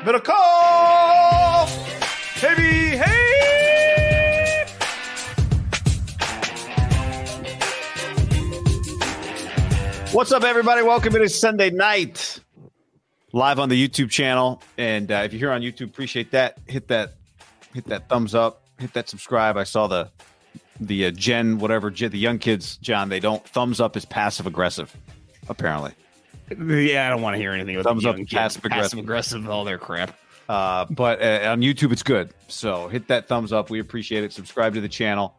[0.00, 1.68] Middlekauff!
[2.40, 4.64] Baby, hey!
[10.12, 10.82] What's up, everybody?
[10.82, 12.40] Welcome to Sunday night.
[13.34, 14.62] Live on the YouTube channel.
[14.78, 16.56] And uh, if you're here on YouTube, appreciate that.
[16.66, 17.12] Hit that
[17.74, 19.58] hit that thumbs up, hit that subscribe.
[19.58, 20.10] I saw the
[20.80, 24.96] the uh, Gen whatever the young kids, John, they don't thumbs up is passive aggressive,
[25.50, 25.92] apparently.
[26.50, 28.98] Yeah, I don't want to hear anything Thumbs up, passive aggressive.
[28.98, 30.18] aggressive, all their crap.
[30.48, 32.34] Uh, but uh, on YouTube, it's good.
[32.48, 33.70] So hit that thumbs up.
[33.70, 34.32] We appreciate it.
[34.32, 35.34] Subscribe to the channel.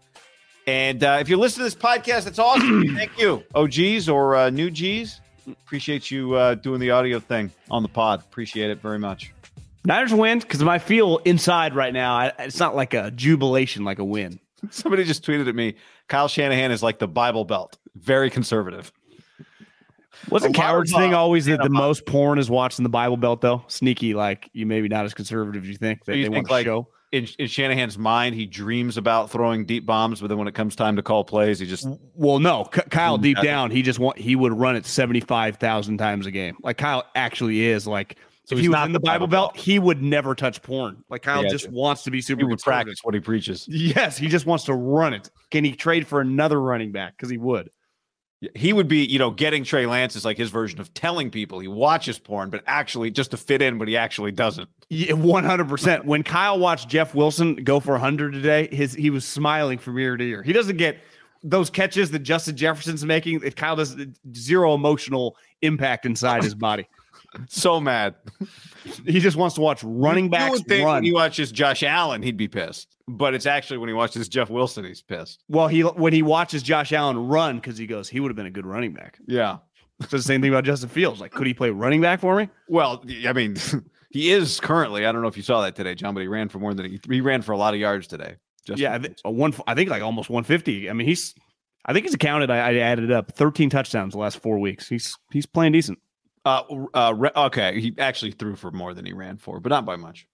[0.68, 2.84] And uh, if you listen to this podcast, that's awesome.
[2.96, 5.20] Thank you, OGs or uh, new Gs.
[5.50, 8.20] Appreciate you uh, doing the audio thing on the pod.
[8.22, 9.34] Appreciate it very much.
[9.84, 12.16] Niners win because I feel inside right now.
[12.16, 14.40] I, it's not like a jubilation, like a win.
[14.70, 15.76] Somebody just tweeted at me.
[16.08, 18.92] Kyle Shanahan is like the Bible Belt, very conservative.
[20.30, 23.42] Wasn't A Cowherd's thing always that the a most porn is watching the Bible Belt
[23.42, 23.64] though?
[23.68, 26.48] Sneaky, like you maybe not as conservative as you think that You they think, want
[26.48, 26.88] to like, show.
[27.12, 30.78] In, in Shanahan's mind, he dreams about throwing deep bombs, but then when it comes
[30.78, 33.82] time to call plays, he just Well, no, K- Kyle Mm, deep that's- down, he
[33.82, 36.56] just want he would run it seventy five thousand times a game.
[36.64, 38.18] Like Kyle actually is like.
[38.46, 40.34] So if he's he was not in the the Bible Bible Belt, he would never
[40.36, 41.04] touch porn.
[41.10, 41.76] Like Kyle just gotcha.
[41.76, 43.66] wants to be super he would practice what he preaches.
[43.70, 45.30] Yes, he just wants to run it.
[45.52, 47.16] Can he trade for another running back?
[47.18, 47.70] Because he would.
[48.56, 51.60] He would be, you know, getting Trey Lance is like his version of telling people
[51.60, 54.68] he watches porn, but actually just to fit in, but he actually doesn't.
[54.90, 56.06] Hundred percent.
[56.06, 60.18] When Kyle watched Jeff Wilson go for hundred today, his he was smiling from ear
[60.18, 60.42] to ear.
[60.42, 60.98] He doesn't get
[61.44, 63.42] those catches that Justin Jefferson's making.
[63.52, 63.96] Kyle does
[64.36, 66.88] zero emotional impact inside his body,
[67.48, 68.16] So mad.
[69.06, 70.96] he just wants to watch running You backs would think run.
[70.96, 72.96] when he watches Josh Allen, he'd be pissed.
[73.08, 75.44] But it's actually when he watches Jeff Wilson, he's pissed.
[75.48, 78.46] well, he when he watches Josh Allen run because he goes, he would have been
[78.46, 79.18] a good running back.
[79.28, 79.58] Yeah.
[80.02, 81.22] So the same thing about Justin Fields.
[81.22, 82.50] Like, could he play running back for me?
[82.68, 83.56] Well, I mean,
[84.10, 85.06] he is currently.
[85.06, 86.86] I don't know if you saw that today, John, but he ran for more than
[86.90, 88.36] he, he ran for a lot of yards today.
[88.66, 89.22] Justin yeah, Fields.
[89.26, 89.54] a one.
[89.68, 90.90] I think like almost 150.
[90.90, 91.34] I mean, he's.
[91.86, 92.52] I think he's accounted.
[92.52, 93.32] I, I added up.
[93.34, 94.88] 13 touchdowns the last four weeks.
[94.88, 96.00] He's he's playing decent.
[96.44, 96.64] Uh,
[96.94, 100.28] uh, okay, he actually threw for more than he ran for, but not by much.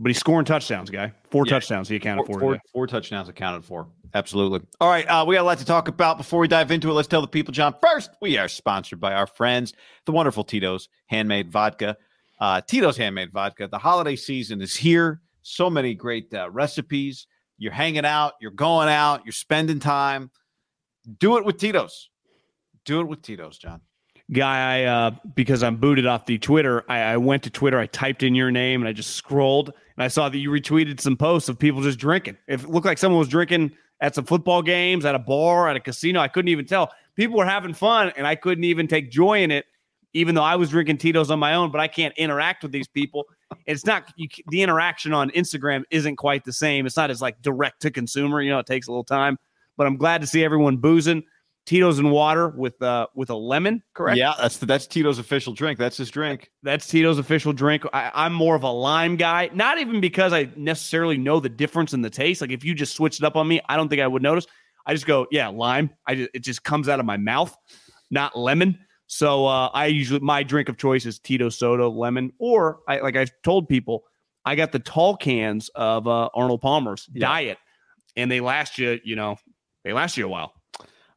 [0.00, 1.12] But he's scoring touchdowns, guy.
[1.30, 1.50] Four Yeah.
[1.50, 2.40] touchdowns he accounted Four, for.
[2.40, 3.88] four, four touchdowns accounted for.
[4.14, 4.60] Absolutely.
[4.80, 5.04] All right.
[5.06, 6.16] Uh, we got a lot to talk about.
[6.18, 7.74] Before we dive into it, let's tell the people, John.
[7.80, 9.72] First, we are sponsored by our friends,
[10.04, 11.96] the wonderful Tito's Handmade Vodka.
[12.40, 13.68] Uh, Tito's Handmade Vodka.
[13.68, 15.20] The holiday season is here.
[15.42, 17.26] So many great uh, recipes.
[17.58, 20.30] You're hanging out, you're going out, you're spending time.
[21.18, 22.10] Do it with Tito's.
[22.84, 23.80] Do it with Tito's, John.
[24.32, 26.82] Guy, I uh, because I'm booted off the Twitter.
[26.88, 27.78] I, I went to Twitter.
[27.78, 30.98] I typed in your name and I just scrolled and I saw that you retweeted
[31.00, 32.38] some posts of people just drinking.
[32.48, 35.80] It looked like someone was drinking at some football games, at a bar, at a
[35.80, 36.92] casino, I couldn't even tell.
[37.16, 39.66] People were having fun and I couldn't even take joy in it,
[40.14, 41.70] even though I was drinking Tito's on my own.
[41.70, 43.24] But I can't interact with these people.
[43.66, 46.86] It's not you, the interaction on Instagram isn't quite the same.
[46.86, 48.40] It's not as like direct to consumer.
[48.40, 49.38] You know, it takes a little time.
[49.76, 51.22] But I'm glad to see everyone boozing.
[51.66, 54.18] Tito's and water with uh with a lemon, correct?
[54.18, 55.78] Yeah, that's that's Tito's official drink.
[55.78, 56.50] That's his drink.
[56.62, 57.84] That's Tito's official drink.
[57.92, 61.94] I, I'm more of a lime guy, not even because I necessarily know the difference
[61.94, 62.40] in the taste.
[62.40, 64.46] Like if you just switched it up on me, I don't think I would notice.
[64.86, 65.88] I just go, yeah, lime.
[66.06, 67.56] I just, it just comes out of my mouth,
[68.10, 68.78] not lemon.
[69.06, 73.16] So uh, I usually my drink of choice is Tito soda, lemon, or I like
[73.16, 74.04] I've told people,
[74.44, 77.26] I got the tall cans of uh, Arnold Palmer's Yeah.
[77.28, 77.58] diet,
[78.16, 79.36] and they last you, you know,
[79.84, 80.52] they last you a while.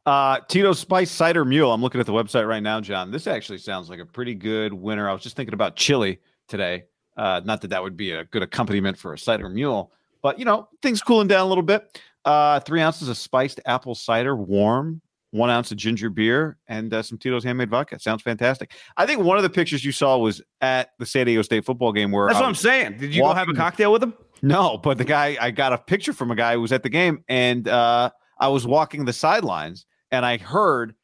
[0.08, 1.70] Uh, Tito's Spice Cider Mule.
[1.70, 3.10] I'm looking at the website right now, John.
[3.10, 5.06] This actually sounds like a pretty good winner.
[5.06, 6.18] I was just thinking about chili
[6.48, 6.84] today.
[7.18, 10.46] Uh, not that that would be a good accompaniment for a cider mule, but you
[10.46, 12.00] know, things cooling down a little bit.
[12.24, 15.02] Uh, three ounces of spiced apple cider, warm,
[15.32, 17.98] one ounce of ginger beer, and uh, some Tito's handmade vodka.
[18.00, 18.72] Sounds fantastic.
[18.96, 21.92] I think one of the pictures you saw was at the San Diego State football
[21.92, 22.96] game where That's I what I'm saying.
[22.96, 24.14] Did you go have a cocktail with him?
[24.40, 26.88] No, but the guy I got a picture from a guy who was at the
[26.88, 28.08] game, and uh,
[28.40, 30.94] I was walking the sidelines, and I heard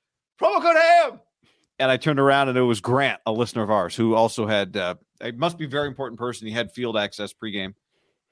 [0.40, 1.20] promo code ham,
[1.78, 4.76] and I turned around, and it was Grant, a listener of ours, who also had
[4.76, 6.46] uh, it must be a very important person.
[6.46, 7.74] He had field access pregame,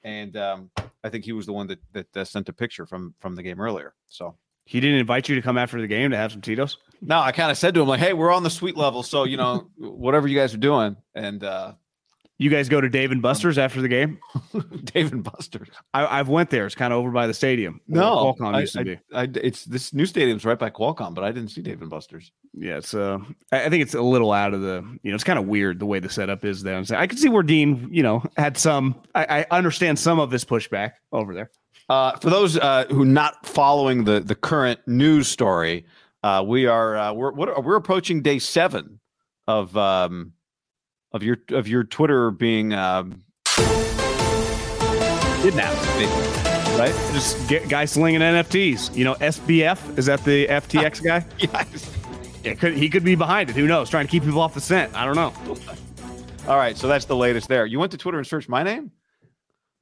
[0.03, 0.71] and um,
[1.03, 3.43] I think he was the one that that uh, sent a picture from from the
[3.43, 3.93] game earlier.
[4.07, 4.35] So.
[4.65, 6.77] He didn't invite you to come after the game to have some Tito's.
[7.01, 9.25] No, I kind of said to him like, "Hey, we're on the suite level, so
[9.25, 11.73] you know whatever you guys are doing." And uh,
[12.43, 14.19] You guys go to Dave and Buster's after the game.
[14.83, 15.69] Dave and Buster's.
[15.93, 16.65] I, I've went there.
[16.65, 17.79] It's kind of over by the stadium.
[17.87, 18.99] No, Qualcomm I, used to be.
[19.13, 22.33] I- it's this new stadium's right by Qualcomm, but I didn't see Dave and Buster's.
[22.53, 23.19] Yeah, it's uh,
[23.53, 25.79] I I think it's a little out of the, you know, it's kind of weird
[25.79, 26.83] the way the setup is there.
[26.83, 29.01] So I can see where Dean, you know, had some.
[29.15, 31.49] I, I understand some of his pushback over there.
[31.87, 35.85] Uh, for those uh, who not following the the current news story,
[36.23, 38.99] uh, we are uh, we're what, we're approaching day seven
[39.47, 40.33] of um,
[41.13, 43.23] of your of your Twitter being um,
[45.43, 45.75] Kidnapped,
[46.77, 46.93] right.
[47.13, 48.95] just get guy slinging NFTs.
[48.95, 51.25] You know, SBF is that the FTX guy?
[51.37, 51.91] Yes.
[52.43, 53.55] It could he could be behind it.
[53.55, 53.89] Who knows?
[53.89, 54.93] Trying to keep people off the scent.
[54.95, 55.33] I don't know.
[56.47, 57.65] All right, so that's the latest there.
[57.65, 58.91] You went to Twitter and searched my name.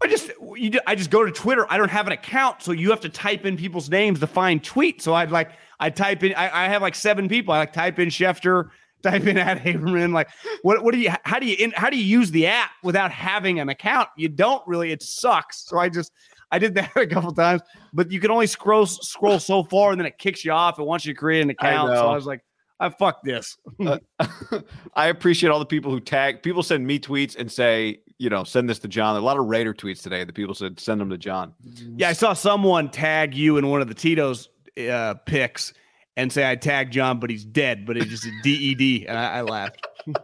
[0.04, 1.66] I just you, I just go to Twitter.
[1.72, 4.62] I don't have an account, so you have to type in people's names to find
[4.62, 5.01] tweets.
[5.01, 6.36] So I'd like I type in.
[6.36, 7.54] I, I have like seven people.
[7.54, 8.69] I like type in Schefter,
[9.01, 10.13] type in at Haberman.
[10.13, 10.30] Like
[10.62, 13.12] what what do you how do you in, how do you use the app without
[13.12, 14.09] having an account?
[14.18, 14.92] You don't really.
[14.92, 15.65] It sucks.
[15.68, 16.12] So I just
[16.51, 17.62] I did that a couple times,
[17.94, 20.80] but you can only scroll scroll so far, and then it kicks you off.
[20.80, 21.95] It wants you to create an account.
[21.95, 22.07] So.
[22.07, 22.42] I was like,
[22.80, 23.57] I fuck this.
[24.95, 26.44] I appreciate all the people who tag.
[26.44, 29.13] People send me tweets and say, you know, send this to John.
[29.13, 30.24] There a lot of Raider tweets today.
[30.24, 31.53] The people said send them to John.
[31.95, 35.74] Yeah, I saw someone tag you in one of the Tito's uh, pics
[36.18, 37.86] and say I tagged John, but he's dead.
[37.86, 39.88] But it just a DED, and I, I laughed.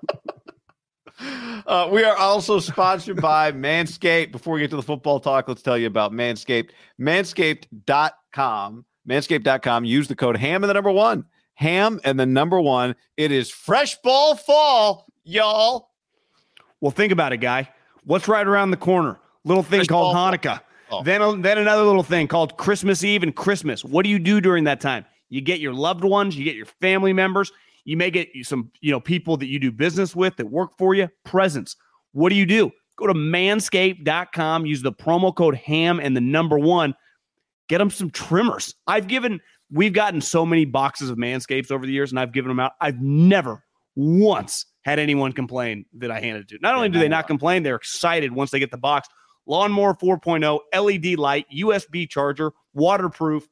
[1.20, 4.32] Uh, we are also sponsored by Manscaped.
[4.32, 6.70] Before we get to the football talk, let's tell you about Manscaped.
[7.02, 8.86] Manscaped.com.
[9.10, 9.86] Manscaped.com.
[9.86, 11.26] Use the code HAM and the number one.
[11.56, 12.96] Ham and the number one.
[13.18, 15.90] It is fresh ball fall, y'all.
[16.82, 17.70] Well, think about it, guy.
[18.04, 19.20] What's right around the corner?
[19.44, 20.16] Little thing Fresh called.
[20.16, 20.62] Hanukkah.
[20.92, 21.04] Oh.
[21.04, 23.84] Then, then another little thing called Christmas Eve and Christmas.
[23.84, 25.06] What do you do during that time?
[25.30, 27.52] You get your loved ones, you get your family members,
[27.86, 30.94] you may get some, you know, people that you do business with that work for
[30.94, 31.76] you, presents.
[32.12, 32.72] What do you do?
[32.98, 36.96] Go to manscaped.com, use the promo code HAM and the number one.
[37.70, 38.74] Get them some trimmers.
[38.88, 39.40] I've given,
[39.72, 42.74] we've gotten so many boxes of Manscapes over the years, and I've given them out.
[42.82, 43.64] I've never
[43.96, 46.60] once had anyone complain that I handed it to.
[46.62, 49.10] Not only do they not complain, they're excited once they get the box.
[49.46, 53.48] Lawnmower 4.0, LED light, USB charger, waterproof,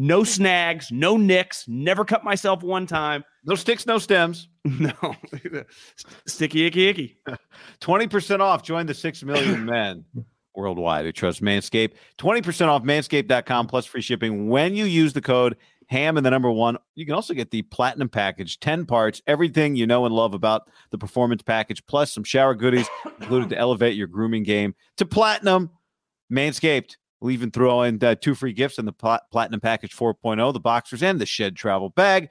[0.00, 3.24] no snags, no nicks, never cut myself one time.
[3.44, 4.48] No sticks, no stems.
[4.64, 4.92] No,
[6.26, 7.16] sticky, icky, icky.
[7.80, 8.62] 20% off.
[8.62, 10.04] Join the 6 million men
[10.54, 11.94] worldwide who trust Manscaped.
[12.18, 15.56] 20% off manscaped.com plus free shipping when you use the code
[15.88, 16.76] HAM and the number one.
[16.96, 20.70] You can also get the platinum package, 10 parts, everything you know and love about
[20.90, 22.88] the performance package, plus some shower goodies
[23.20, 25.70] included to elevate your grooming game to platinum.
[26.30, 30.52] Manscaped will even throw in uh, two free gifts in the plat- platinum package 4.0,
[30.52, 32.28] the boxers and the shed travel bag.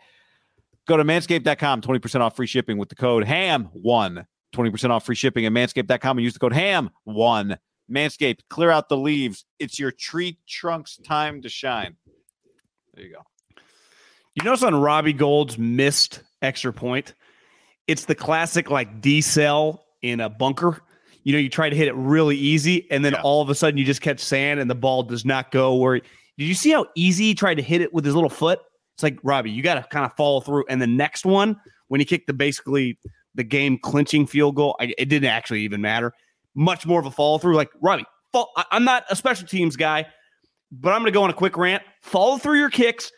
[0.87, 4.25] Go to manscaped.com, 20% off free shipping with the code HAM1.
[4.56, 7.57] 20% off free shipping at manscaped.com and use the code HAM1.
[7.91, 9.45] Manscaped, clear out the leaves.
[9.59, 11.95] It's your tree trunk's time to shine.
[12.94, 13.21] There you go.
[14.35, 17.13] You notice on Robbie Gould's missed extra point,
[17.87, 20.81] it's the classic like D cell in a bunker.
[21.27, 23.21] You know, you try to hit it really easy, and then Yeah.
[23.21, 25.99] all of a sudden you just catch sand and the ball does not go where.
[25.99, 28.59] Did you see how easy he tried to hit it with his little foot?
[28.95, 30.63] It's like Robbie, you got to kind of follow through.
[30.69, 32.97] And the next one, when he kicked the basically
[33.35, 36.13] the game clinching field goal, I, it didn't actually even matter.
[36.55, 37.57] Much more of a follow through.
[37.57, 40.05] Like Robbie, fall, I, I'm not a special teams guy,
[40.71, 41.83] but I'm going to go on a quick rant.
[42.03, 43.11] Follow through your kicks.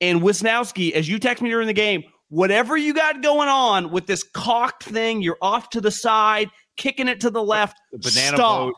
[0.00, 4.06] And Wishnowsky, as you text me during the game, whatever you got going on with
[4.06, 7.78] this cocked thing, you're off to the side, kicking it to the left.
[7.92, 8.66] The banana stop.
[8.68, 8.74] boat.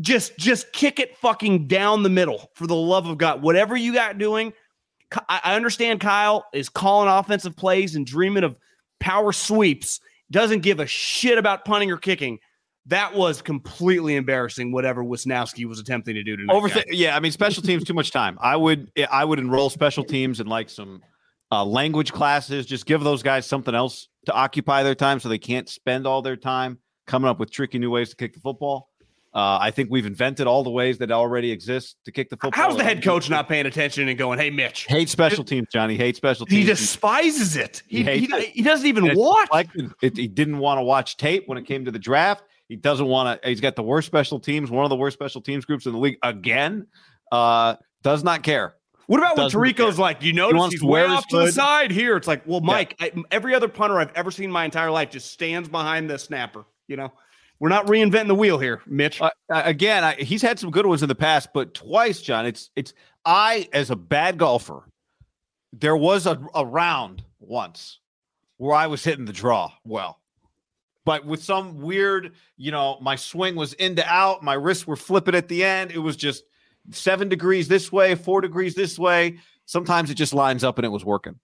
[0.00, 3.42] Just, just kick it fucking down the middle for the love of God.
[3.42, 4.52] Whatever you got doing,
[5.28, 8.58] I understand Kyle is calling offensive plays and dreaming of
[9.00, 10.00] power sweeps.
[10.30, 12.38] Doesn't give a shit about punting or kicking.
[12.86, 14.72] That was completely embarrassing.
[14.72, 16.54] Whatever Wishnowsky was attempting to do tonight.
[16.54, 16.84] Overthink.
[16.90, 18.36] Yeah, I mean, special teams too much time.
[18.40, 21.02] I would, I would enroll special teams in like some
[21.52, 22.66] uh, language classes.
[22.66, 26.22] Just give those guys something else to occupy their time, so they can't spend all
[26.22, 28.88] their time coming up with tricky new ways to kick the football.
[29.34, 32.52] Uh, I think we've invented all the ways that already exist to kick the football.
[32.62, 35.94] How's the head coach not paying attention and going, "Hey, Mitch, hate special teams, Johnny?
[35.94, 36.60] Hate special teams.
[36.60, 37.82] He despises it.
[37.86, 38.48] He He he, it.
[38.48, 39.48] he doesn't even And watch."
[40.00, 42.44] It, he didn't want to watch tape when it came to the draft.
[42.68, 43.48] He doesn't want to.
[43.48, 45.98] He's got the worst special teams, one of the worst special teams groups in the
[45.98, 46.86] league again.
[47.30, 48.74] Uh, does not care.
[49.06, 52.16] What about when Tirico's like, you notice wants he's way off to the side here?
[52.16, 55.10] It's like, well, Mike, I, every other punter I've ever seen in my entire life
[55.10, 56.64] just stands behind the snapper.
[56.88, 57.12] You know,
[57.60, 59.20] we're not reinventing the wheel here, Mitch.
[59.20, 62.46] Uh, again, I, he's had some good ones in the past, but twice, John.
[62.46, 62.94] It's it's
[63.24, 64.82] I as a bad golfer.
[65.72, 68.00] There was a, a round once
[68.56, 70.20] where I was hitting the draw well,
[71.04, 75.34] but with some weird, you know, my swing was into out, my wrists were flipping
[75.34, 75.92] at the end.
[75.92, 76.44] It was just
[76.90, 79.38] seven degrees this way, four degrees this way.
[79.66, 81.38] Sometimes it just lines up and it was working.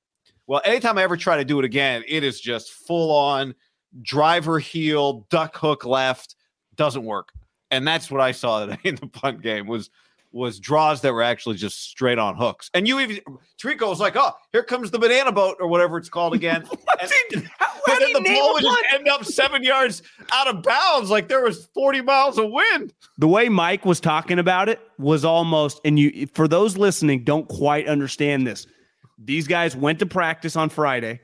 [0.46, 3.54] Well, anytime I ever try to do it again, it is just full on
[4.02, 6.36] driver heel, duck hook left.
[6.74, 7.30] Doesn't work.
[7.70, 9.90] And that's what I saw today in the punt game was
[10.32, 12.70] was draws that were actually just straight on hooks.
[12.74, 13.20] And you even
[13.62, 16.62] Tirico was like, "Oh, here comes the banana boat or whatever it's called again."
[17.00, 20.48] and, how, how and then you the ball would just end up seven yards out
[20.48, 22.92] of bounds, like there was forty miles of wind.
[23.18, 27.48] the way Mike was talking about it was almost, and you, for those listening, don't
[27.48, 28.66] quite understand this.
[29.18, 31.20] These guys went to practice on Friday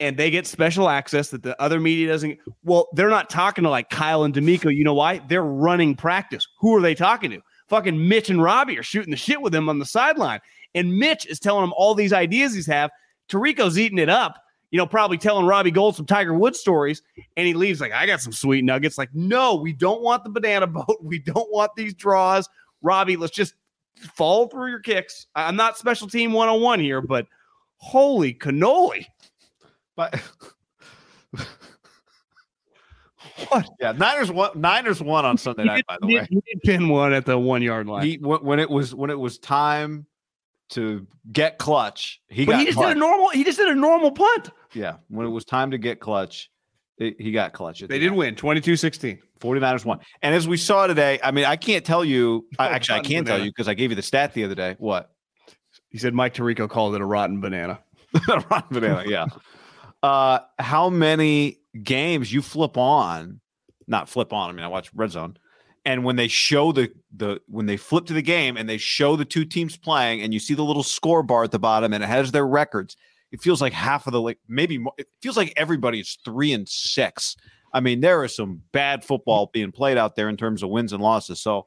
[0.00, 2.38] and they get special access that the other media doesn't.
[2.62, 4.74] Well, they're not talking to like Kyle and DeMeco.
[4.74, 5.18] You know why?
[5.28, 6.46] They're running practice.
[6.60, 7.40] Who are they talking to?
[7.68, 10.40] Fucking Mitch and Robbie are shooting the shit with him on the sideline.
[10.74, 12.90] And Mitch is telling him all these ideas he's have.
[13.28, 17.02] Tirico's eating it up, you know, probably telling Robbie Gould some Tiger Woods stories.
[17.36, 18.96] And he leaves like, I got some sweet nuggets.
[18.96, 20.98] Like, no, we don't want the banana boat.
[21.02, 22.48] We don't want these draws.
[22.80, 23.54] Robbie, let's just
[24.14, 25.26] fall through your kicks.
[25.34, 27.26] I'm not special team 101 here, but
[27.76, 29.06] holy cannoli.
[29.96, 30.22] But
[33.48, 33.68] What?
[33.80, 34.50] yeah, Niners won.
[34.54, 35.76] Niners won on Sunday He night.
[35.76, 38.04] did, By the he way, did- he did pin one at the one yard line.
[38.06, 40.06] he when when it was when it was time
[40.70, 42.88] to get clutch, he but got he just clutch.
[42.88, 43.28] did a normal.
[43.30, 44.50] He just did a normal punt.
[44.74, 46.50] yeah, when it was time to get clutch,
[46.98, 47.80] it- he got clutch.
[47.80, 48.16] They the did end.
[48.16, 49.18] win 22-16.
[49.40, 50.00] 49ers won.
[50.20, 52.44] And as we saw today, I mean, I can't tell you.
[52.58, 54.56] I, actually, I rotten can tell you because I gave you the stat the other
[54.56, 54.74] day.
[54.78, 55.10] What?
[55.90, 57.78] He said Mike Tirico called it a rotten banana.
[58.28, 59.26] Ron Banana, yeah.
[60.02, 63.40] Uh, how many games you flip on?
[63.86, 64.50] Not flip on.
[64.50, 65.36] I mean, I watch Red Zone,
[65.84, 69.16] and when they show the the when they flip to the game and they show
[69.16, 72.04] the two teams playing, and you see the little score bar at the bottom, and
[72.04, 72.96] it has their records.
[73.32, 76.52] It feels like half of the like maybe more, it feels like everybody is three
[76.52, 77.36] and six.
[77.72, 80.92] I mean, there is some bad football being played out there in terms of wins
[80.92, 81.40] and losses.
[81.40, 81.66] So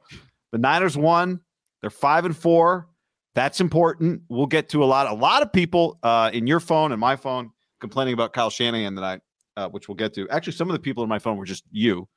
[0.50, 1.40] the Niners won.
[1.80, 2.88] They're five and four.
[3.34, 4.22] That's important.
[4.28, 5.06] We'll get to a lot.
[5.06, 8.94] A lot of people uh, in your phone and my phone complaining about Kyle Shanahan
[8.94, 9.20] tonight,
[9.56, 10.28] uh, which we'll get to.
[10.28, 12.08] Actually, some of the people in my phone were just you.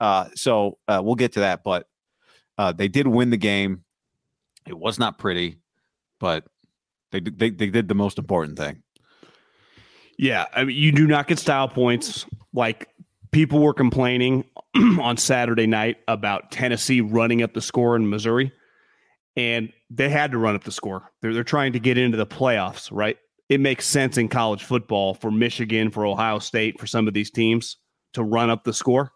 [0.00, 1.62] Uh, so uh, we'll get to that.
[1.62, 1.86] But
[2.58, 3.84] uh, they did win the game.
[4.66, 5.58] It was not pretty,
[6.20, 6.44] but
[7.10, 8.82] they they they did the most important thing.
[10.18, 12.26] Yeah, I mean, you do not get style points.
[12.52, 12.88] Like
[13.32, 14.44] people were complaining
[15.00, 18.52] on Saturday night about Tennessee running up the score in Missouri,
[19.36, 21.10] and they had to run up the score.
[21.20, 23.18] They're they're trying to get into the playoffs, right?
[23.48, 27.30] It makes sense in college football for Michigan, for Ohio State, for some of these
[27.30, 27.76] teams
[28.14, 29.12] to run up the score,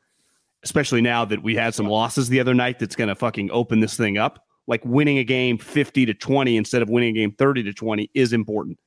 [0.63, 2.79] especially now that we had some losses the other night.
[2.79, 4.43] That's going to fucking open this thing up.
[4.67, 8.11] Like winning a game fifty to twenty instead of winning a game thirty to twenty
[8.15, 8.79] is important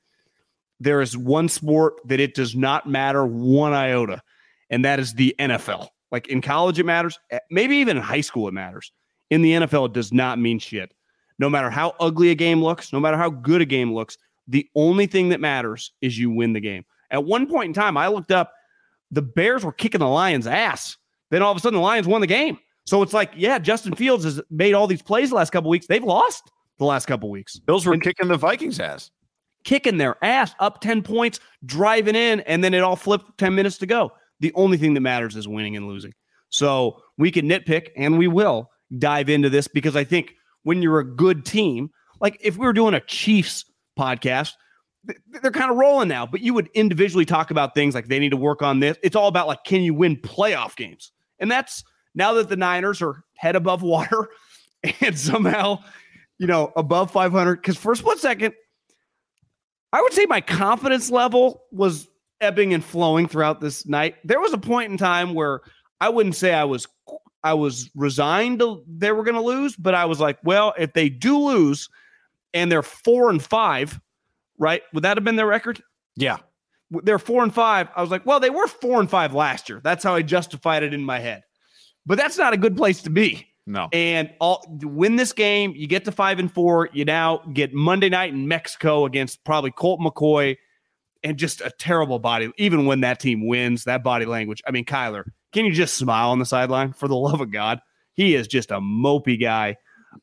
[0.80, 4.22] there is one sport that it does not matter one iota,
[4.70, 5.90] and that is the NFL.
[6.12, 7.20] Like in college, it matters.
[7.32, 8.92] Eh, Maybe even in high school, it matters.
[9.30, 10.94] In the NFL, it does not mean shit.
[11.38, 14.18] No matter how ugly a game looks, no matter how good a game looks,
[14.50, 16.84] the only thing that matters is you win the game.
[17.12, 18.52] At one point in time, I looked up,
[19.12, 20.98] the Bears were kicking the Lions' ass.
[21.32, 22.58] Then all of a sudden, the Lions won the game.
[22.86, 25.86] So it's like, yeah, Justin Fields has made all these plays the last couple weeks.
[25.88, 29.12] They've lost the last couple weeks Bills were And- kicking the Vikings' ass.
[29.64, 33.78] kicking their ass up 10 points, driving in, and then it all flipped 10 minutes
[33.80, 34.12] to go.
[34.40, 36.14] The only thing that matters is winning and losing.
[36.50, 41.00] So we can nitpick and we will dive into this because I think when you're
[41.00, 41.92] a good team,
[42.22, 43.66] like if we were doing a Chiefs
[44.00, 44.54] podcast,
[45.42, 48.30] they're kind of rolling now, but you would individually talk about things like they need
[48.30, 48.98] to work on this.
[49.02, 51.12] It's all about like, can you win playoff games?
[51.40, 51.84] And that's
[52.16, 54.30] now that the Niners are head above water
[55.02, 55.80] and somehow,
[56.38, 57.56] you know, above 500.
[57.56, 58.54] Because for a split second,
[59.94, 62.08] I would say my confidence level was
[62.42, 64.16] ebbing and flowing throughout this night.
[64.24, 65.62] There was a point in time where
[66.00, 66.88] I wouldn't say I was
[67.44, 70.94] I was resigned to they were going to lose, but I was like, well, if
[70.94, 71.90] they do lose
[72.54, 74.00] and they're 4 and 5,
[74.58, 74.82] right?
[74.94, 75.82] Would that have been their record?
[76.16, 76.38] Yeah.
[76.92, 77.90] They're 4 and 5.
[77.96, 79.82] I was like, well, they were 4 and 5 last year.
[79.84, 81.44] That's how I justified it in my head.
[82.06, 83.46] But that's not a good place to be.
[83.70, 83.88] No.
[83.94, 86.90] And all win this game, you get to five and four.
[86.92, 90.58] You now get Monday night in Mexico against probably Colt McCoy
[91.24, 92.52] and just a terrible body.
[92.58, 94.64] Even when that team wins, that body language.
[94.66, 97.80] I mean, Kyler, can you just smile on the sideline for the love of God?
[98.14, 99.78] He is just a mopey guy.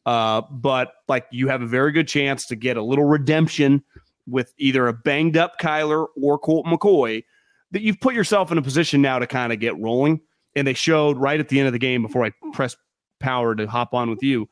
[0.05, 3.83] Uh, but like you have a very good chance to get a little redemption
[4.27, 7.25] with either a banged up Kyler or Colt McCoy
[7.73, 10.21] that you've put yourself in a position now to kind of get rolling.
[10.55, 12.79] And they showed right at the end of the game before I pressed
[13.21, 14.49] power to hop on with you.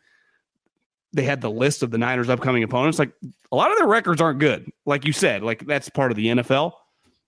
[1.12, 2.98] They had the list of the Niners' upcoming opponents.
[2.98, 3.12] Like
[3.52, 4.70] a lot of their records aren't good.
[4.84, 6.72] Like you said, like that's part of the NFL.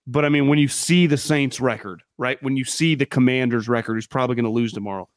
[0.05, 2.41] But I mean, when you see the Saints record, right?
[2.43, 5.09] When you see the Commanders record, who's probably going to lose tomorrow,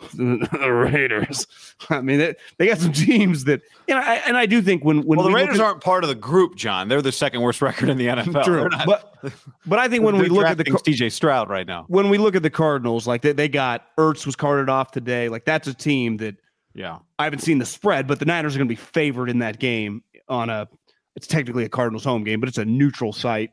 [0.14, 1.46] the Raiders.
[1.90, 4.84] I mean, they, they got some teams that, you know, I, and I do think
[4.84, 6.86] when when well, the we Raiders at, aren't part of the group, John.
[6.88, 8.44] They're the second worst record in the NFL.
[8.44, 9.32] true, not- but
[9.66, 11.84] but I think when we look at the CJ Stroud right now.
[11.88, 15.28] when we look at the Cardinals, like they, they got Ertz was carted off today.
[15.28, 16.36] Like that's a team that
[16.74, 16.98] Yeah.
[17.18, 19.58] I haven't seen the spread, but the Niners are going to be favored in that
[19.58, 20.68] game on a.
[21.16, 23.50] It's technically a Cardinals home game, but it's a neutral site.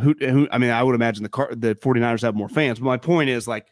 [0.00, 2.78] Who, who I mean, I would imagine the Car- the 49ers have more fans.
[2.78, 3.66] But my point is, like,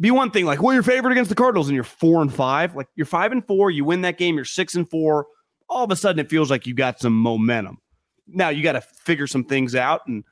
[0.00, 2.76] be one thing, like, well, you're favored against the Cardinals and you're four and five.
[2.76, 3.70] Like, you're five and four.
[3.70, 4.36] You win that game.
[4.36, 5.26] You're six and four.
[5.68, 7.78] All of a sudden, it feels like you got some momentum.
[8.26, 10.24] Now you got to figure some things out, and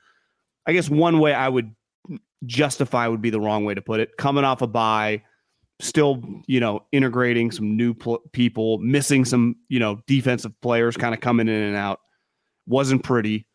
[0.67, 1.75] I guess one way I would
[2.47, 4.17] justify would be the wrong way to put it.
[4.17, 5.23] Coming off a bye,
[5.81, 11.15] still, you know, integrating some new pl- people, missing some, you know, defensive players kind
[11.15, 12.01] of coming in and out.
[12.67, 13.47] Wasn't pretty.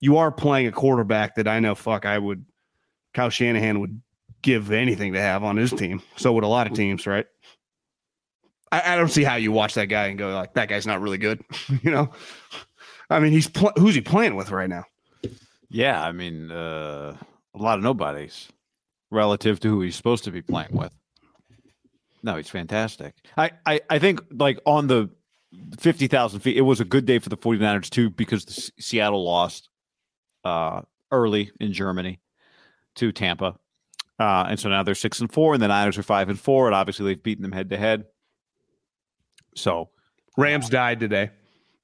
[0.00, 2.44] You are playing a quarterback that I know, fuck, I would,
[3.14, 4.00] Kyle Shanahan would
[4.42, 6.02] give anything to have on his team.
[6.16, 7.26] So would a lot of teams, right?
[8.72, 11.00] I, I don't see how you watch that guy and go like, that guy's not
[11.00, 11.42] really good.
[11.82, 12.10] you know,
[13.08, 14.84] I mean, he's pl- who's he playing with right now?
[15.68, 16.02] Yeah.
[16.02, 17.16] I mean, uh,
[17.54, 18.48] a lot of nobodies
[19.10, 20.92] relative to who he's supposed to be playing with.
[22.22, 23.14] No, he's fantastic.
[23.36, 25.08] I, I, I think, like, on the
[25.78, 29.24] 50,000 feet, it was a good day for the 49ers, too, because the S- Seattle
[29.24, 29.70] lost
[30.44, 32.20] uh, early in Germany
[32.96, 33.56] to Tampa.
[34.20, 36.66] Uh, and so now they're six and four, and the Niners are five and four,
[36.66, 38.04] and obviously they've beaten them head to head.
[39.56, 39.88] So
[40.36, 41.30] Rams died today.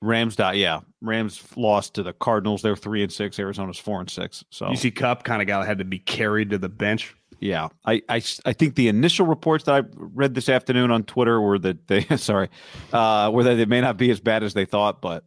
[0.03, 2.61] Rams died, Yeah, Rams lost to the Cardinals.
[2.63, 3.39] They're three and six.
[3.39, 4.45] Arizona's four and six.
[4.51, 7.15] So You see, Kupp kind of got had to be carried to the bench.
[7.41, 11.59] yeah, I I think the initial reports that I read this afternoon on Twitter were
[11.61, 12.51] that they sorry,
[12.93, 15.25] uh, were that they may not be as bad as they thought, but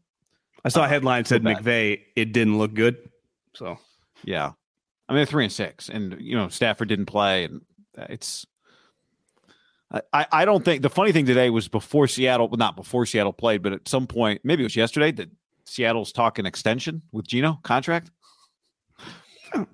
[0.63, 1.41] I saw a headline said.
[1.41, 2.01] McVay.
[2.15, 2.97] It didn't look good.
[3.55, 3.79] So
[4.23, 4.51] yeah,
[5.09, 7.61] I mean three and six, and you know Stafford didn't play, and
[7.97, 8.45] uh, it's.
[10.13, 13.33] I- I, don't think the funny thing today was before Seattle, well, not before Seattle
[13.33, 15.31] played, but at some point, maybe it was yesterday, that
[15.65, 18.11] Seattle's talking extension with Geno contract.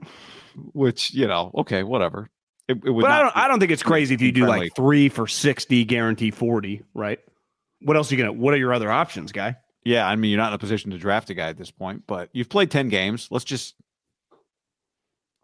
[0.74, 2.30] Which you know, okay, whatever.
[2.69, 3.38] It, it would but I don't.
[3.38, 4.67] I don't think it's crazy if you do friendly.
[4.67, 6.82] like three for sixty, guarantee forty.
[6.93, 7.19] Right.
[7.82, 8.32] What else are you gonna?
[8.32, 9.58] What are your other options, guy?
[9.86, 12.04] Yeah, I mean, you're not in a position to draft a guy at this point,
[12.08, 13.28] but you've played 10 games.
[13.30, 13.76] Let's just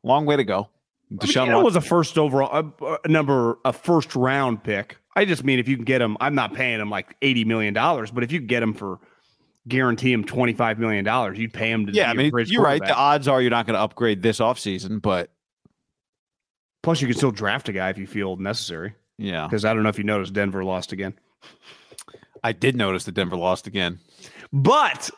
[0.03, 0.69] long way to go.
[1.11, 4.97] Deshaun Deshaun Watson, was a first overall a, a number, a first round pick.
[5.15, 7.73] I just mean if you can get him, I'm not paying him like eighty million
[7.73, 8.99] dollars, but if you get him for
[9.67, 11.91] guarantee him twenty five million dollars, you'd pay him to.
[11.91, 12.81] yeah, I mean, you're right.
[12.81, 15.29] The odds are you're not going to upgrade this offseason, but
[16.83, 18.95] Plus, you can still draft a guy if you feel necessary.
[19.17, 21.13] yeah, Because I don't know if you noticed, Denver lost again,
[22.43, 23.99] I did notice that Denver lost again.
[24.51, 25.09] but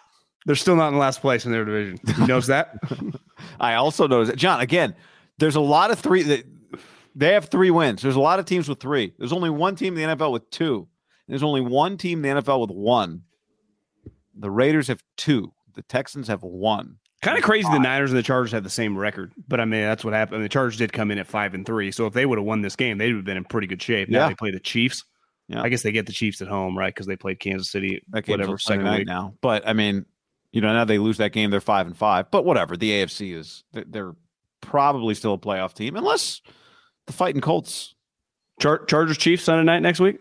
[0.46, 2.00] they're still not in last place in their division.
[2.18, 2.76] You notice that?
[3.60, 4.96] I also noticed that, John, again,
[5.38, 6.46] there's a lot of three that
[7.16, 8.02] they have three wins.
[8.02, 9.14] There's a lot of teams with three.
[9.18, 10.88] There's only one team in the NFL with two.
[11.28, 13.24] There's only one team in the NFL with one.
[14.36, 15.54] The Raiders have two.
[15.76, 16.98] The Texans have one.
[17.22, 17.70] Kind of crazy.
[17.72, 20.44] The Niners and the Chargers have the same record, but I mean that's what happened.
[20.44, 22.62] the Chargers did come in at five and three, so if they would have won
[22.62, 24.10] this game, they'd have been in pretty good shape.
[24.10, 24.28] Now Yeah.
[24.30, 25.06] they play the Chiefs.
[25.48, 25.62] Yeah.
[25.62, 26.94] I guess they get the Chiefs at home, right?
[26.94, 29.08] Because they played Kansas City, whatever second night week.
[29.08, 29.36] now.
[29.42, 30.06] But I mean,
[30.54, 32.32] you know, now they lose that game, they're five and five.
[32.32, 32.78] But whatever.
[32.78, 34.16] The AFC is they're-
[34.62, 36.42] probably still a playoff team, unless
[37.06, 37.96] the fighting Colts.
[38.62, 40.20] Char- Chargers Chiefs Sunday night next week.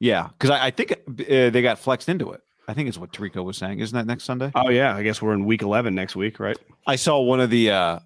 [0.00, 0.96] Yeah, because I, I think uh,
[1.48, 2.42] they got flexed into it.
[2.68, 3.78] I think it's what Tirico was saying.
[3.80, 4.52] Isn't that next Sunday?
[4.54, 6.58] Oh yeah, I guess we're in week eleven next week, right?
[6.86, 7.98] I saw one of the uh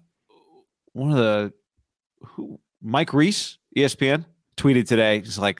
[0.93, 1.51] one of the
[2.21, 4.23] who Mike Reiss, ESPN,
[4.55, 5.19] tweeted today.
[5.19, 5.59] He's like,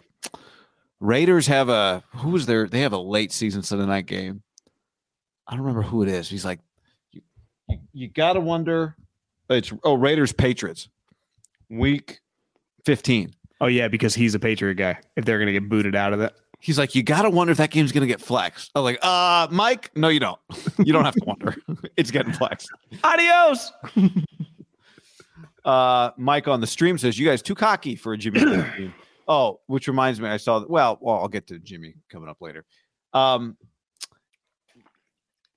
[1.02, 2.68] Raiders have a who's was there?
[2.68, 4.44] They have a late season Sunday night game.
[5.48, 6.30] I don't remember who it is.
[6.30, 6.60] He's like,
[7.12, 7.22] you,
[7.70, 8.96] you, you gotta wonder.
[9.50, 10.90] It's oh Raiders Patriots,
[11.70, 12.20] week
[12.86, 13.34] fifteen.
[13.62, 15.00] Oh yeah, because he's a Patriot guy.
[15.16, 17.70] If they're gonna get booted out of that, He's like, you gotta wonder if that
[17.70, 18.72] game's gonna get flexed.
[18.74, 20.40] I'm like, uh, Mike, no, you don't.
[20.80, 21.56] You don't have to wonder.
[21.98, 22.70] it's getting flexed.
[23.04, 23.72] adios.
[25.64, 28.40] Uh, Mike on the stream says, "You guys too cocky for a Jimmy
[29.28, 30.64] Oh, which reminds me, I saw.
[30.70, 32.66] Well, well, I'll get to Jimmy coming up later.
[33.14, 33.58] Um,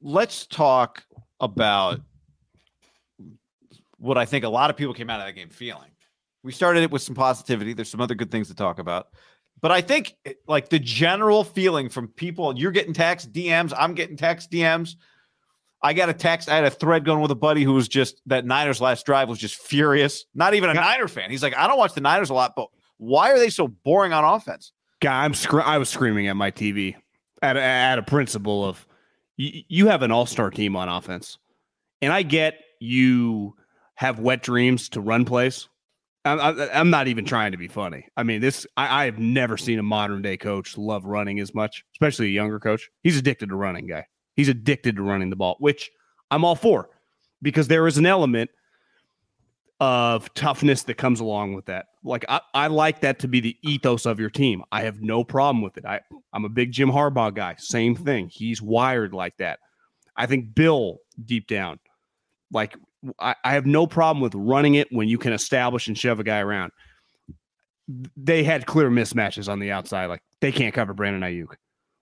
[0.01, 1.05] let's talk
[1.41, 2.01] about
[3.99, 5.91] what I think a lot of people came out of that game feeling.
[6.43, 7.73] We started it with some positivity.
[7.73, 9.09] There's some other good things to talk about.
[9.61, 10.15] But I think
[10.47, 14.95] like the general feeling from people, you're getting text DMs, I'm getting text DMs.
[15.83, 16.49] I got a text.
[16.49, 19.29] I had a thread going with a buddy who was just that Niners last drive
[19.29, 20.25] was just furious.
[20.35, 21.31] Not even a Niner fan.
[21.31, 24.13] He's like, I don't watch the Niners a lot, but why are they so boring
[24.13, 24.73] on offense?
[25.01, 26.97] Guy, I'm scr- I was screaming at my TV
[27.43, 28.85] at a, at a principle of
[29.39, 31.39] you, you have an all star team on offense,
[32.03, 33.55] and I get you
[33.95, 35.69] have wet dreams to run plays.
[36.25, 38.07] I'm, I'm not even trying to be funny.
[38.17, 41.55] I mean, this I, I have never seen a modern day coach love running as
[41.55, 42.91] much, especially a younger coach.
[43.03, 44.05] He's addicted to running, guy.
[44.35, 45.91] He's addicted to running the ball, which
[46.31, 46.91] I'm all for
[47.41, 48.51] because there is an element
[49.81, 51.87] of toughness that comes along with that.
[52.03, 54.65] Like I, I like that to be the ethos of your team.
[54.73, 55.85] I have no problem with it.
[55.85, 56.01] I,
[56.33, 57.55] I'm a big Jim Harbaugh guy.
[57.59, 58.29] Same thing.
[58.33, 59.61] He's wired like that.
[60.17, 61.79] I think Bill deep down,
[62.53, 62.77] like
[63.21, 66.25] I, I have no problem with running it when you can establish and shove a
[66.25, 66.73] guy around.
[68.17, 70.07] They had clear mismatches on the outside.
[70.07, 71.55] Like they can't cover Brandon Aiyuk.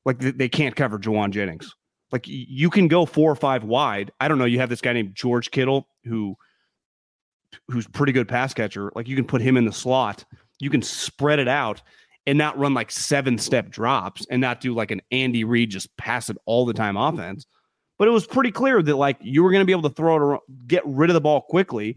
[0.05, 1.75] Like they, can't cover Jauan Jennings.
[2.13, 4.13] Like you can go four or five wide.
[4.21, 4.45] I don't know.
[4.45, 6.37] You have this guy named George Kittle who
[7.69, 10.25] who's pretty good pass catcher, like you can put him in the slot,
[10.61, 11.83] you can spread it out
[12.27, 15.97] and not run like seven step drops and not do like an Andy Reid just
[15.97, 17.47] pass it all the time offense.
[17.99, 20.17] But it was pretty clear that like you were going to be able to throw
[20.17, 21.97] it around, get rid of the ball quickly.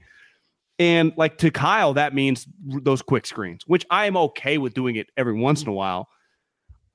[0.78, 4.96] And like to Kyle, that means those quick screens, which I am okay with doing
[4.96, 6.08] it every once in a while.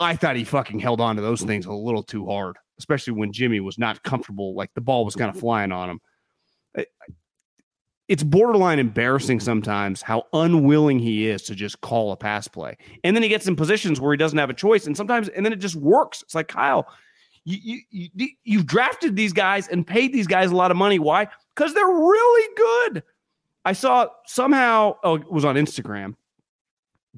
[0.00, 3.32] I thought he fucking held on to those things a little too hard, especially when
[3.32, 4.54] Jimmy was not comfortable.
[4.54, 6.00] Like the ball was kind of flying on him
[8.08, 12.76] it's borderline embarrassing sometimes how unwilling he is to just call a pass play.
[13.02, 14.86] And then he gets in positions where he doesn't have a choice.
[14.86, 16.22] And sometimes, and then it just works.
[16.22, 16.86] It's like, Kyle,
[17.44, 20.98] you, you, you, you've drafted these guys and paid these guys a lot of money.
[20.98, 21.28] Why?
[21.54, 23.02] Because they're really good.
[23.64, 26.14] I saw somehow, oh, it was on Instagram.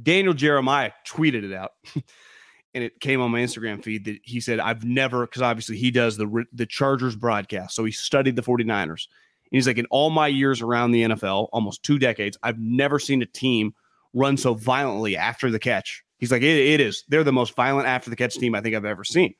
[0.01, 1.72] Daniel Jeremiah tweeted it out.
[2.75, 5.90] and it came on my Instagram feed that he said, I've never, because obviously he
[5.90, 7.75] does the, the Chargers broadcast.
[7.75, 9.09] So he studied the 49ers
[9.50, 13.22] he's like, in all my years around the NFL, almost two decades, I've never seen
[13.22, 13.74] a team
[14.12, 16.02] run so violently after the catch.
[16.18, 17.04] He's like, it, it is.
[17.09, 19.35] They're the most violent after the catch team I think I've ever seen.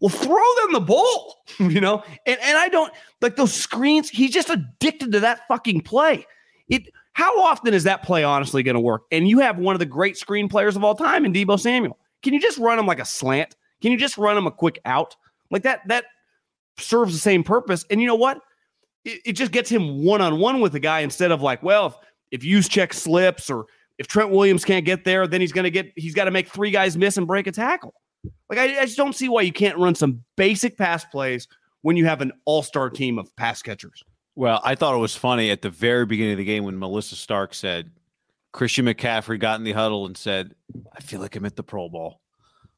[0.00, 2.02] Well, throw them the ball, you know?
[2.26, 4.10] And and I don't like those screens.
[4.10, 6.26] He's just addicted to that fucking play.
[6.68, 9.04] It how often is that play honestly going to work?
[9.10, 11.98] And you have one of the great screen players of all time in Deebo Samuel.
[12.22, 13.56] Can you just run him like a slant?
[13.80, 15.16] Can you just run him a quick out?
[15.50, 16.04] Like that that
[16.78, 17.84] serves the same purpose.
[17.90, 18.40] And you know what?
[19.06, 22.00] It, it just gets him one on one with the guy instead of like, well,
[22.30, 23.66] if, if check slips or
[23.98, 26.48] if Trent Williams can't get there, then he's going to get, he's got to make
[26.48, 27.94] three guys miss and break a tackle.
[28.50, 31.48] Like, I, I just don't see why you can't run some basic pass plays
[31.82, 34.02] when you have an all star team of pass catchers.
[34.34, 37.16] Well, I thought it was funny at the very beginning of the game when Melissa
[37.16, 37.90] Stark said,
[38.52, 40.54] Christian McCaffrey got in the huddle and said,
[40.94, 42.20] I feel like I'm at the Pro Bowl.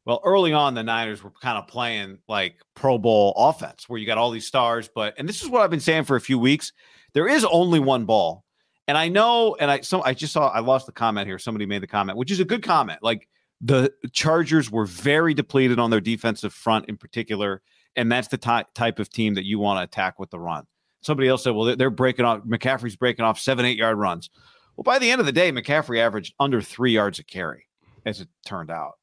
[0.08, 4.06] Well, early on, the Niners were kind of playing like Pro Bowl offense where you
[4.06, 4.88] got all these stars.
[4.88, 6.72] But, and this is what I've been saying for a few weeks
[7.12, 8.42] there is only one ball.
[8.86, 11.38] And I know, and I, so I just saw, I lost the comment here.
[11.38, 13.00] Somebody made the comment, which is a good comment.
[13.02, 13.28] Like
[13.60, 17.60] the Chargers were very depleted on their defensive front in particular.
[17.94, 20.64] And that's the ty- type of team that you want to attack with the run.
[21.02, 24.30] Somebody else said, well, they're breaking off, McCaffrey's breaking off seven, eight yard runs.
[24.74, 27.66] Well, by the end of the day, McCaffrey averaged under three yards a carry,
[28.06, 28.94] as it turned out.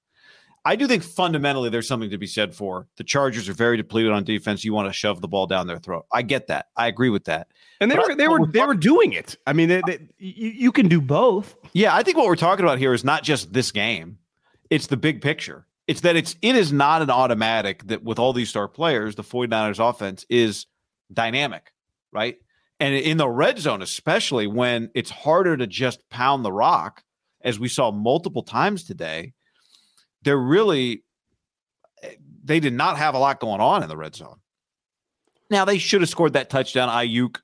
[0.67, 4.11] I do think fundamentally there's something to be said for the Chargers are very depleted
[4.11, 4.65] on defense.
[4.65, 6.07] You want to shove the ball down their throat.
[6.11, 6.69] I get that.
[6.75, 7.49] I agree with that.
[7.79, 9.37] And they but were they were they were doing it.
[9.45, 11.55] I mean, they, they, you, you can do both.
[11.73, 14.17] Yeah, I think what we're talking about here is not just this game;
[14.71, 15.67] it's the big picture.
[15.85, 19.23] It's that it's it is not an automatic that with all these star players, the
[19.23, 20.65] 49ers offense is
[21.13, 21.71] dynamic,
[22.11, 22.37] right?
[22.79, 27.03] And in the red zone, especially when it's harder to just pound the rock,
[27.41, 29.33] as we saw multiple times today
[30.25, 31.03] they're really
[32.43, 34.37] they did not have a lot going on in the red zone.
[35.49, 36.89] Now they should have scored that touchdown.
[36.89, 37.37] Aiyuk,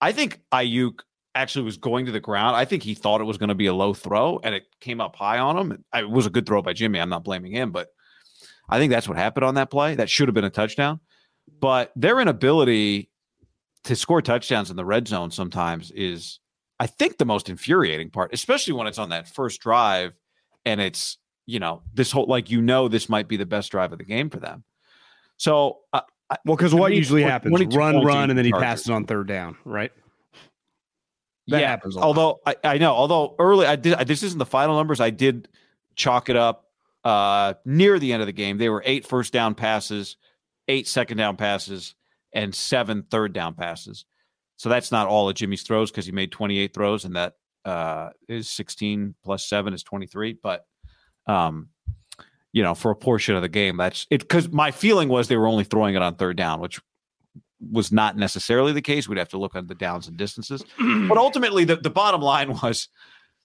[0.00, 1.00] I think Aiyuk
[1.34, 2.56] actually was going to the ground.
[2.56, 5.00] I think he thought it was going to be a low throw, and it came
[5.00, 5.84] up high on him.
[5.94, 7.00] It was a good throw by Jimmy.
[7.00, 7.88] I'm not blaming him, but
[8.68, 9.94] I think that's what happened on that play.
[9.94, 11.00] That should have been a touchdown.
[11.60, 13.10] But their inability
[13.84, 16.40] to score touchdowns in the red zone sometimes is,
[16.78, 20.12] I think, the most infuriating part, especially when it's on that first drive
[20.64, 23.90] and it's you know, this whole like you know this might be the best drive
[23.90, 24.64] of the game for them.
[25.38, 26.02] So, uh,
[26.44, 29.90] well, because what usually happens, run, run, and then he passes on third down, right?
[31.46, 31.68] That yeah.
[31.68, 31.96] happens.
[31.96, 33.98] Although I, I know, although early, I did.
[34.06, 35.00] This isn't the final numbers.
[35.00, 35.48] I did
[35.96, 36.66] chalk it up
[37.02, 38.58] uh, near the end of the game.
[38.58, 40.18] They were eight first down passes,
[40.68, 41.94] eight second down passes,
[42.34, 44.04] and seven third down passes.
[44.58, 48.10] So that's not all of Jimmy's throws because he made 28 throws, and that uh,
[48.28, 50.36] is 16 plus seven is 23.
[50.42, 50.66] But
[51.28, 51.68] um,
[52.52, 54.20] you know, for a portion of the game, that's it.
[54.20, 56.80] Because my feeling was they were only throwing it on third down, which
[57.70, 59.08] was not necessarily the case.
[59.08, 60.64] We'd have to look at the downs and distances.
[61.08, 62.88] but ultimately, the, the bottom line was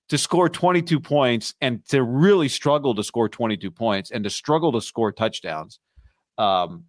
[0.09, 4.71] to score 22 points and to really struggle to score 22 points and to struggle
[4.71, 5.79] to score touchdowns.
[6.37, 6.85] Um,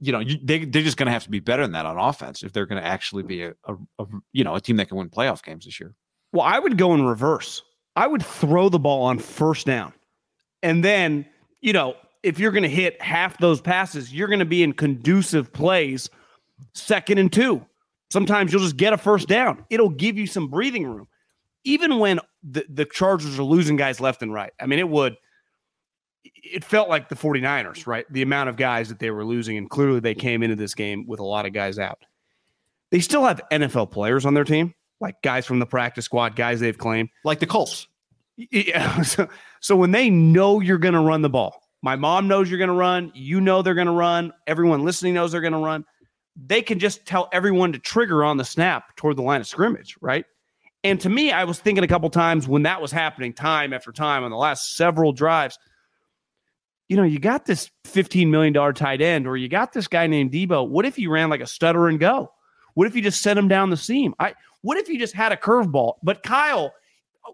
[0.00, 1.96] you know, you, they, they're just going to have to be better than that on
[1.96, 4.88] offense if they're going to actually be a, a, a, you know, a team that
[4.88, 5.94] can win playoff games this year.
[6.32, 7.62] Well, I would go in reverse.
[7.94, 9.92] I would throw the ball on first down.
[10.62, 11.26] And then,
[11.60, 14.72] you know, if you're going to hit half those passes, you're going to be in
[14.72, 16.08] conducive plays
[16.74, 17.64] second and two.
[18.10, 19.64] Sometimes you'll just get a first down.
[19.70, 21.08] It'll give you some breathing room.
[21.64, 24.52] Even when the, the Chargers are losing guys left and right.
[24.60, 25.16] I mean, it would,
[26.24, 28.04] it felt like the 49ers, right?
[28.10, 29.56] The amount of guys that they were losing.
[29.56, 31.98] And clearly they came into this game with a lot of guys out.
[32.90, 36.60] They still have NFL players on their team, like guys from the practice squad, guys
[36.60, 37.08] they've claimed.
[37.24, 37.88] Like the Colts.
[38.36, 39.02] Yeah.
[39.02, 39.28] So,
[39.62, 42.68] so when they know you're going to run the ball, my mom knows you're going
[42.68, 45.84] to run, you know they're going to run, everyone listening knows they're going to run.
[46.36, 49.96] They can just tell everyone to trigger on the snap toward the line of scrimmage,
[50.00, 50.24] right?
[50.82, 53.92] And to me, I was thinking a couple times when that was happening, time after
[53.92, 55.56] time on the last several drives.
[56.88, 60.32] You know, you got this $15 million tight end, or you got this guy named
[60.32, 60.68] Deebo.
[60.68, 62.32] What if you ran like a stutter and go?
[62.74, 64.14] What if you just sent him down the seam?
[64.18, 65.94] I what if you just had a curveball?
[66.02, 66.72] But Kyle,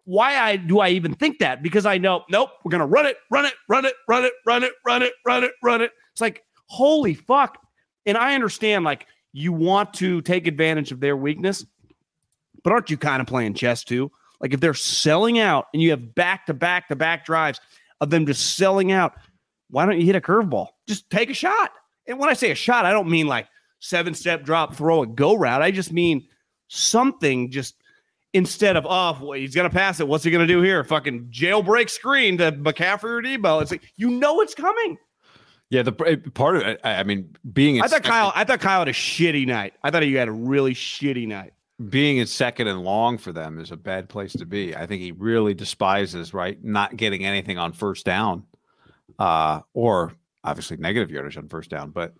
[0.04, 1.62] why I do I even think that?
[1.62, 4.62] Because I know, nope, we're gonna run it, run it, run it, run it, run
[4.62, 5.92] it, run it, run it, run it.
[6.12, 7.58] It's like, holy fuck.
[8.06, 11.64] And I understand, like, you want to take advantage of their weakness,
[12.64, 14.10] but aren't you kind of playing chess too?
[14.40, 17.60] Like, if they're selling out and you have back to back to back drives
[18.00, 19.14] of them just selling out,
[19.70, 20.68] why don't you hit a curveball?
[20.86, 21.72] Just take a shot.
[22.06, 23.48] And when I say a shot, I don't mean like
[23.80, 25.62] seven step drop, throw a go route.
[25.62, 26.26] I just mean
[26.68, 27.74] something just
[28.32, 30.08] instead of oh well, he's gonna pass it.
[30.08, 30.82] What's he gonna do here?
[30.84, 33.62] Fucking jailbreak screen to McCaffrey or Deebo.
[33.62, 34.98] It's like you know it's coming.
[35.70, 36.80] Yeah, the part of it.
[36.82, 38.32] I mean, being I thought Kyle.
[38.34, 39.74] I thought Kyle had a shitty night.
[39.82, 41.52] I thought he had a really shitty night.
[41.90, 44.74] Being in second and long for them is a bad place to be.
[44.74, 48.44] I think he really despises right not getting anything on first down,
[49.18, 51.90] uh, or obviously negative yardage on first down.
[51.90, 52.14] But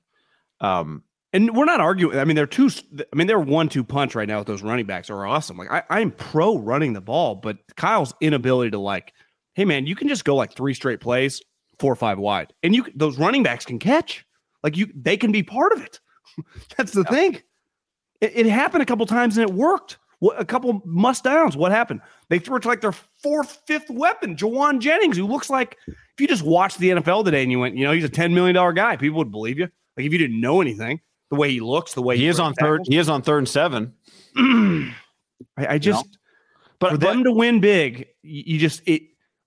[0.60, 2.18] um, and we're not arguing.
[2.18, 2.70] I mean, they're two.
[3.00, 5.58] I mean, they're one two punch right now with those running backs are awesome.
[5.58, 9.12] Like I, I'm pro running the ball, but Kyle's inability to like,
[9.54, 11.42] hey man, you can just go like three straight plays,
[11.78, 14.24] four or five wide, and you those running backs can catch.
[14.62, 16.00] Like you, they can be part of it.
[16.76, 17.10] That's the yeah.
[17.10, 17.42] thing.
[18.20, 19.98] It, it, happened a couple times and it worked.
[20.18, 21.56] What, a couple must downs.
[21.56, 22.00] What happened?
[22.28, 26.20] They threw it to like their fourth, fifth weapon, Jauan Jennings, who looks like if
[26.20, 28.56] you just watched the NFL today and you went, you know, he's a ten million
[28.56, 29.68] dollar guy, people would believe you.
[29.96, 32.40] Like if you didn't know anything the way he looks, the way he, he is
[32.40, 32.82] on third.
[32.86, 33.94] He is on third and seven.
[34.36, 34.94] I,
[35.56, 36.18] I, just, you know?
[36.78, 39.02] but for but, them to win big, you just it.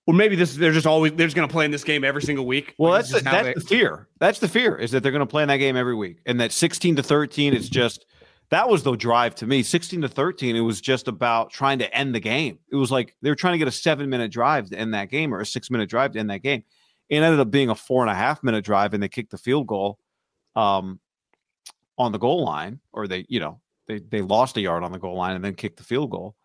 [0.07, 2.23] Or maybe this they're just always they're just going to play in this game every
[2.23, 2.73] single week.
[2.79, 4.07] Well, like, that's the, that's they, the fear.
[4.19, 6.41] That's the fear is that they're going to play in that game every week, and
[6.41, 8.07] that sixteen to thirteen is just
[8.49, 9.61] that was the drive to me.
[9.61, 12.57] Sixteen to thirteen, it was just about trying to end the game.
[12.71, 15.09] It was like they were trying to get a seven minute drive to end that
[15.09, 16.63] game, or a six minute drive to end that game.
[17.07, 19.37] It ended up being a four and a half minute drive, and they kicked the
[19.37, 19.99] field goal.
[20.55, 20.99] Um,
[21.97, 24.99] on the goal line, or they, you know, they they lost a yard on the
[24.99, 26.35] goal line and then kicked the field goal.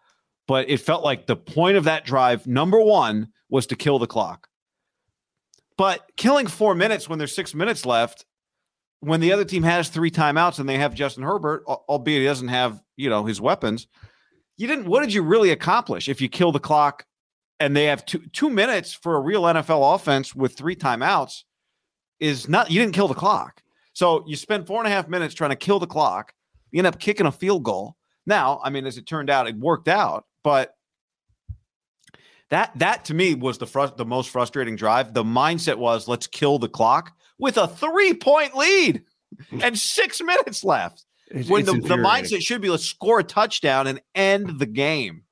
[0.47, 4.07] But it felt like the point of that drive, number one, was to kill the
[4.07, 4.49] clock.
[5.77, 8.25] But killing four minutes when there's six minutes left,
[9.01, 12.49] when the other team has three timeouts and they have Justin Herbert, albeit he doesn't
[12.49, 13.87] have, you know, his weapons,
[14.57, 14.87] you didn't.
[14.87, 17.05] What did you really accomplish if you kill the clock
[17.61, 21.43] and they have two two minutes for a real NFL offense with three timeouts?
[22.19, 23.63] Is not you didn't kill the clock.
[23.97, 26.35] So you spend four and a half minutes trying to kill the clock.
[26.71, 27.97] You end up kicking a field goal.
[28.27, 30.75] Now, I mean, as it turned out, it worked out, but
[32.51, 35.15] that that to me was the frust- the most frustrating drive.
[35.15, 39.03] The mindset was let's kill the clock with a three point lead
[39.63, 41.07] and six minutes left.
[41.29, 44.67] It's, when it's the, the mindset should be let's score a touchdown and end the
[44.67, 45.23] game.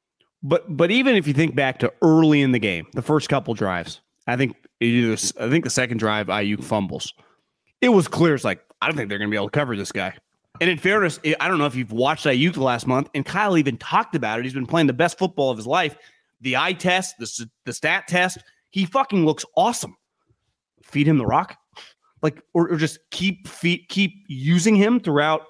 [0.42, 3.52] But but even if you think back to early in the game, the first couple
[3.52, 7.12] drives, I think I think the second drive Aiyuk fumbles
[7.84, 8.34] it was clear.
[8.34, 10.14] It's like, I don't think they're going to be able to cover this guy.
[10.60, 13.58] And in fairness, I don't know if you've watched Aiyuk the last month, and Kyle
[13.58, 14.44] even talked about it.
[14.44, 15.96] He's been playing the best football of his life.
[16.40, 18.38] The eye test, the, the stat test,
[18.70, 19.96] he fucking looks awesome.
[20.82, 21.56] Feed him the rock,
[22.22, 25.46] like, or, or just keep feet, keep using him throughout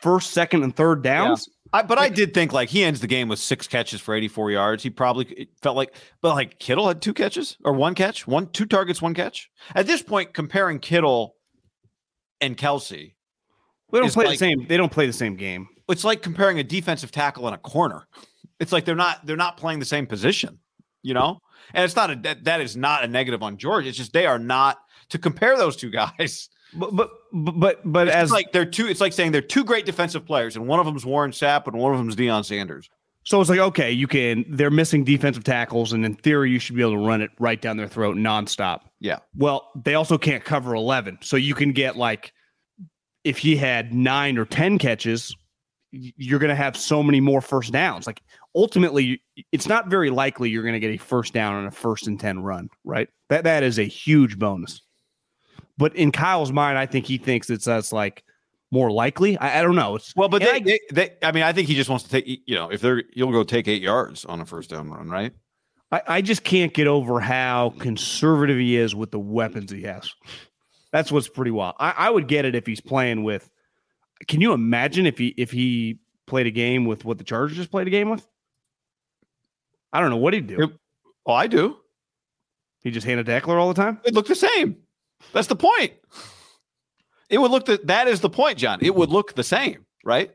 [0.00, 1.46] first, second, and third downs.
[1.48, 1.52] Yeah.
[1.72, 4.52] I, but I did think like he ends the game with six catches for 84
[4.52, 4.82] yards.
[4.82, 8.66] He probably felt like, but like Kittle had two catches or one catch, one, two
[8.66, 9.50] targets, one catch.
[9.74, 11.35] At this point, comparing Kittle
[12.40, 13.14] and Kelce.
[13.92, 14.66] They don't play like- the same.
[14.66, 15.68] They don't play the same game.
[15.88, 18.06] it's like comparing a defensive tackle and a corner.
[18.58, 20.58] It's like they're not they're not playing the same position,
[21.02, 21.40] you know.
[21.74, 23.86] And it's not a that, that is not a negative on George.
[23.86, 24.78] It's just they are not
[25.10, 26.48] to compare those two guys.
[26.74, 28.86] But but but but It's as like they're two.
[28.88, 31.76] It's like saying they're two great defensive players, and one of them's Warren Sapp and
[31.78, 32.90] one of them's Deion Sanders.
[33.26, 36.76] So it's like, okay, you can, they're missing defensive tackles, and in theory, you should
[36.76, 38.82] be able to run it right down their throat nonstop.
[39.00, 39.18] Yeah.
[39.36, 41.18] Well, they also can't cover 11.
[41.22, 42.32] So you can get like,
[43.24, 45.34] if he had nine or 10 catches,
[45.90, 48.06] you're going to have so many more first downs.
[48.06, 48.22] Like,
[48.54, 52.06] ultimately, it's not very likely you're going to get a first down on a first
[52.06, 53.08] and 10 run, right?
[53.28, 54.82] That That is a huge bonus.
[55.76, 58.22] But in Kyle's mind, I think he thinks it's us like
[58.76, 59.38] more likely.
[59.38, 59.96] I, I don't know.
[59.96, 62.10] It's Well, but they, I- they, they, I mean, I think he just wants to
[62.10, 62.26] take.
[62.46, 65.32] You know, if they're, you'll go take eight yards on a first down run, right?
[65.90, 70.12] I, I just can't get over how conservative he is with the weapons he has.
[70.92, 71.76] That's what's pretty wild.
[71.78, 73.48] I, I would get it if he's playing with.
[74.28, 77.70] Can you imagine if he if he played a game with what the Chargers just
[77.70, 78.26] played a game with?
[79.92, 80.56] I don't know what he'd do.
[80.58, 80.70] Yep.
[81.26, 81.76] Oh, I do.
[82.82, 84.00] He just handed Ekeler all the time.
[84.04, 84.76] It looked the same.
[85.32, 85.92] That's the point.
[87.28, 88.78] It would look that that is the point, John.
[88.80, 90.30] It would look the same, right?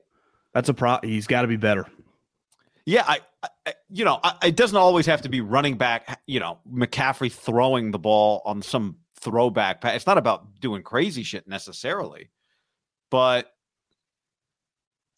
[0.53, 0.99] That's a pro.
[1.01, 1.87] He's got to be better.
[2.85, 3.19] Yeah, I,
[3.65, 6.19] I you know, I, it doesn't always have to be running back.
[6.27, 9.81] You know, McCaffrey throwing the ball on some throwback.
[9.81, 9.95] pass.
[9.95, 12.29] It's not about doing crazy shit necessarily,
[13.09, 13.53] but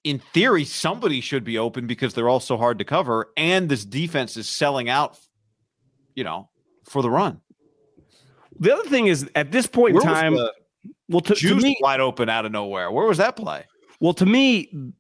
[0.04, 3.86] in theory, somebody should be open because they're all so hard to cover, and this
[3.86, 5.18] defense is selling out.
[6.14, 6.50] You know,
[6.84, 7.42] for the run.
[8.60, 10.54] The other thing is, at this point in Where was time, the
[11.10, 12.92] well, to, to me, wide open out of nowhere?
[12.92, 13.66] Where was that play?
[14.00, 14.94] Well, to me,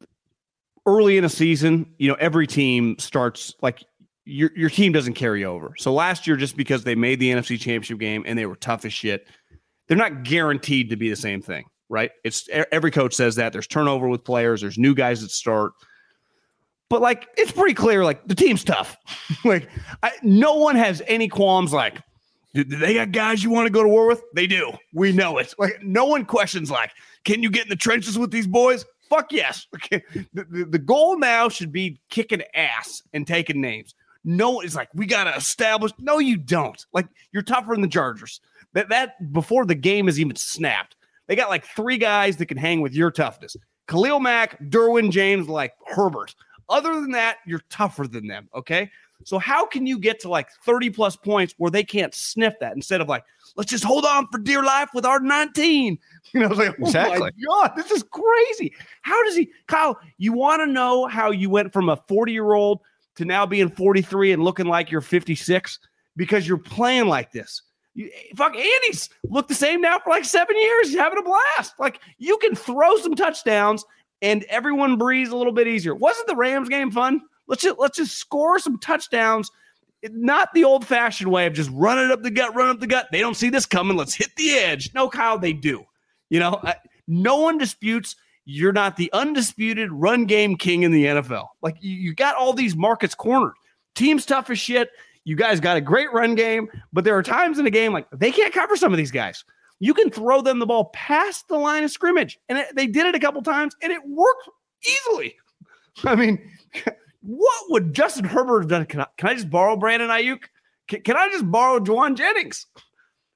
[0.86, 3.84] early in a season, you know, every team starts like
[4.26, 5.74] your your team doesn't carry over.
[5.78, 8.86] So last year, just because they made the NFC Championship game and they were tough
[8.86, 9.28] as shit,
[9.88, 12.12] they're not guaranteed to be the same thing, right?
[12.24, 15.74] It's every coach says that there's turnover with players, there's new guys that start.
[16.90, 18.96] But like it's pretty clear, like the team's tough.
[19.46, 19.70] like
[20.02, 21.74] I, no one has any qualms.
[21.74, 22.02] Like,
[22.54, 24.24] do, they got guys you want to go to war with?
[24.34, 24.74] They do.
[24.94, 25.54] We know it.
[25.58, 26.70] Like no one questions.
[26.70, 26.92] Like,
[27.24, 28.86] can you get in the trenches with these boys?
[29.10, 29.68] Fuck yes.
[29.76, 30.04] Okay.
[30.34, 33.96] The, the, the goal now should be kicking ass and taking names.
[34.24, 35.92] No, it's like we gotta establish.
[36.00, 36.84] No, you don't.
[36.94, 38.40] Like you're tougher than the Chargers.
[38.74, 40.96] That that before the game is even snapped.
[41.28, 43.56] They got like three guys that can hang with your toughness.
[43.88, 46.36] Khalil Mack, Derwin James, like Herbert.
[46.70, 48.50] Other than that, you're tougher than them.
[48.56, 48.90] Okay.
[49.26, 52.76] So how can you get to like 30 plus points where they can't sniff that
[52.76, 53.24] instead of like,
[53.56, 55.98] let's just hold on for dear life with our 19?
[56.34, 57.18] You know, like, Exactly.
[57.18, 58.74] oh my God, this is crazy.
[59.04, 62.54] How does he, Kyle, you want to know how you went from a 40 year
[62.54, 62.80] old
[63.18, 65.78] to now being 43 and looking like you're 56
[66.16, 67.62] because you're playing like this.
[67.94, 70.88] You, eh, fuck, Andy's looked the same now for like seven years.
[70.88, 71.74] He's having a blast.
[71.78, 73.86] Like you can throw some touchdowns
[74.24, 75.94] and everyone breathes a little bit easier.
[75.94, 77.22] Wasn't the Rams game fun?
[77.48, 79.52] Let's just let's just score some touchdowns.
[80.12, 83.08] Not the old fashioned way of just running up the gut, run up the gut.
[83.12, 83.96] They don't see this coming.
[83.96, 84.92] Let's hit the edge.
[84.94, 85.86] No, Kyle, they do.
[86.30, 86.76] You know, I,
[87.08, 91.48] no one disputes you're not the undisputed run game king in the NFL.
[91.62, 93.54] Like you, you got all these markets cornered.
[93.96, 94.90] Team's tough as shit.
[95.24, 98.08] You guys got a great run game, but there are times in the game like
[98.12, 99.46] they can't cover some of these guys.
[99.80, 103.06] You can throw them the ball past the line of scrimmage, and it, they did
[103.06, 104.50] it a couple times, and it worked
[104.86, 105.36] easily.
[106.04, 106.52] I mean,
[107.24, 108.86] what would Justin Herbert have done?
[108.86, 110.44] Can I, can I just borrow Brandon Aiyuk?
[110.88, 112.68] Can, can I just borrow Jauan Jennings?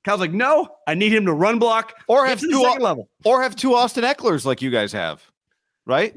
[0.04, 3.10] Kyle's like, no, I need him to run block Or have the level.
[3.26, 5.22] or have two Austin Ekelers like you guys have,
[5.86, 6.16] right?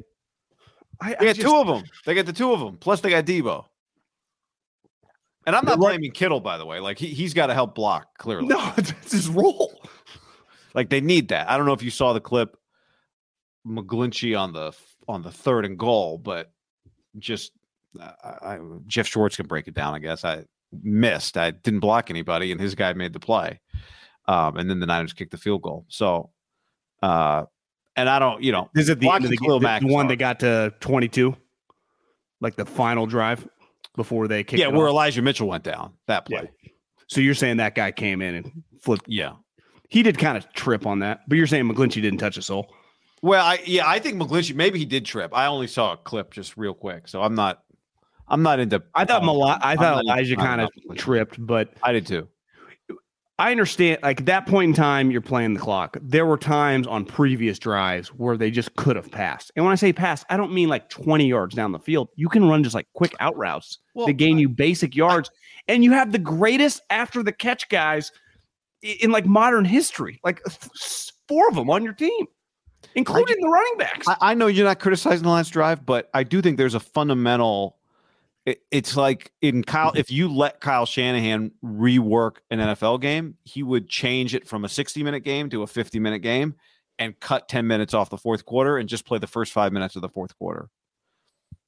[1.00, 1.82] I, They I got just- two of them.
[2.06, 2.76] They got the two of them.
[2.76, 3.64] Plus, they got Deebo.
[5.46, 6.80] And I'm not blaming Kittle, by the way.
[6.80, 8.46] Like he he's got to help block clearly.
[8.48, 9.82] No, it's his role.
[10.74, 11.48] Like they need that.
[11.48, 12.56] I don't know if you saw the clip,
[13.66, 14.72] McGlinchey on the
[15.08, 16.52] on the third and goal, but
[17.18, 17.52] just
[17.98, 19.94] I, I, Geoff Schwartz can break it down.
[19.94, 20.44] I guess I
[20.82, 21.36] missed.
[21.36, 23.60] I didn't block anybody, and his guy made the play.
[24.28, 25.86] Um, and then the Niners kicked the field goal.
[25.88, 26.30] So,
[27.02, 27.44] uh,
[27.96, 30.06] and I don't, you know, Is it the, end of the, the, Mack the one
[30.08, 31.36] that got to 22?
[32.40, 33.46] Like the final drive
[33.96, 34.92] before they kicked yeah, where off?
[34.92, 36.50] Elijah Mitchell went down that play.
[37.08, 39.06] So you're saying that guy came in and flipped.
[39.08, 39.32] Yeah.
[39.88, 42.72] He did kind of trip on that, but you're saying McGlinchey didn't touch a soul.
[43.22, 45.32] Well, I yeah, I think McGlinchey maybe he did trip.
[45.34, 47.62] I only saw a clip just real quick, so I'm not,
[48.30, 48.82] I'm not into.
[48.94, 49.22] I thought
[49.62, 52.28] I thought Elijah kind of tripped, but I did too.
[53.40, 54.00] I understand.
[54.02, 55.96] Like at that point in time, you're playing the clock.
[56.02, 59.50] There were times on previous drives where they just could have passed.
[59.56, 62.10] And when I say pass, I don't mean like 20 yards down the field.
[62.16, 65.30] You can run just like quick out routes well, that gain you basic yards.
[65.30, 68.12] I, and you have the greatest after the catch guys
[68.82, 70.42] in, in like modern history, like
[71.26, 72.26] four of them on your team,
[72.94, 74.06] including I, the running backs.
[74.06, 76.80] I, I know you're not criticizing the last drive, but I do think there's a
[76.80, 77.78] fundamental
[78.50, 83.62] it, it's like in Kyle, if you let Kyle Shanahan rework an NFL game, he
[83.62, 86.56] would change it from a 60 minute game to a 50 minute game
[86.98, 89.94] and cut 10 minutes off the fourth quarter and just play the first five minutes
[89.96, 90.68] of the fourth quarter.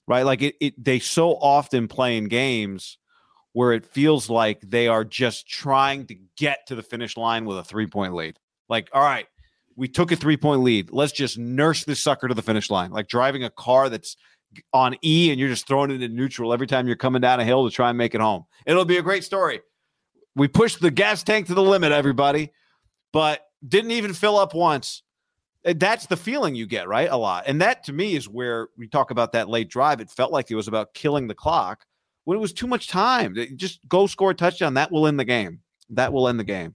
[0.08, 0.24] Right.
[0.24, 2.98] Like it, it they so often play in games
[3.52, 7.58] where it feels like they are just trying to get to the finish line with
[7.58, 8.38] a three point lead.
[8.68, 9.26] Like, all right,
[9.76, 10.90] we took a three point lead.
[10.90, 12.90] Let's just nurse this sucker to the finish line.
[12.90, 14.16] Like driving a car that's
[14.72, 17.44] on E and you're just throwing it in neutral every time you're coming down a
[17.44, 18.44] hill to try and make it home.
[18.66, 19.60] It'll be a great story.
[20.34, 22.52] We pushed the gas tank to the limit, everybody,
[23.12, 25.02] but didn't even fill up once.
[25.64, 27.08] Uh, that's the feeling you get, right?
[27.10, 27.44] A lot.
[27.46, 30.00] And that to me is where we talk about that late drive.
[30.00, 31.84] It felt like it was about killing the clock
[32.24, 33.36] when it was too much time.
[33.56, 34.74] Just go score a touchdown.
[34.74, 35.60] That will end the game.
[35.90, 36.74] That will end the game.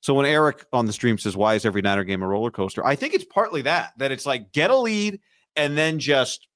[0.00, 2.84] So when Eric on the stream says, Why is every Niner game a roller coaster?
[2.84, 5.20] I think it's partly that, that it's like get a lead
[5.56, 6.48] and then just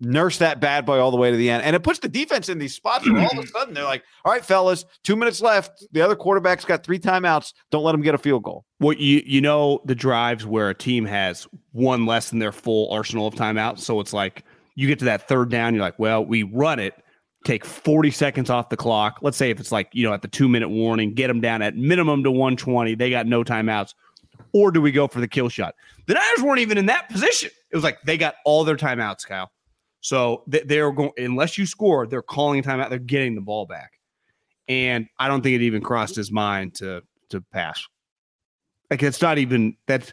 [0.00, 1.62] nurse that bad boy all the way to the end.
[1.62, 4.04] And it puts the defense in these spots where all of a sudden they're like,
[4.24, 5.86] all right, fellas, two minutes left.
[5.92, 7.52] The other quarterback's got three timeouts.
[7.70, 8.64] Don't let him get a field goal.
[8.80, 12.90] Well, you you know the drives where a team has one less than their full
[12.92, 13.80] arsenal of timeouts.
[13.80, 16.94] So it's like you get to that third down, you're like, well, we run it,
[17.44, 19.18] take 40 seconds off the clock.
[19.22, 21.62] Let's say if it's like, you know, at the two minute warning, get them down
[21.62, 22.94] at minimum to 120.
[22.94, 23.94] They got no timeouts.
[24.52, 25.74] Or do we go for the kill shot?
[26.06, 27.50] The Niners weren't even in that position.
[27.70, 29.50] It was like they got all their timeouts, Kyle.
[30.00, 32.88] So they're going unless you score, they're calling a timeout.
[32.90, 33.92] They're getting the ball back,
[34.68, 37.84] and I don't think it even crossed his mind to to pass.
[38.90, 40.12] Like it's not even that's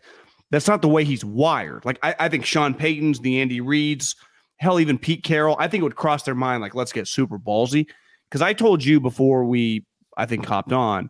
[0.49, 1.85] that's not the way he's wired.
[1.85, 4.15] Like I, I think Sean Payton's, the Andy Reid's,
[4.57, 5.55] hell, even Pete Carroll.
[5.59, 7.87] I think it would cross their mind like let's get super ballsy.
[8.29, 9.85] Because I told you before we
[10.17, 11.09] I think hopped on.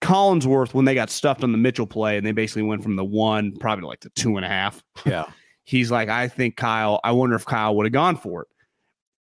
[0.00, 3.04] Collinsworth, when they got stuffed on the Mitchell play, and they basically went from the
[3.04, 4.84] one probably to like the two and a half.
[5.06, 5.24] Yeah
[5.64, 8.48] he's like, I think Kyle, I wonder if Kyle would have gone for it.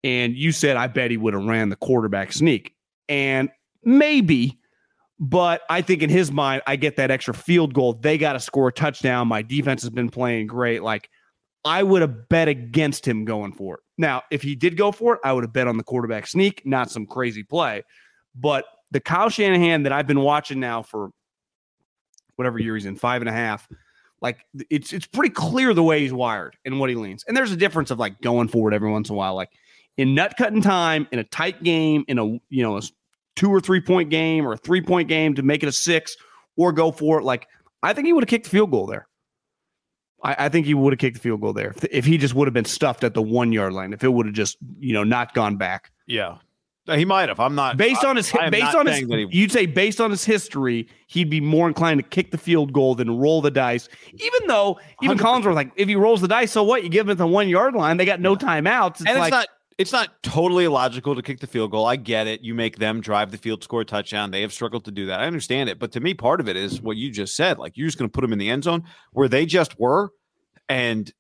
[0.03, 2.75] And you said, I bet he would have ran the quarterback sneak.
[3.09, 3.51] And
[3.85, 4.59] maybe,
[5.19, 7.93] but I think in his mind, I get that extra field goal.
[7.93, 9.29] They got to score a touchdown.
[9.29, 10.83] My defense has been playing great.
[10.83, 11.11] Like,
[11.65, 13.81] I would have bet against him going for it.
[13.99, 16.63] Now, if he did go for it, I would have bet on the quarterback sneak,
[16.65, 17.83] not some crazy play.
[18.35, 21.11] But the Kyle Shanahan that I've been watching now for
[22.37, 23.69] whatever year he's in, five and a half,
[24.21, 27.25] like it's it's pretty clear the way he's wired and what he leans.
[27.27, 29.51] And there's a difference of like going forward every once in a while, like
[29.97, 32.83] in nut cutting time, in a tight game, in a you know a
[33.37, 36.17] two or three point game or a three point game to make it a six
[36.57, 37.25] or go for it.
[37.25, 37.49] Like
[37.83, 39.09] I think he would have kicked the field goal there.
[40.23, 42.35] I, I think he would have kicked the field goal there if, if he just
[42.35, 43.93] would have been stuffed at the one yard line.
[43.93, 45.91] If it would have just you know not gone back.
[46.07, 46.37] Yeah,
[46.99, 47.41] he might have.
[47.41, 48.99] I'm not based on his I, based on his.
[48.99, 52.73] He, you'd say based on his history, he'd be more inclined to kick the field
[52.73, 53.89] goal than roll the dice.
[54.13, 55.21] Even though even 100%.
[55.21, 56.83] Collins was like, if he rolls the dice, so what?
[56.83, 57.97] You give him the one yard line.
[57.97, 59.01] They got no timeouts.
[59.01, 59.49] It's and like, it's not.
[59.79, 61.87] It's not totally illogical to kick the field goal.
[61.87, 62.43] I get it.
[62.43, 64.31] You make them drive the field, score a touchdown.
[64.31, 65.21] They have struggled to do that.
[65.21, 65.79] I understand it.
[65.79, 67.59] But to me, part of it is what you just said.
[67.59, 70.11] Like you're just going to put them in the end zone where they just were,
[70.69, 71.11] and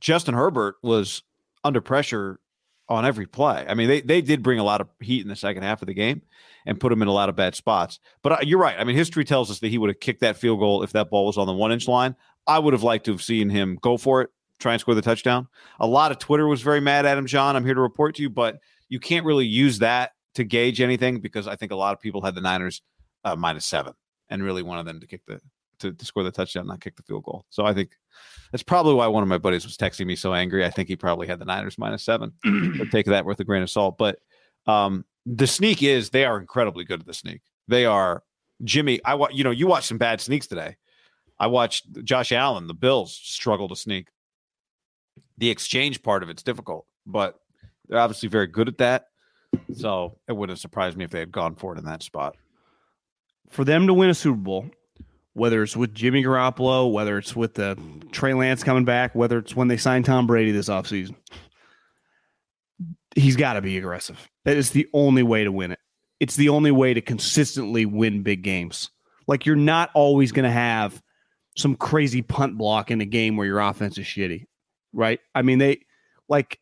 [0.00, 1.22] Justin Herbert was
[1.62, 2.40] under pressure
[2.90, 3.64] on every play.
[3.66, 5.86] I mean, they they did bring a lot of heat in the second half of
[5.86, 6.22] the game
[6.66, 8.00] and put him in a lot of bad spots.
[8.22, 8.76] But uh, you're right.
[8.78, 11.08] I mean, history tells us that he would have kicked that field goal if that
[11.08, 12.16] ball was on the one inch line.
[12.46, 15.02] I would have liked to have seen him go for it, try and score the
[15.02, 15.46] touchdown.
[15.78, 17.54] A lot of Twitter was very mad at him, John.
[17.54, 21.20] I'm here to report to you, but you can't really use that to gauge anything
[21.20, 22.82] because I think a lot of people had the Niners
[23.24, 23.94] uh, minus seven
[24.28, 25.40] and really wanted them to kick the
[25.80, 27.44] to, to score the touchdown, not kick the field goal.
[27.50, 27.90] So I think
[28.52, 30.64] that's probably why one of my buddies was texting me so angry.
[30.64, 32.32] I think he probably had the Niners minus seven.
[32.78, 33.98] but take that with a grain of salt.
[33.98, 34.18] But
[34.66, 37.40] um, the sneak is they are incredibly good at the sneak.
[37.68, 38.22] They are
[38.64, 39.00] Jimmy.
[39.04, 40.76] I want you know you watched some bad sneaks today.
[41.38, 42.66] I watched Josh Allen.
[42.66, 44.08] The Bills struggle to sneak.
[45.38, 47.38] The exchange part of it's difficult, but
[47.88, 49.06] they're obviously very good at that.
[49.74, 52.36] So it wouldn't have surprised me if they had gone for it in that spot.
[53.48, 54.70] For them to win a Super Bowl,
[55.34, 57.78] whether it's with Jimmy Garoppolo, whether it's with the
[58.12, 61.14] Trey Lance coming back, whether it's when they sign Tom Brady this offseason.
[63.14, 64.28] He's got to be aggressive.
[64.44, 65.78] That is the only way to win it.
[66.20, 68.90] It's the only way to consistently win big games.
[69.26, 71.00] Like you're not always going to have
[71.56, 74.46] some crazy punt block in a game where your offense is shitty,
[74.92, 75.20] right?
[75.34, 75.80] I mean, they
[76.28, 76.58] like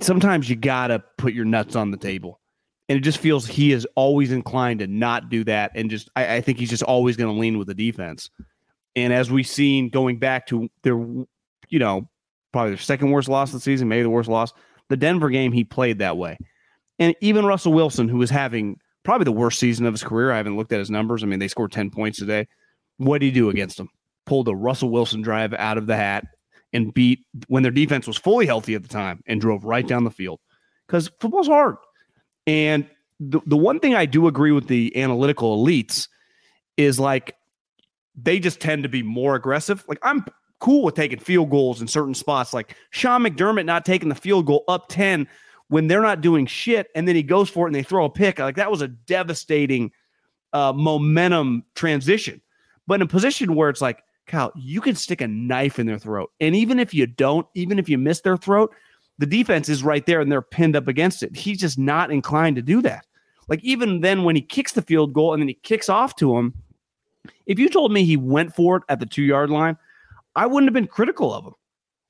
[0.00, 2.40] sometimes you got to put your nuts on the table.
[2.88, 5.72] And it just feels he is always inclined to not do that.
[5.74, 8.30] And just, I, I think he's just always going to lean with the defense.
[8.94, 12.08] And as we've seen going back to their, you know,
[12.52, 14.52] probably their second worst loss of the season, maybe the worst loss,
[14.88, 16.36] the Denver game, he played that way.
[16.98, 20.36] And even Russell Wilson, who was having probably the worst season of his career, I
[20.36, 21.22] haven't looked at his numbers.
[21.22, 22.46] I mean, they scored 10 points today.
[22.98, 23.88] What did he do against them?
[24.26, 26.24] Pulled a Russell Wilson drive out of the hat
[26.72, 30.04] and beat when their defense was fully healthy at the time and drove right down
[30.04, 30.40] the field
[30.86, 31.76] because football's hard.
[32.46, 32.86] And
[33.20, 36.08] the, the one thing I do agree with the analytical elites
[36.76, 37.36] is like
[38.14, 39.84] they just tend to be more aggressive.
[39.88, 40.24] Like I'm
[40.60, 44.46] cool with taking field goals in certain spots, like Sean McDermott not taking the field
[44.46, 45.28] goal up 10
[45.68, 48.10] when they're not doing shit, and then he goes for it and they throw a
[48.10, 48.38] pick.
[48.38, 49.90] Like that was a devastating
[50.52, 52.40] uh, momentum transition.
[52.86, 55.98] But in a position where it's like, Kyle, you can stick a knife in their
[55.98, 56.30] throat.
[56.40, 58.74] And even if you don't, even if you miss their throat,
[59.18, 61.36] the defense is right there and they're pinned up against it.
[61.36, 63.06] He's just not inclined to do that.
[63.48, 66.36] Like even then when he kicks the field goal and then he kicks off to
[66.36, 66.54] him,
[67.46, 69.76] if you told me he went for it at the two yard line,
[70.34, 71.54] I wouldn't have been critical of him.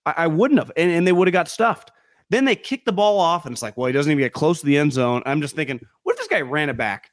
[0.07, 1.90] I, I wouldn't have, and, and they would have got stuffed.
[2.30, 4.61] Then they kick the ball off, and it's like, well, he doesn't even get close
[4.61, 5.22] to the end zone.
[5.26, 7.11] I'm just thinking, what if this guy ran it back?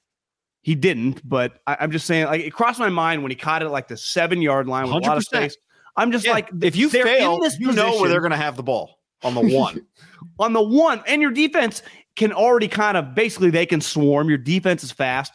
[0.61, 3.61] He didn't, but I, am just saying, like, it crossed my mind when he caught
[3.61, 5.05] it at like the seven yard line with 100%.
[5.05, 5.57] a lot of space.
[5.97, 6.31] I'm just yeah.
[6.31, 9.35] like, if you fail, you position, know where they're going to have the ball on
[9.35, 9.85] the one.
[10.39, 11.81] on the one, and your defense
[12.15, 14.29] can already kind of basically they can swarm.
[14.29, 15.33] Your defense is fast.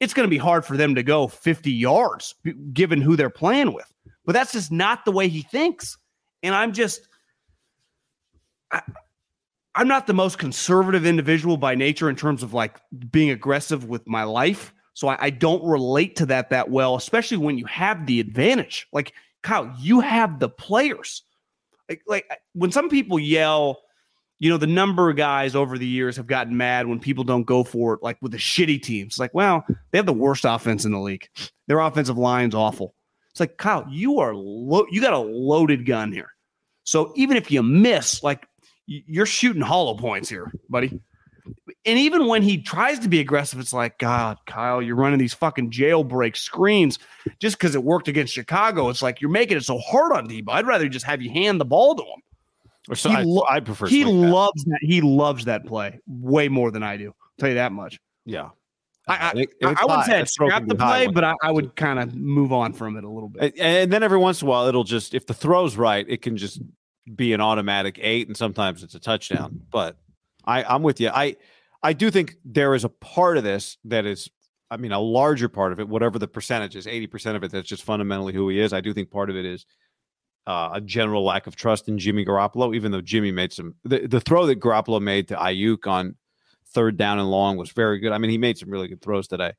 [0.00, 2.34] It's going to be hard for them to go 50 yards
[2.72, 3.92] given who they're playing with.
[4.24, 5.96] But that's just not the way he thinks.
[6.42, 7.06] And I'm just,
[8.70, 8.82] I,
[9.74, 14.06] I'm not the most conservative individual by nature in terms of like being aggressive with
[14.06, 14.74] my life.
[14.94, 18.86] So I, I, don't relate to that that well, especially when you have the advantage.
[18.92, 21.22] Like Kyle, you have the players.
[21.88, 23.80] Like, like when some people yell,
[24.38, 27.44] you know, the number of guys over the years have gotten mad when people don't
[27.44, 29.18] go for it, like with the shitty teams.
[29.18, 31.28] Like, well, they have the worst offense in the league.
[31.68, 32.94] Their offensive line's awful.
[33.30, 36.30] It's like Kyle, you are lo- you got a loaded gun here.
[36.84, 38.46] So even if you miss, like
[38.86, 41.00] you're shooting hollow points here, buddy.
[41.84, 45.34] And even when he tries to be aggressive, it's like, God, Kyle, you're running these
[45.34, 46.98] fucking jailbreak screens
[47.40, 48.88] just because it worked against Chicago.
[48.88, 50.50] It's like you're making it so hard on Deebo.
[50.50, 52.22] I'd rather just have you hand the ball to him.
[52.88, 53.86] Or so I, lo- I, prefer.
[53.86, 54.78] He loves that.
[54.80, 54.86] that.
[54.86, 57.08] He loves that play way more than I do.
[57.08, 57.98] I'll tell you that much.
[58.24, 58.50] Yeah.
[59.08, 61.98] I, I, I, I wouldn't say I'd scrap the play, but I, I would kind
[61.98, 63.58] of move on from it a little bit.
[63.58, 66.36] And then every once in a while, it'll just if the throw's right, it can
[66.36, 66.60] just
[67.12, 69.60] be an automatic eight, and sometimes it's a touchdown.
[69.72, 69.96] But
[70.44, 71.08] I, I'm with you.
[71.08, 71.36] I
[71.82, 74.30] I do think there is a part of this that is,
[74.70, 77.68] I mean, a larger part of it, whatever the percentage is, 80% of it, that's
[77.68, 78.72] just fundamentally who he is.
[78.72, 79.66] I do think part of it is
[80.46, 84.06] uh, a general lack of trust in Jimmy Garoppolo, even though Jimmy made some, the,
[84.06, 86.14] the throw that Garoppolo made to Aiyuk on
[86.68, 88.12] third down and long was very good.
[88.12, 89.52] I mean, he made some really good throws today.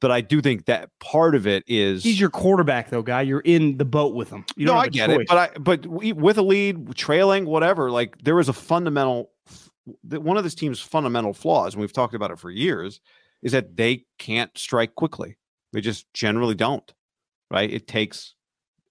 [0.00, 3.20] But I do think that part of it is he's your quarterback, though, guy.
[3.20, 4.46] You're in the boat with him.
[4.56, 5.18] You no, I get choice.
[5.20, 9.30] it, but I but we, with a lead, trailing, whatever, like there is a fundamental
[10.02, 13.00] one of this team's fundamental flaws, and we've talked about it for years,
[13.42, 15.36] is that they can't strike quickly.
[15.72, 16.92] They just generally don't.
[17.50, 17.70] Right?
[17.70, 18.34] It takes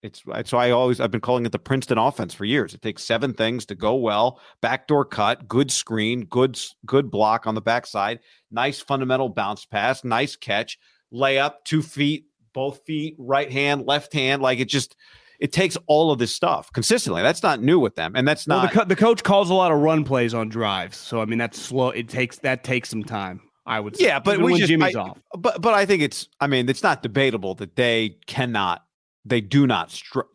[0.01, 2.73] it's so I always I've been calling it the Princeton offense for years.
[2.73, 7.55] It takes seven things to go well: backdoor cut, good screen, good good block on
[7.55, 8.19] the backside,
[8.49, 10.79] nice fundamental bounce pass, nice catch,
[11.13, 14.41] layup, two feet, both feet, right hand, left hand.
[14.41, 14.95] Like it just
[15.39, 17.21] it takes all of this stuff consistently.
[17.21, 18.55] That's not new with them, and that's not.
[18.55, 21.25] Well, the, co- the coach calls a lot of run plays on drives, so I
[21.25, 21.89] mean that's slow.
[21.89, 23.41] It takes that takes some time.
[23.65, 24.05] I would say.
[24.05, 25.19] Yeah, but when just, Jimmy's I, off.
[25.37, 26.27] But but I think it's.
[26.39, 28.85] I mean, it's not debatable that they cannot.
[29.25, 30.25] They do not strike.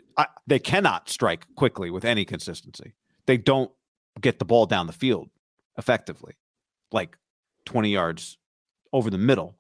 [0.46, 2.94] They cannot strike quickly with any consistency.
[3.26, 3.70] They don't
[4.20, 5.28] get the ball down the field
[5.76, 6.34] effectively,
[6.92, 7.18] like
[7.66, 8.38] twenty yards
[8.92, 9.56] over the middle,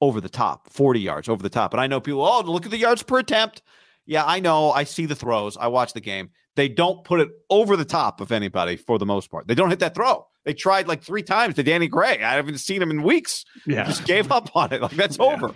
[0.00, 1.72] over the top, forty yards over the top.
[1.72, 2.22] And I know people.
[2.22, 3.62] Oh, look at the yards per attempt.
[4.06, 4.70] Yeah, I know.
[4.70, 5.56] I see the throws.
[5.56, 6.30] I watch the game.
[6.54, 9.46] They don't put it over the top of anybody for the most part.
[9.46, 10.26] They don't hit that throw.
[10.44, 12.22] They tried like three times to Danny Gray.
[12.22, 13.44] I haven't seen him in weeks.
[13.66, 13.84] Yeah.
[13.84, 14.82] Just gave up on it.
[14.82, 15.24] Like that's yeah.
[15.24, 15.54] over.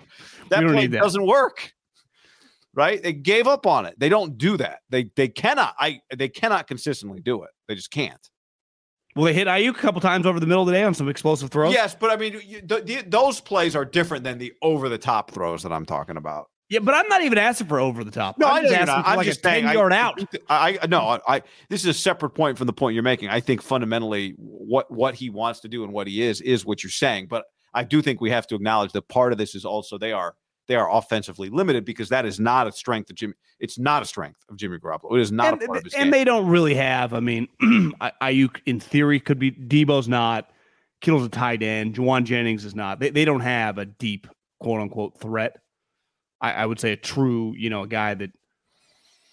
[0.50, 1.02] That play that.
[1.02, 1.72] doesn't work.
[2.72, 3.02] Right?
[3.02, 3.98] They gave up on it.
[3.98, 4.80] They don't do that.
[4.90, 5.74] They they cannot.
[5.78, 7.50] I they cannot consistently do it.
[7.68, 8.30] They just can't.
[9.16, 11.08] Well, they hit Aiyuk a couple times over the middle of the day on some
[11.08, 11.72] explosive throws.
[11.72, 15.62] Yes, but I mean, you, those plays are different than the over the top throws
[15.62, 16.50] that I'm talking about.
[16.68, 18.38] Yeah, but I'm not even asking for over the top.
[18.38, 20.20] No, I'm just asking for I'm like just a ten saying, yard I, out.
[20.48, 23.28] I, I no, I, I, this is a separate point from the point you're making.
[23.28, 26.82] I think fundamentally what what he wants to do and what he is is what
[26.82, 27.28] you're saying.
[27.28, 30.12] But I do think we have to acknowledge that part of this is also they
[30.12, 30.34] are
[30.66, 33.34] they are offensively limited because that is not a strength of Jimmy.
[33.60, 35.16] It's not a strength of Jimmy Garoppolo.
[35.16, 36.10] It is not and, a part of his and game.
[36.10, 37.14] they don't really have.
[37.14, 37.48] I mean,
[38.22, 39.52] Aiyuk in theory could be.
[39.52, 40.50] Deebo's not.
[41.00, 41.94] Kittle's a tight end.
[41.94, 42.98] Jauan Jennings is not.
[42.98, 44.26] They, they don't have a deep
[44.58, 45.58] quote unquote threat.
[46.40, 48.30] I, I would say a true, you know, a guy that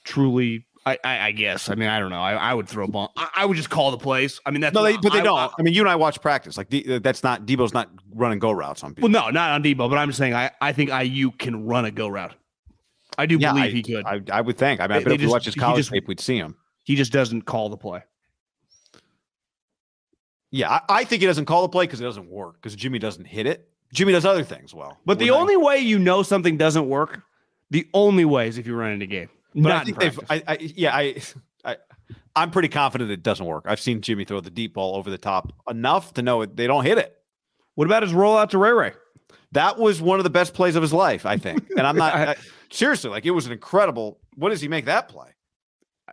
[0.04, 1.70] truly I, I, I, guess.
[1.70, 2.22] I mean, I don't know.
[2.22, 3.14] I, I would throw a ball.
[3.16, 4.42] I, I, would just call the plays.
[4.46, 5.52] I mean, that's no, they, but they don't.
[5.58, 6.58] I, mean, you and I watch practice.
[6.58, 9.10] Like D, that's not Deebo's not running go routes on people.
[9.10, 9.90] Well, no, not on Debo.
[9.90, 12.36] But I'm just saying, I, I think Aiyuk can run a go route.
[13.18, 14.06] I do yeah, believe he could.
[14.06, 14.82] I, I would think.
[14.82, 16.56] I mean, I bet if we watch his college just, tape, we'd see him.
[16.84, 18.04] He just doesn't call the play.
[20.52, 22.56] Yeah, I, I think he doesn't call the play because it doesn't work.
[22.56, 23.70] Because Jimmy doesn't hit it.
[23.94, 24.98] Jimmy does other things well.
[25.06, 27.22] But the only way you know something doesn't work,
[27.70, 29.30] the only way is if you run into game.
[29.54, 30.20] But Not I think they've.
[30.30, 31.16] I, I, yeah, I
[32.36, 33.66] I'm pretty confident it doesn't work.
[33.68, 36.68] I've seen Jimmy throw the deep ball over the top enough to know it, they
[36.68, 37.16] don't hit it.
[37.76, 38.92] What about his rollout to Ray Ray?
[39.52, 41.70] That was one of the best plays of his life, I think.
[41.78, 42.36] And I'm not I,
[42.72, 44.20] seriously like it was an incredible.
[44.36, 45.30] What does he make that play?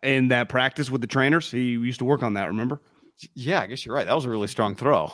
[0.03, 2.47] In that practice with the trainers, he used to work on that.
[2.49, 2.81] Remember?
[3.35, 4.07] Yeah, I guess you're right.
[4.07, 5.13] That was a really strong throw.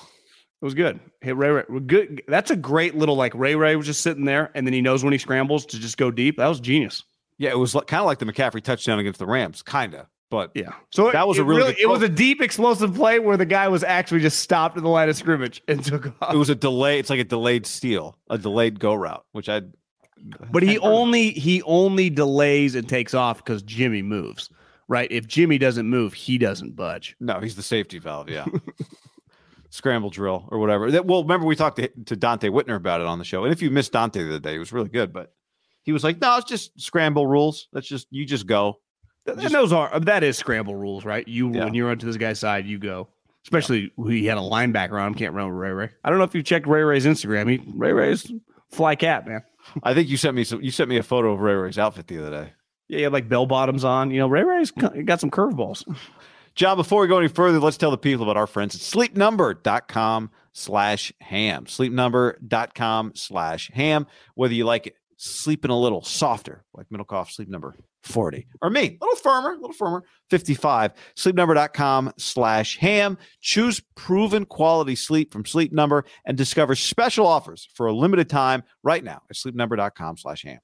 [0.62, 1.00] It was good.
[1.20, 1.64] Hit Ray Ray.
[1.86, 2.22] Good.
[2.28, 5.04] That's a great little like Ray Ray was just sitting there, and then he knows
[5.04, 6.38] when he scrambles to just go deep.
[6.38, 7.04] That was genius.
[7.38, 10.06] Yeah, it was kind of like the McCaffrey touchdown against the Rams, kind of.
[10.30, 13.36] But yeah, so that was a really, really it was a deep explosive play where
[13.36, 16.34] the guy was actually just stopped in the line of scrimmage and took off.
[16.34, 16.98] It was a delay.
[16.98, 19.62] It's like a delayed steal, a delayed go route, which I.
[20.50, 24.50] But he only he only delays and takes off because Jimmy moves.
[24.88, 25.10] Right?
[25.10, 27.16] If Jimmy doesn't move, he doesn't budge.
[27.20, 28.28] No, he's the safety valve.
[28.28, 28.46] Yeah.
[29.76, 30.90] Scramble drill or whatever.
[30.90, 33.52] That, well, remember we talked to, to Donte Whitner about it on the show, and
[33.52, 35.12] if you missed Donte the other day, it was really good.
[35.12, 35.34] But
[35.82, 37.68] he was like, "No, it's just scramble rules.
[37.74, 38.78] That's just you just go."
[39.26, 41.28] Just, and those are that is scramble rules, right?
[41.28, 41.64] You yeah.
[41.64, 43.08] when you're onto this guy's side, you go.
[43.44, 44.10] Especially yeah.
[44.10, 45.14] he had a linebacker on him.
[45.14, 45.90] Can't remember Ray Ray.
[46.02, 47.50] I don't know if you checked Ray Ray's Instagram.
[47.50, 48.32] He Ray Ray's
[48.70, 49.42] fly cat man.
[49.82, 50.62] I think you sent me some.
[50.62, 52.52] You sent me a photo of Ray Ray's outfit the other day.
[52.88, 54.10] Yeah, he had like bell bottoms on.
[54.10, 55.84] You know, Ray Ray's got some curveballs.
[56.56, 60.30] John, before we go any further, let's tell the people about our friends at sleepnumber.com
[60.54, 61.66] slash ham.
[61.66, 64.06] Sleepnumber.com slash ham.
[64.34, 68.46] Whether you like it sleeping a little softer, like Middlekauff, sleep number 40.
[68.62, 70.92] Or me, a little firmer, a little firmer, 55.
[71.16, 73.18] Sleepnumber.com slash ham.
[73.40, 78.62] Choose proven quality sleep from Sleep Number and discover special offers for a limited time
[78.82, 80.60] right now at sleepnumber.com slash ham.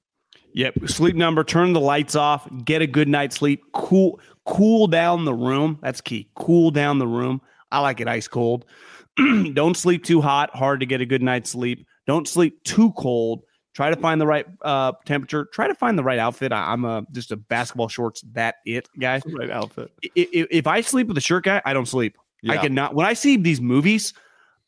[0.53, 0.87] Yep.
[0.87, 5.33] Sleep Number, turn the lights off, get a good night's sleep, cool, cool down the
[5.33, 5.79] room.
[5.81, 6.29] That's key.
[6.35, 7.41] Cool down the room.
[7.71, 8.65] I like it ice cold.
[9.17, 11.85] Don't sleep too hot, hard to get a good night's sleep.
[12.05, 13.43] Don't sleep too cold
[13.73, 15.45] Try to find the right uh, temperature.
[15.51, 16.51] Try to find the right outfit.
[16.51, 19.19] I, am a just a basketball shorts that it guy.
[19.25, 19.91] Right outfit.
[20.15, 22.15] If, if, I sleep with a shirt guy, I don't sleep.
[22.43, 22.53] Yeah.
[22.53, 22.93] I cannot.
[22.93, 24.13] When I see these movies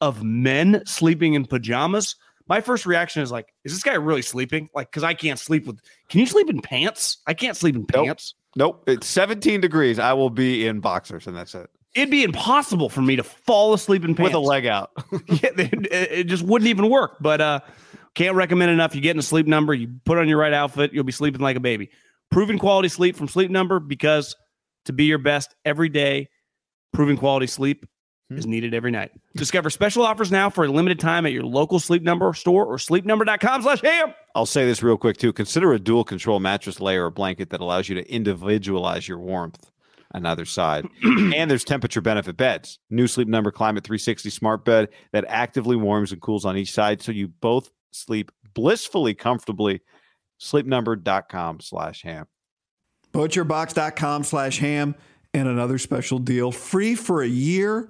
[0.02, 2.16] of men sleeping in pajamas,
[2.48, 4.70] my first reaction is like, is this guy really sleeping?
[4.74, 5.80] Like, because I can't sleep with.
[6.10, 7.18] Can you sleep in pants?
[7.26, 8.36] I can't sleep in pants.
[8.56, 8.84] Nope.
[8.88, 8.90] nope.
[8.90, 10.00] It's 17 degrees.
[10.00, 11.70] I will be in boxers, and that's it.
[11.96, 14.92] It'd be impossible for me to fall asleep in pants with a leg out.
[15.28, 17.18] yeah, it, it just wouldn't even work.
[17.22, 17.60] But uh,
[18.16, 18.94] can't recommend enough.
[18.96, 21.42] You get in a sleep number, you put on your right outfit, you'll be sleeping
[21.42, 21.90] like a baby.
[22.32, 24.36] Proven quality sleep from Sleep Number because
[24.86, 26.28] to be your best every day,
[26.92, 27.86] proven quality sleep
[28.30, 28.38] hmm.
[28.38, 29.12] is needed every night.
[29.36, 32.78] Discover special offers now for a limited time at your local Sleep Number store or
[32.78, 34.14] sleepnumber.com slash ham.
[34.34, 35.34] I'll say this real quick too.
[35.34, 39.72] Consider a dual control mattress layer or blanket that allows you to individualize your warmth
[40.14, 40.88] on either side.
[41.04, 42.80] and there's temperature benefit beds.
[42.90, 47.02] New Sleep Number Climate 360 smart bed that actively warms and cools on each side
[47.02, 49.82] so you both sleep blissfully comfortably.
[50.40, 52.28] Sleepnumber.com slash ham.
[53.14, 54.96] Butcherbox.com slash ham.
[55.34, 57.90] And another special deal free for a year.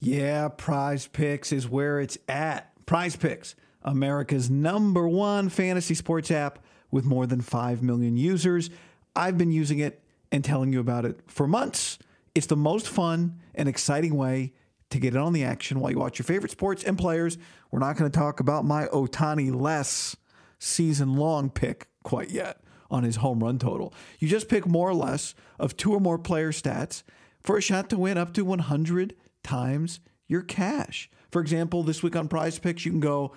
[0.00, 2.70] Yeah, Prize Picks is where it's at.
[2.86, 6.58] Prize Picks, America's number one fantasy sports app
[6.90, 8.70] with more than 5 million users.
[9.16, 11.98] I've been using it and telling you about it for months.
[12.34, 14.52] It's the most fun and exciting way
[14.90, 17.38] to get in on the action while you watch your favorite sports and players.
[17.70, 20.16] We're not going to talk about my Ohtani less
[20.58, 23.92] season long pick quite yet on his home run total.
[24.18, 27.02] You just pick more or less of two or more player stats
[27.42, 29.14] for a shot to win up to 100
[29.44, 31.10] times your cash.
[31.30, 33.32] For example, this week on prize picks, you can go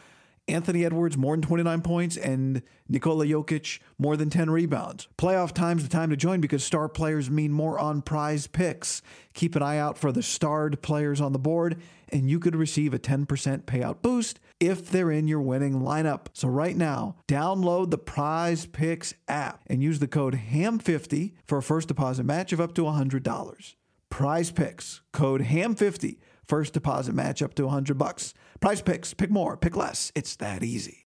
[0.47, 5.09] Anthony Edwards more than 29 points and Nikola Jokic more than 10 rebounds.
[5.17, 9.01] Playoff time's the time to join because star players mean more on prize picks.
[9.33, 12.93] Keep an eye out for the starred players on the board and you could receive
[12.93, 13.25] a 10%
[13.63, 16.27] payout boost if they're in your winning lineup.
[16.31, 21.63] So right now, download the Prize Picks app and use the code HAM50 for a
[21.63, 23.75] first deposit match of up to $100.
[24.17, 28.33] Prize Picks, code HAM50 First deposit match up to 100 bucks.
[28.59, 30.11] Prize picks, pick more, pick less.
[30.15, 31.05] It's that easy.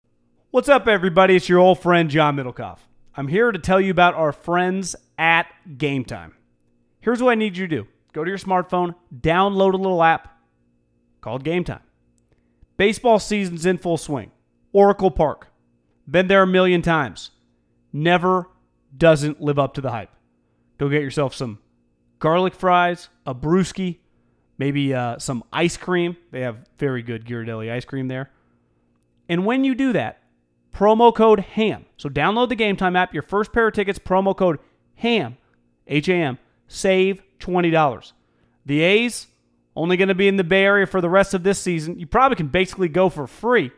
[0.51, 1.35] What's up, everybody?
[1.35, 2.77] It's your old friend, John Middlekauff.
[3.17, 5.47] I'm here to tell you about our friends at
[5.77, 6.35] Game Time.
[7.01, 10.39] Here's what I need you to do go to your smartphone, download a little app
[11.19, 11.83] called Game Time.
[12.77, 14.31] Baseball season's in full swing.
[14.71, 15.49] Oracle Park.
[16.09, 17.31] Been there a million times.
[17.91, 18.47] Never
[18.97, 20.11] doesn't live up to the hype.
[20.77, 21.59] Go get yourself some
[22.21, 23.97] garlic fries, a brewski,
[24.57, 26.15] maybe uh, some ice cream.
[26.31, 28.31] They have very good Ghirardelli ice cream there.
[29.27, 30.21] And when you do that,
[30.73, 31.85] promo code HAM.
[31.97, 33.13] So download the Game Time app.
[33.13, 34.59] Your first pair of tickets, promo code
[34.95, 35.37] HAM,
[35.87, 38.13] H A M, save $20.
[38.65, 39.27] The A's,
[39.75, 41.99] only going to be in the Bay Area for the rest of this season.
[41.99, 43.71] You probably can basically go for free.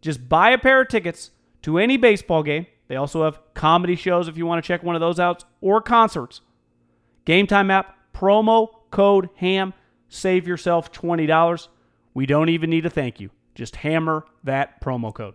[0.00, 1.30] Just buy a pair of tickets
[1.62, 2.66] to any baseball game.
[2.88, 5.80] They also have comedy shows if you want to check one of those out or
[5.80, 6.40] concerts.
[7.24, 9.72] Game Time app, promo code HAM
[10.08, 11.68] save yourself $20.
[12.12, 13.30] We don't even need a thank you.
[13.54, 15.34] Just hammer that promo code.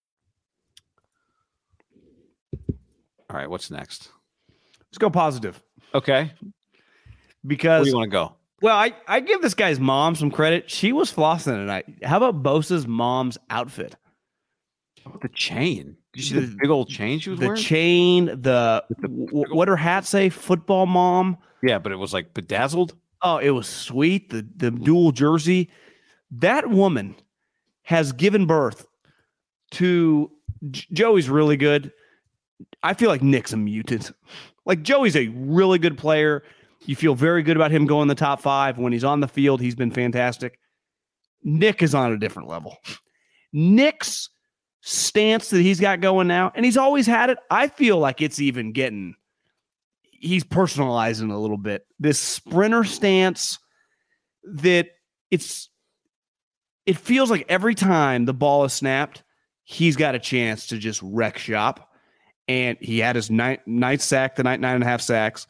[3.31, 4.09] All right, what's next?
[4.89, 5.61] Let's go positive
[5.95, 6.23] Okay.
[6.41, 6.51] Where
[7.47, 8.35] because do you want to go?
[8.61, 10.69] well, I, I give this guy's mom some credit.
[10.69, 11.85] She was flossing tonight.
[12.03, 13.95] How about Bosa's mom's outfit?
[15.21, 15.95] The chain.
[16.13, 17.61] Did you see the, The- big old chain she was The wearing?
[17.61, 20.27] chain, the w- what her hat say?
[20.29, 21.37] Football mom.
[21.63, 22.95] yeah, but it was like bedazzled.
[23.21, 24.29] Oh, it was sweet.
[24.29, 25.69] The the dual jersey.
[26.31, 27.15] That woman
[27.83, 28.85] has given birth
[29.71, 30.31] to
[30.69, 31.91] Joey's really good.
[32.83, 34.11] I feel like Nick's a mutant.
[34.65, 36.43] Like Joey's a really good player.
[36.85, 38.77] You feel very good about him going the top five.
[38.77, 40.59] When he's on the field, he's been fantastic.
[41.43, 42.77] Nick is on a different level.
[43.53, 44.29] Nick's
[44.81, 47.37] stance that he's got going now, and he's always had it.
[47.49, 49.15] I feel like it's even getting
[50.21, 51.85] he's personalizing a little bit.
[51.99, 53.59] This sprinter stance
[54.43, 54.89] that
[55.29, 55.69] it's
[56.85, 59.23] it feels like every time the ball is snapped,
[59.63, 61.90] he's got a chance to just wreck shop.
[62.51, 65.47] And he had his ninth, ninth sack tonight, nine and a half sacks.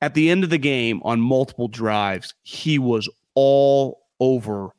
[0.00, 4.70] At the end of the game, on multiple drives, he was all over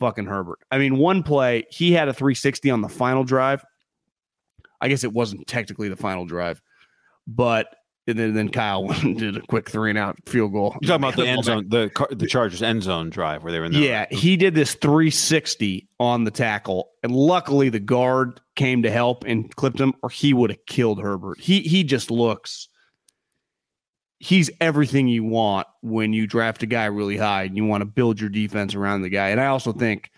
[0.00, 0.58] fucking Herbert.
[0.72, 3.64] I mean, one play, he had a 360 on the final drive.
[4.80, 6.60] I guess it wasn't technically the final drive,
[7.28, 8.86] but and then, then Kyle
[9.16, 10.76] did a quick three and out field goal.
[10.80, 13.66] You're talking about the end zone, the the Chargers end zone drive where they were
[13.66, 18.82] in the Yeah, he did this 360 on the tackle, and luckily the guard came
[18.82, 21.40] to help and clipped him, or he would have killed Herbert.
[21.40, 22.68] He he just looks.
[24.18, 27.86] He's everything you want when you draft a guy really high and you want to
[27.86, 29.28] build your defense around the guy.
[29.28, 30.10] And I also think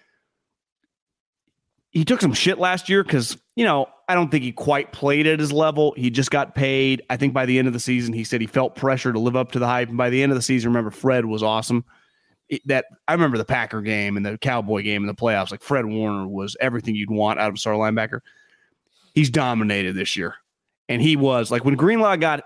[1.96, 5.26] he took some shit last year because you know I don't think he quite played
[5.26, 5.94] at his level.
[5.96, 7.00] He just got paid.
[7.08, 9.34] I think by the end of the season, he said he felt pressure to live
[9.34, 9.88] up to the hype.
[9.88, 11.86] And by the end of the season, remember Fred was awesome.
[12.50, 15.50] It- that I remember the Packer game and the Cowboy game in the playoffs.
[15.50, 18.20] Like Fred Warner was everything you'd want out of a star linebacker.
[19.14, 20.34] He's dominated this year,
[20.90, 22.44] and he was like when Greenlaw got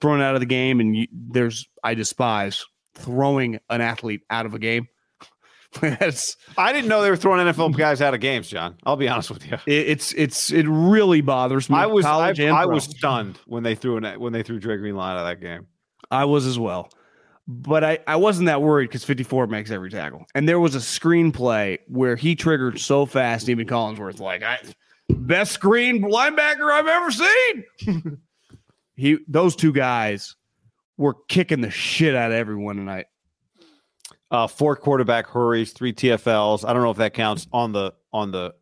[0.00, 4.54] thrown out of the game, and you, there's I despise throwing an athlete out of
[4.54, 4.88] a game.
[5.82, 7.78] I didn't know they were throwing NFL hmm.
[7.78, 8.76] guys out of games, John.
[8.84, 9.54] I'll be honest with you.
[9.66, 11.76] it, it's it's it really bothers me.
[11.76, 15.04] I was I, I was stunned when they threw an, when they threw Dre Greenlaw
[15.04, 15.66] out of that game.
[16.10, 16.90] I was as well.
[17.46, 20.24] But I, I wasn't that worried because 54 makes every tackle.
[20.36, 24.58] And there was a screenplay where he triggered so fast, even Collinsworth, like, I
[25.08, 28.18] best screen linebacker I've ever seen.
[28.96, 30.36] he those two guys
[30.96, 33.06] were kicking the shit out of everyone tonight.
[34.30, 36.68] Uh, four quarterback hurries, three TFLs.
[36.68, 38.54] I don't know if that counts on the on the.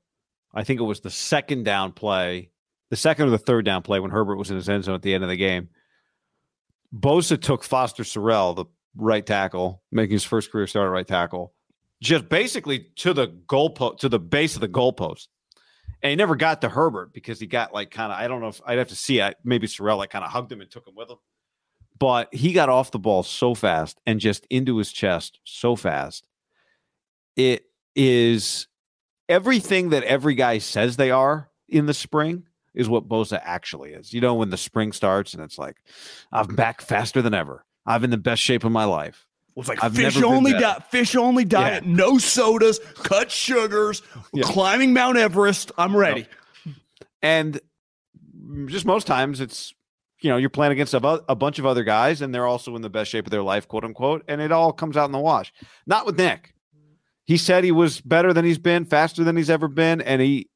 [0.55, 2.51] I think it was the second down play,
[2.91, 5.03] the second or the third down play when Herbert was in his end zone at
[5.03, 5.69] the end of the game.
[6.95, 8.65] Bosa took Foster Sarell, the
[8.97, 11.53] right tackle, making his first career start at right tackle,
[12.03, 15.29] just basically to the goalpost, to the base of the goalpost.
[16.03, 18.49] And he never got to Herbert because he got like kind of, I don't know
[18.49, 19.37] if I'd have to see it.
[19.45, 21.19] Maybe Sorrell like kind of hugged him and took him with him.
[21.99, 26.27] But he got off the ball so fast and just into his chest so fast.
[27.37, 27.65] It
[27.97, 28.69] is
[29.29, 32.45] everything that every guy says they are in the spring
[32.75, 34.13] is what Bosa actually is.
[34.13, 35.77] You know, when the spring starts and it's like,
[36.31, 37.65] I'm back faster than ever.
[37.87, 39.27] I'm in the best shape of my life.
[39.51, 44.45] It was like I've fish only diet, fish only diet, no sodas, cut sugars, Yeah.
[44.45, 45.73] climbing Mount Everest.
[45.77, 46.27] I'm ready.
[47.23, 47.61] And
[48.67, 49.75] just most times it's,
[50.21, 52.83] you know, you're playing against a, a bunch of other guys and they're also in
[52.83, 54.25] the best shape of their life, quote unquote.
[54.29, 55.53] And it all comes out in the wash.
[55.87, 56.55] Not with Nick.
[57.25, 60.01] He said he was better than he's been, faster than he's ever been.
[60.01, 60.49] And he,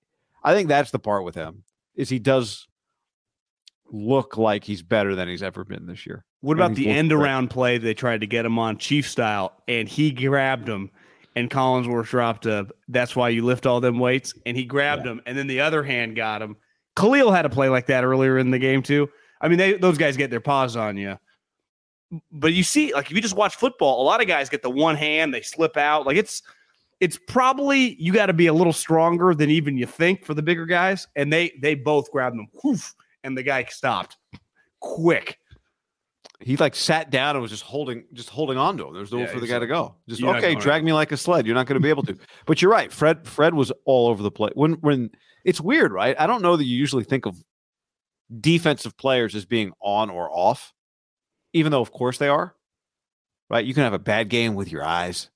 [0.43, 2.67] I think that's the part with him is he does
[3.93, 6.25] look like he's better than he's ever been this year.
[6.41, 9.89] What about the end around play they tried to get him on Chief style and
[9.89, 10.91] he grabbed him
[11.37, 15.21] and Collinsworth dropped a that's why you lift all them weights and he grabbed him
[15.25, 16.57] and then the other hand got him.
[16.97, 19.09] Khalil had a play like that earlier in the game too.
[19.43, 21.19] I mean they those guys get their paws on you.
[22.31, 24.71] But you see like if you just watch football, a lot of guys get the
[24.71, 26.07] one hand, they slip out.
[26.07, 26.43] Like it's
[27.01, 30.43] it's probably you got to be a little stronger than even you think for the
[30.43, 34.17] bigger guys and they they both grabbed them whoof, and the guy stopped
[34.81, 35.39] quick.
[36.41, 38.93] he like sat down and was just holding just holding on to him.
[38.93, 39.95] There was nowhere Yeah, for the guy to go.
[40.09, 41.47] Just okay, drag me like a sled.
[41.47, 42.17] You're not going to be able to.
[42.47, 42.93] But you're right.
[42.93, 44.53] Fred Fred was all over the place.
[44.55, 45.11] When when
[45.45, 46.15] it's weird, right?
[46.21, 47.43] I don't know that you usually think of
[48.41, 50.73] defensive players as being on or off,
[51.53, 52.55] even though of course they are.
[53.51, 53.65] Right?
[53.65, 55.29] You can have a bad game with your eyes.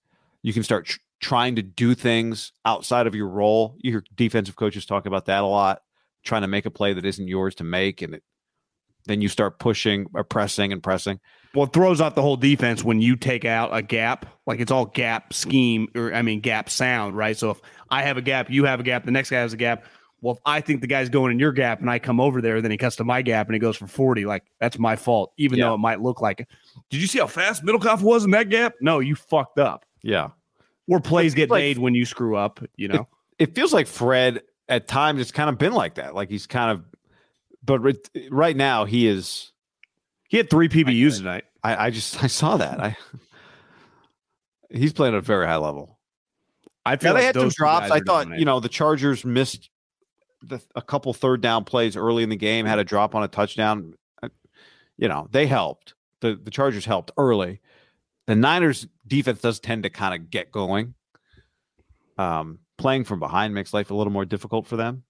[0.42, 3.76] You can start tr- trying to do things outside of your role.
[3.78, 5.82] You hear defensive coaches talk about that a lot,
[6.24, 8.22] trying to make a play that isn't yours to make, and it,
[9.06, 11.20] then you start pushing or pressing and pressing.
[11.54, 14.26] Well, it throws out the whole defense when you take out a gap.
[14.46, 17.36] Like it's all gap scheme, or I mean, gap sound, right?
[17.36, 17.60] So if
[17.90, 19.84] I have a gap, you have a gap, the next guy has a gap.
[20.22, 22.60] Well, if I think the guy's going in your gap and I come over there,
[22.62, 25.32] then he cuts to my gap and he goes for 40, like that's my fault,
[25.36, 25.66] even Yeah.
[25.66, 26.48] though it might look like it.
[26.90, 28.74] Did you see how fast Middlekauff was in that gap?
[28.80, 29.84] No, you fucked up.
[30.02, 30.30] Yeah.
[30.86, 33.06] Where plays get like- made when you screw up, you know?
[33.38, 36.14] it feels like Fred at times it's kind of been like that.
[36.14, 36.84] Like he's kind of,
[37.64, 37.96] but right,
[38.30, 39.52] right now he is.
[40.28, 41.44] He had three PBUs tonight.
[41.62, 42.80] I, I just I saw that.
[42.80, 42.96] I
[44.70, 45.98] he's playing at a very high level.
[46.84, 47.90] I feel Yeah, they had some drops.
[47.90, 49.70] I thought you know the Chargers missed
[50.46, 52.66] the, a couple third down plays early in the game.
[52.66, 53.94] Had a drop on a touchdown.
[54.22, 54.28] Uh,
[54.98, 55.94] You know they helped.
[56.20, 57.60] The the Chargers helped early.
[58.26, 60.94] The Niners defense does tend to kind of get going.
[62.18, 65.02] Um, playing from behind makes life a little more difficult for them.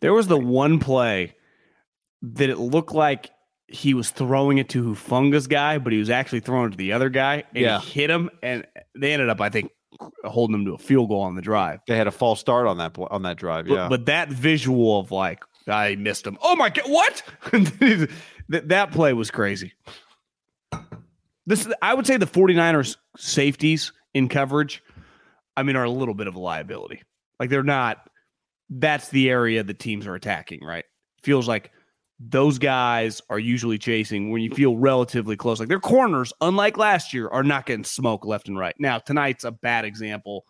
[0.00, 1.34] There was the one play
[2.22, 3.30] that it looked like
[3.68, 6.92] he was throwing it to Hufanga's guy, but he was actually throwing it to the
[6.92, 7.80] other guy, and Yeah.
[7.80, 8.66] he hit him, and
[8.98, 9.70] they ended up, I think,
[10.24, 11.80] holding him to a field goal on the drive.
[11.86, 13.66] They had a false start on that on that drive.
[13.66, 16.38] But, Yeah, but that visual of like I missed him.
[16.42, 17.22] Oh my god, what?
[18.48, 19.72] that, that play was crazy.
[21.46, 24.82] This I would say the 49ers safeties in coverage,
[25.56, 27.02] I mean, are a little bit of a liability.
[27.38, 28.08] Like they're not
[28.70, 30.84] that's the area the teams are attacking, right?
[31.22, 31.70] Feels like
[32.30, 35.58] those guys are usually chasing when you feel relatively close.
[35.58, 38.74] Like their corners, unlike last year, are not getting smoke left and right.
[38.78, 40.46] Now, tonight's a bad example.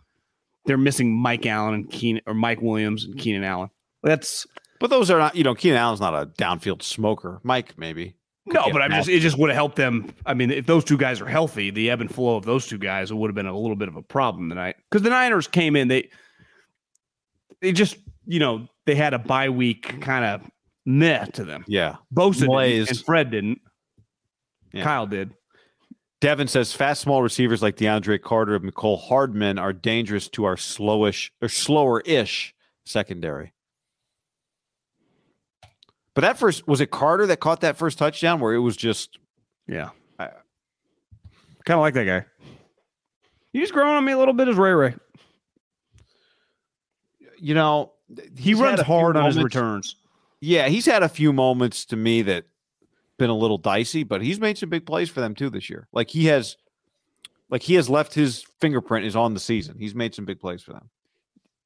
[0.66, 3.70] They're missing Mike Allen and Keenan or Mike Williams and Keenan Allen.
[4.02, 4.46] That's
[4.80, 5.36] but those are not.
[5.36, 7.40] You know, Keenan Allen's not a downfield smoker.
[7.42, 8.14] Mike maybe.
[8.46, 10.14] No, but I'm just it just would have helped them.
[10.26, 12.78] I mean, if those two guys are healthy, the ebb and flow of those two
[12.78, 14.76] guys it would have been a little bit of a problem tonight.
[14.90, 16.10] Because the Niners came in, they
[17.60, 17.96] they just
[18.26, 20.50] you know they had a bye week kind of
[20.86, 21.64] meh to them.
[21.68, 21.96] Yeah.
[22.12, 22.88] Bosa Malaise.
[22.88, 23.60] and Fred didn't.
[24.72, 24.82] Yeah.
[24.84, 25.34] Kyle did.
[26.20, 30.56] Devin says fast small receivers like DeAndre Carter and Mecole Hardman are dangerous to our
[30.56, 32.54] slowish or slower ish
[32.84, 33.52] secondary.
[36.14, 39.18] But that first was it Carter that caught that first touchdown where it was just
[39.66, 39.90] Yeah.
[40.18, 40.30] I-
[41.64, 42.24] kind of like that guy.
[43.52, 44.94] He's growing on me a little bit as Ray Ray.
[47.38, 47.92] You know,
[48.36, 49.96] He runs had a few hard on his returns.
[50.44, 52.44] Yeah, he's had a few moments to me that
[53.16, 55.88] been a little dicey, but he's made some big plays for them too this year.
[55.90, 56.58] Like he has,
[57.48, 59.78] like he has left his fingerprint is on the season.
[59.78, 60.90] He's made some big plays for them.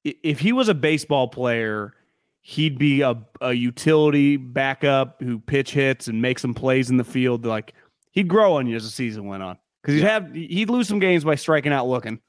[0.04, 1.94] If he was a baseball player,
[2.40, 7.04] he'd be a, a utility backup who pitch hits and makes some plays in the
[7.04, 7.44] field.
[7.44, 7.74] Like
[8.12, 11.00] he'd grow on you as the season went on because he'd have he'd lose some
[11.00, 12.20] games by striking out looking,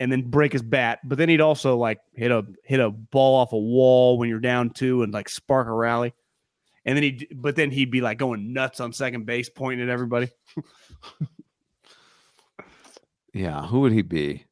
[0.00, 0.98] and then break his bat.
[1.04, 4.40] But then he'd also like hit a hit a ball off a wall when you're
[4.40, 6.12] down two and like spark a rally.
[6.84, 9.92] And then he, but then he'd be like going nuts on second base, pointing at
[9.92, 10.30] everybody.
[13.32, 14.44] Yeah, who would he be?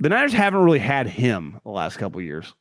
[0.00, 2.54] The Niners haven't really had him the last couple of years.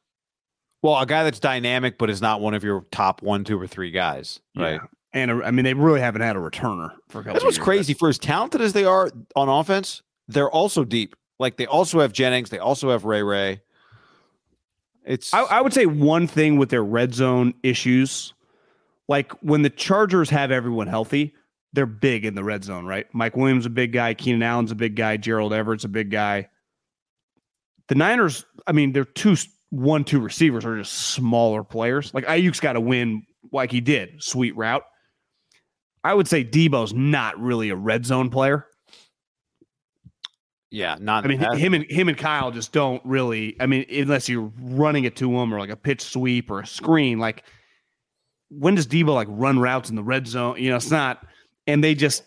[0.81, 3.67] Well, a guy that's dynamic, but is not one of your top one, two, or
[3.67, 4.73] three guys, right?
[4.73, 4.87] Yeah.
[5.13, 7.33] And a, I mean, they really haven't had a returner for a couple.
[7.33, 7.63] That's what's years.
[7.63, 7.93] crazy.
[7.93, 11.15] For as talented as they are on offense, they're also deep.
[11.41, 13.61] Like they also have Jennings, they also have Ray Ray.
[15.03, 18.35] It's I, I would say one thing with their red zone issues,
[19.07, 21.33] like when the Chargers have everyone healthy,
[21.73, 23.07] they're big in the red zone, right?
[23.11, 26.47] Mike Williams a big guy, Keenan Allen's a big guy, Gerald Everett's a big guy.
[27.87, 29.35] The Niners, I mean, they're two
[29.71, 32.13] one two receivers are just smaller players.
[32.13, 34.83] Like Aiyuk's got to win like he did, sweet route.
[36.03, 38.67] I would say Deebo's not really a red zone player.
[40.71, 43.55] Yeah, not I mean, that- him and him and Kyle just don't really.
[43.59, 46.65] I mean, unless you're running it to him or like a pitch sweep or a
[46.65, 47.19] screen.
[47.19, 47.43] Like,
[48.49, 50.57] when does Deebo like run routes in the red zone?
[50.57, 51.25] You know, it's not.
[51.67, 52.23] And they just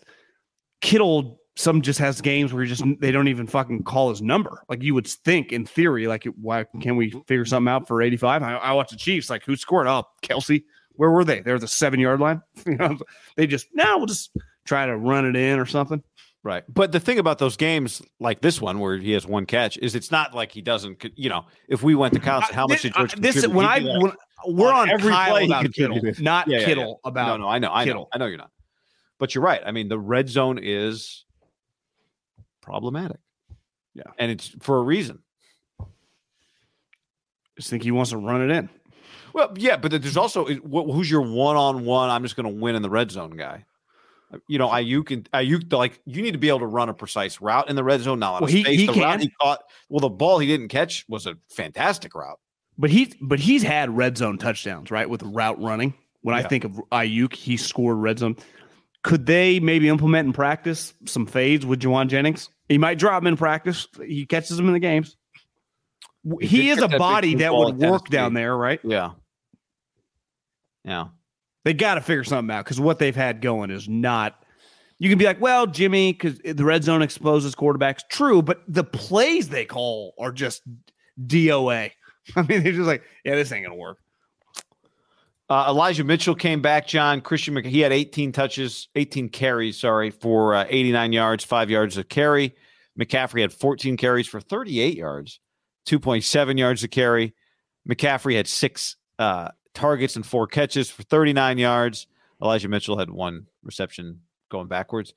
[0.81, 1.39] Kittle.
[1.57, 4.61] Some just has games where he just they don't even fucking call his number.
[4.67, 8.43] Like you would think in theory, like why can't we figure something out for 85?
[8.43, 9.29] I, I watch the Chiefs.
[9.29, 9.87] Like who scored?
[9.87, 10.65] Oh, Kelce.
[10.95, 11.39] Where were they?
[11.39, 12.41] They're the seven yard line.
[12.65, 12.97] you know,
[13.37, 14.31] they just now we'll just
[14.65, 16.03] try to run it in or something.
[16.45, 16.63] Right.
[16.71, 19.95] But the thing about those games like this one where he has one catch is
[19.95, 22.93] it's not like he doesn't, you know, if we went to count how much did
[22.93, 25.45] George uh, this when I he'd be like, when, we're on on, every Kyle play
[25.45, 27.09] about Kittle, not Yeah, yeah, Kittle yeah.
[27.09, 28.51] about no, no, I know, I know, I know you're not.
[29.17, 29.59] But you're right.
[29.65, 31.25] I mean, the red zone is
[32.61, 33.17] problematic.
[33.95, 34.03] Yeah.
[34.19, 35.23] And it's for a reason.
[37.57, 38.69] just think he wants to run it in.
[39.33, 42.11] Well, yeah, but there's also who's your one-on-one.
[42.11, 43.65] I'm just going to win in the red zone guy.
[44.47, 47.41] You know, Aiyuk and Aiyuk, like you need to be able to run a precise
[47.41, 48.19] route in the red zone.
[48.19, 49.19] Now, Well, he- he the route can.
[49.21, 49.63] he caught.
[49.89, 52.39] Well, the ball he didn't catch was a fantastic route.
[52.77, 55.09] But he but he's had red zone touchdowns, right?
[55.09, 55.93] With route running.
[56.21, 58.35] When I think of Aiyuk, he scored red zone.
[59.03, 62.49] Could they maybe implement in practice some fades with Jauan Jennings?
[62.67, 63.87] He might drop him in practice.
[64.03, 65.15] He catches them in the games.
[66.41, 68.79] He He, is a body that would work down there, right?
[68.83, 69.11] Yeah,
[70.83, 71.09] yeah.
[71.65, 74.41] They got to figure something out because what they've had going is not.
[74.99, 77.99] You can be like, well, Jimmy, because the red zone exposes quarterbacks.
[78.07, 80.61] True, but the plays they call are just
[81.21, 81.91] DOA.
[82.35, 83.97] I mean, they're just like, yeah, this ain't gonna work.
[85.49, 86.87] Uh, Elijah Mitchell came back.
[86.87, 91.69] John Christian, Mc- he had 18 touches, 18 carries, sorry, for uh, 89 yards, five
[91.69, 92.55] yards a carry.
[92.99, 95.39] McCaffrey had 14 carries for 38 yards,
[95.87, 97.33] 2.7 yards a carry.
[97.87, 102.07] McCaffrey had six uh, targets and four catches for 39 yards.
[102.41, 105.13] Elijah Mitchell had one reception going backwards.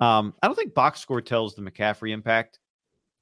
[0.00, 2.58] Um, I don't think box score tells the McCaffrey impact.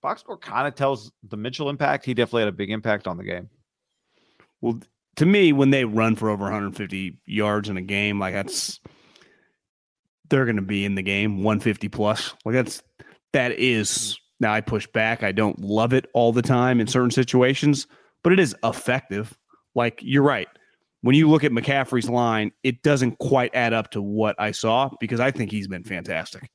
[0.03, 2.05] Box score kind of tells the Mitchell impact.
[2.05, 3.49] He definitely had a big impact on the game.
[4.61, 4.80] Well,
[5.16, 8.80] to me, when they run for over 150 yards in a game, like that's
[10.30, 12.34] they're going to be in the game 150 plus.
[12.45, 12.82] Like that's
[13.32, 15.22] that is now I push back.
[15.22, 17.86] I don't love it all the time in certain situations,
[18.22, 19.36] but it is effective.
[19.74, 20.49] Like you're right.
[21.03, 24.90] When you look at McCaffrey's line, it doesn't quite add up to what I saw
[24.99, 26.51] because I think he's been fantastic.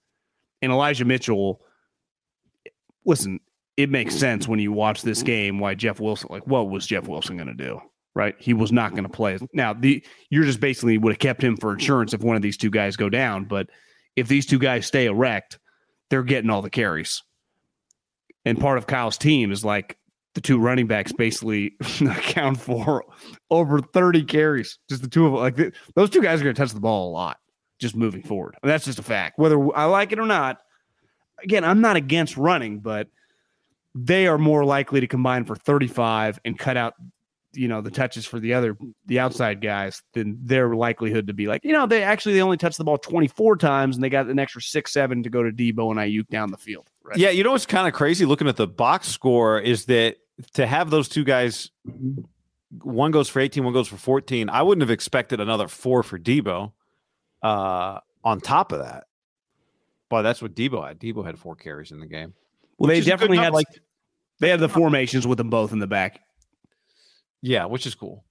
[0.61, 1.61] And Elijah Mitchell,
[3.05, 3.39] listen,
[3.77, 7.07] it makes sense when you watch this game why Jeff Wilson, like, what was Jeff
[7.07, 7.81] Wilson going to do?
[8.15, 8.35] Right?
[8.37, 9.39] He was not going to play.
[9.53, 12.57] Now, the you're just basically would have kept him for insurance if one of these
[12.57, 13.45] two guys go down.
[13.45, 13.69] But
[14.15, 15.57] if these two guys stay erect,
[16.09, 17.23] they're getting all the carries.
[18.45, 19.97] And part of Kyle's team is like
[20.33, 23.03] the two running backs basically account for
[23.49, 24.79] over 30 carries.
[24.89, 25.41] Just the two of them.
[25.41, 27.37] Like th- those two guys are going to touch the ball a lot
[27.79, 28.55] just moving forward.
[28.61, 29.37] And that's just a fact.
[29.37, 30.59] Whether I like it or not,
[31.43, 33.07] again, I'm not against running, but
[33.93, 36.93] they are more likely to combine for 35 and cut out
[37.55, 38.75] you know the touches for the other
[39.05, 42.57] the outside guys than their likelihood to be like you know they actually they only
[42.57, 45.51] touched the ball 24 times and they got an extra six seven to go to
[45.51, 48.47] Deebo and Aiyuk down the field right Yeah, you know what's kind of crazy looking
[48.47, 50.17] at the box score is that
[50.53, 51.71] to have those two guys,
[52.81, 54.49] one goes for 18, one goes for 14.
[54.49, 56.71] I wouldn't have expected another four for Deebo
[57.41, 59.05] uh, on top of that.
[60.09, 60.99] But that's what Deebo had.
[60.99, 62.33] Deebo had four carries in the game.
[62.77, 63.67] Well, they is a good definitely had like
[64.39, 66.19] they had the formations with them both in the back.
[67.41, 68.23] Yeah, which is cool.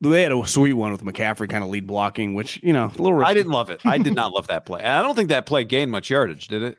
[0.00, 3.02] They had a sweet one with McCaffrey kind of lead blocking, which you know a
[3.02, 3.24] little.
[3.24, 3.80] I didn't love it.
[3.84, 4.80] I did not love that play.
[4.80, 6.78] And I don't think that play gained much yardage, did it?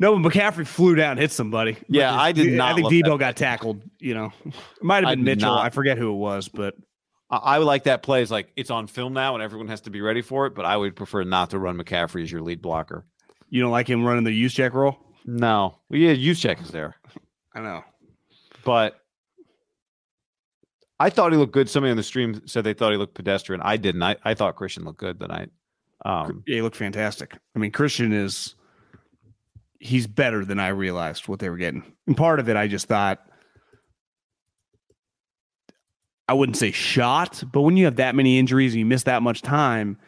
[0.00, 1.76] No, but McCaffrey flew down, hit somebody.
[1.86, 2.72] Yeah, I did not.
[2.72, 3.82] I think Deebo got tackled.
[3.98, 5.54] You know, it might have been did Mitchell.
[5.54, 5.64] not.
[5.64, 6.74] I forget who it was, but
[7.30, 8.22] I, I like that play.
[8.22, 10.54] Is like it's on film now, and everyone has to be ready for it.
[10.54, 13.04] But I would prefer not to run McCaffrey as your lead blocker.
[13.50, 14.96] you don't like him running the use check roll.
[15.26, 16.96] No, well, yeah, use check is there,
[17.54, 17.84] I know.
[18.64, 18.98] but
[20.98, 21.68] I thought he looked good.
[21.68, 23.60] Somebody on the stream said they thought he looked pedestrian.
[23.62, 24.02] I didn't.
[24.02, 25.50] I, I thought Christian looked good tonight.
[26.06, 27.36] Um, Yeah, he looked fantastic.
[27.54, 28.54] I mean, Christian is
[29.80, 31.82] he's better than I realized what they were getting.
[32.06, 33.18] And part of it, I just thought
[36.28, 39.20] I wouldn't say shot, but when you have that many injuries and you miss that
[39.20, 39.98] much time,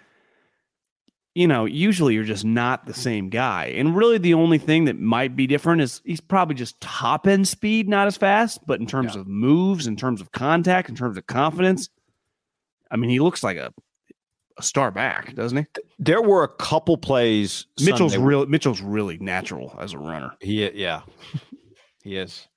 [1.35, 3.73] you know, usually you're just not the same guy.
[3.75, 7.49] And really, the only thing that might be different is he's probably just top end
[7.49, 11.16] speed, not as fast, but in terms of moves, in terms of contact, in terms
[11.16, 11.89] of confidence,
[12.91, 13.73] I mean, he looks like a,
[14.59, 15.67] a star back, doesn't he?
[15.99, 17.67] there were a couple plays.
[17.81, 18.47] Mitchell's Sunday- real.
[18.47, 20.33] Mitchell's really natural as a runner.
[20.41, 21.03] He yeah,
[22.05, 22.49] he is.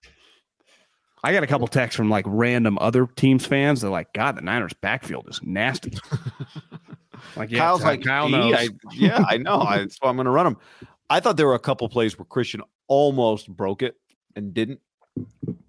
[1.24, 3.82] I got a couple texts from like random other teams fans.
[3.82, 5.98] They're like, "God, the Niners' backfield is nasty."
[7.36, 8.54] like, yeah, Kyle's Kyle- like, Kyle knows.
[8.56, 9.62] I, yeah, I know.
[9.62, 10.58] I, that's why I'm going to run him.
[11.10, 13.96] I thought there were a couple plays where Christian almost broke it
[14.36, 14.82] and didn't,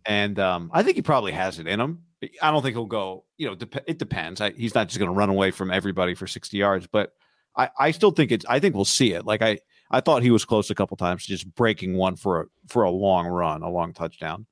[0.05, 2.03] and um, I think he probably has it in him.
[2.43, 3.24] I don't think he'll go.
[3.37, 4.41] You know, dep- it depends.
[4.41, 7.12] I, he's not just going to run away from everybody for 60 yards, but
[7.57, 8.45] I, I still think it's.
[8.49, 9.24] I think we'll see it.
[9.24, 9.59] Like I,
[9.91, 12.91] I thought he was close a couple times just breaking one for a for a
[12.91, 14.47] long run, a long touchdown.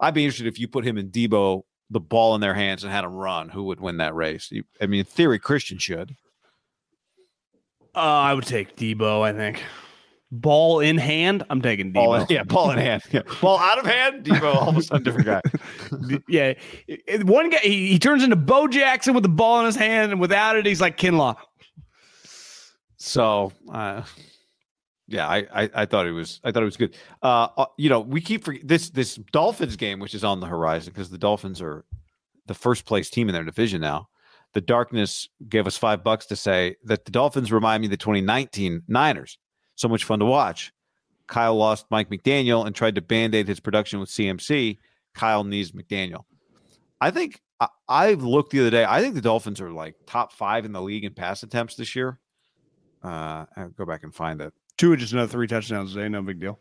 [0.00, 2.92] I'd be interested if you put him and Deebo the ball in their hands and
[2.92, 4.52] had him run, who would win that race?
[4.80, 6.16] I mean, in theory, Christian should.
[7.94, 9.22] Uh, I would take Deebo.
[9.22, 9.62] I think
[10.30, 11.44] ball in hand.
[11.50, 12.20] I'm taking Ball Deebo.
[12.20, 13.02] in, yeah, ball in hand.
[13.12, 13.22] Yeah.
[13.40, 14.24] Ball out of hand.
[14.24, 15.42] Deebo, all of a sudden, different guy.
[16.28, 16.54] yeah,
[17.22, 20.20] one guy he, he turns into Bo Jackson with the ball in his hand, and
[20.20, 21.36] without it, he's like Kinlaw.
[22.96, 24.02] So, uh,
[25.06, 26.96] yeah, I, I I thought it was I thought it was good.
[27.22, 30.46] Uh, uh, you know, we keep forget this this Dolphins game, which is on the
[30.46, 31.84] horizon because the Dolphins are
[32.46, 34.08] the first place team in their division now.
[34.54, 37.96] The darkness gave us five bucks to say that the Dolphins remind me of the
[37.96, 39.38] 2019 Niners.
[39.76, 40.72] So much fun to watch.
[41.26, 44.78] Kyle lost Mike McDaniel and tried to band aid his production with CMC.
[45.14, 46.24] Kyle needs McDaniel.
[47.00, 48.84] I think I, I looked the other day.
[48.84, 51.96] I think the Dolphins are like top five in the league in pass attempts this
[51.96, 52.18] year.
[53.02, 54.52] Uh, I'll go back and find it.
[54.76, 56.08] Two, just another three touchdowns today.
[56.08, 56.58] No big deal.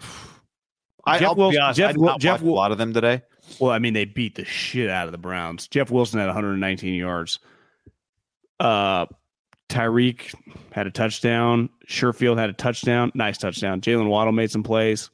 [1.06, 1.78] I, Jeff Wilson- honest.
[1.78, 3.22] Jeff I Jeff a lot of them today.
[3.60, 5.68] Well, I mean, they beat the shit out of the Browns.
[5.68, 7.40] Jeff Wilson had 119 yards.
[8.58, 9.06] Uh,
[9.74, 10.32] Tyreek
[10.72, 11.68] had a touchdown.
[11.88, 13.10] Sherfield had a touchdown.
[13.14, 13.80] Nice touchdown.
[13.80, 15.10] Jalen Waddle made some plays.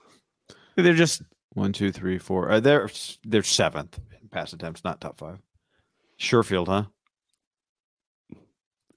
[0.76, 1.22] They're just
[1.54, 2.50] One, two, three, four.
[2.50, 2.90] Uh, they're
[3.24, 5.38] they're seventh in pass attempts, not top five.
[6.18, 6.84] Sherfield, huh?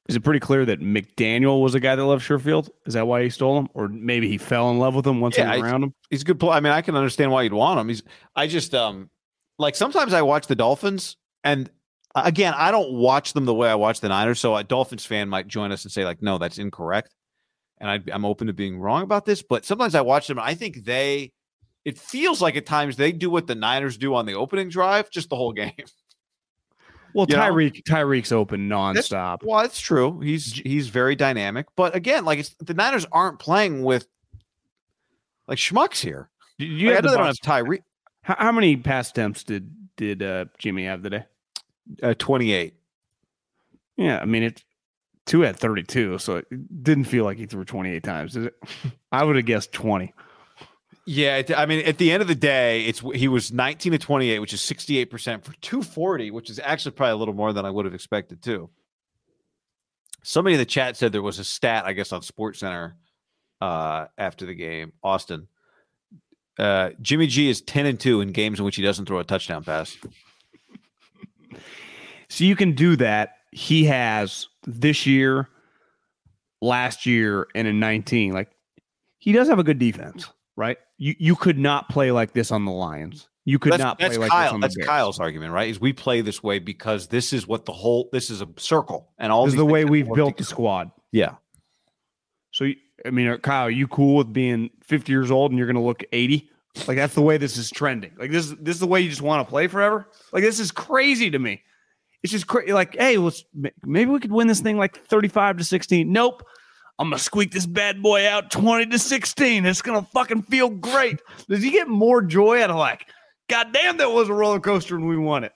[0.10, 2.70] is it pretty clear that McDaniel was a guy that loved Sherfield?
[2.86, 5.38] Is that why he stole him, or maybe he fell in love with him once
[5.38, 5.94] Yeah, he was I- around him?
[6.10, 6.52] He's a good player.
[6.52, 7.88] I mean, I can understand why you'd want him.
[7.88, 8.04] He's.
[8.36, 9.10] I just um,
[9.58, 11.70] like sometimes I watch the Dolphins, and
[12.16, 14.40] again, I don't watch them the way I watch the Niners.
[14.40, 17.14] So a Dolphins fan might join us and say like, no, that's incorrect,
[17.80, 19.42] and I, I'm open to being wrong about this.
[19.42, 21.32] But sometimes I watch them, and I think they.
[21.86, 25.10] It feels like at times they do what the Niners do on the opening drive,
[25.10, 25.74] just the whole game.
[27.16, 27.44] Well, You know?
[27.44, 29.44] Tyreek Tyreek's open That's- nonstop.
[29.44, 30.20] Well, it's true.
[30.22, 34.08] He's he's very dynamic, but again, like it's the Niners aren't playing with
[35.48, 36.32] like schmucks here.
[36.58, 37.84] You Like, I have know the they don't have Tyree
[38.24, 41.26] how, how many pass attempts did did uh, Jimmy have today?
[42.02, 42.76] Uh, twenty eight.
[43.98, 44.64] Yeah, I mean it.
[45.26, 48.34] Two at thirty two, so it didn't feel like he threw twenty eight times.
[48.34, 48.56] Did it?
[49.12, 50.14] I would have guessed twenty.
[51.06, 54.30] Yeah, I mean, at the end of the day, it's he was nineteen to twenty
[54.30, 57.34] eight, which is sixty eight percent for two forty, which is actually probably a little
[57.34, 58.70] more than I would have expected too.
[60.24, 62.96] Somebody in the chat said there was a stat, I guess, on Sports Center
[63.60, 64.94] uh, after the game.
[65.04, 65.50] Austin,
[66.58, 69.26] uh, Jimmy G is ten and two in games in which he doesn't throw a
[69.26, 69.98] touchdown pass.
[72.30, 73.38] So you can do that.
[73.52, 75.50] He has this year,
[76.62, 78.34] last year, and in 19.
[78.34, 78.50] Like
[79.20, 80.78] he does have a good defense, right?
[80.98, 83.28] You you could not play like this on the Lions.
[83.46, 84.44] You could that's, not play like Kyle.
[84.44, 84.88] this on the That's Bears.
[84.88, 85.70] Kyle's argument, right?
[85.70, 89.10] Is we play this way because this is what the whole this is a circle,
[89.18, 90.92] and all This is the way we've built the squad.
[91.12, 91.36] Yeah,
[92.52, 92.68] So
[93.06, 95.76] I mean, uh, Kyle, are you cool with being 50 years old and you're going
[95.76, 96.50] to look 80?
[96.88, 98.14] Like that's the way this is trending.
[98.18, 100.08] Like this this is the way you just want to play forever.
[100.32, 101.62] Like this is crazy to me.
[102.24, 102.74] It's just crazy.
[102.74, 103.44] Like, hey, let's
[103.84, 106.12] maybe we could win this thing like 35 to 16.
[106.12, 106.44] Nope.
[107.00, 109.66] I'm gonna squeak this bad boy out 20 to 16.
[109.66, 111.20] It's gonna fucking feel great.
[111.50, 113.06] Does he get more joy out of like,
[113.50, 115.52] God damn, that was a roller coaster and we won it?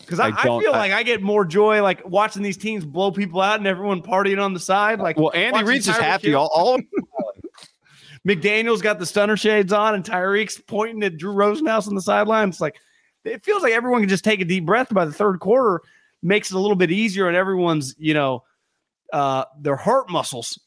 [0.00, 2.84] Because I, I I, feel I- like I get more joy like watching these teams
[2.84, 4.98] blow people out and everyone partying on the side.
[5.00, 6.34] Like, Well, Andy Reid's just happy.
[6.34, 6.80] All, all
[8.26, 12.48] McDaniel's got the stunner shades on, and Tyreek's pointing at Drew Rosenhaus on the sideline.
[12.50, 12.76] It's like
[13.24, 15.80] it feels like everyone can just take a deep breath by the third quarter.
[16.22, 18.44] Makes it a little bit easier on everyone's, you know,
[19.12, 20.58] uh, their heart muscles.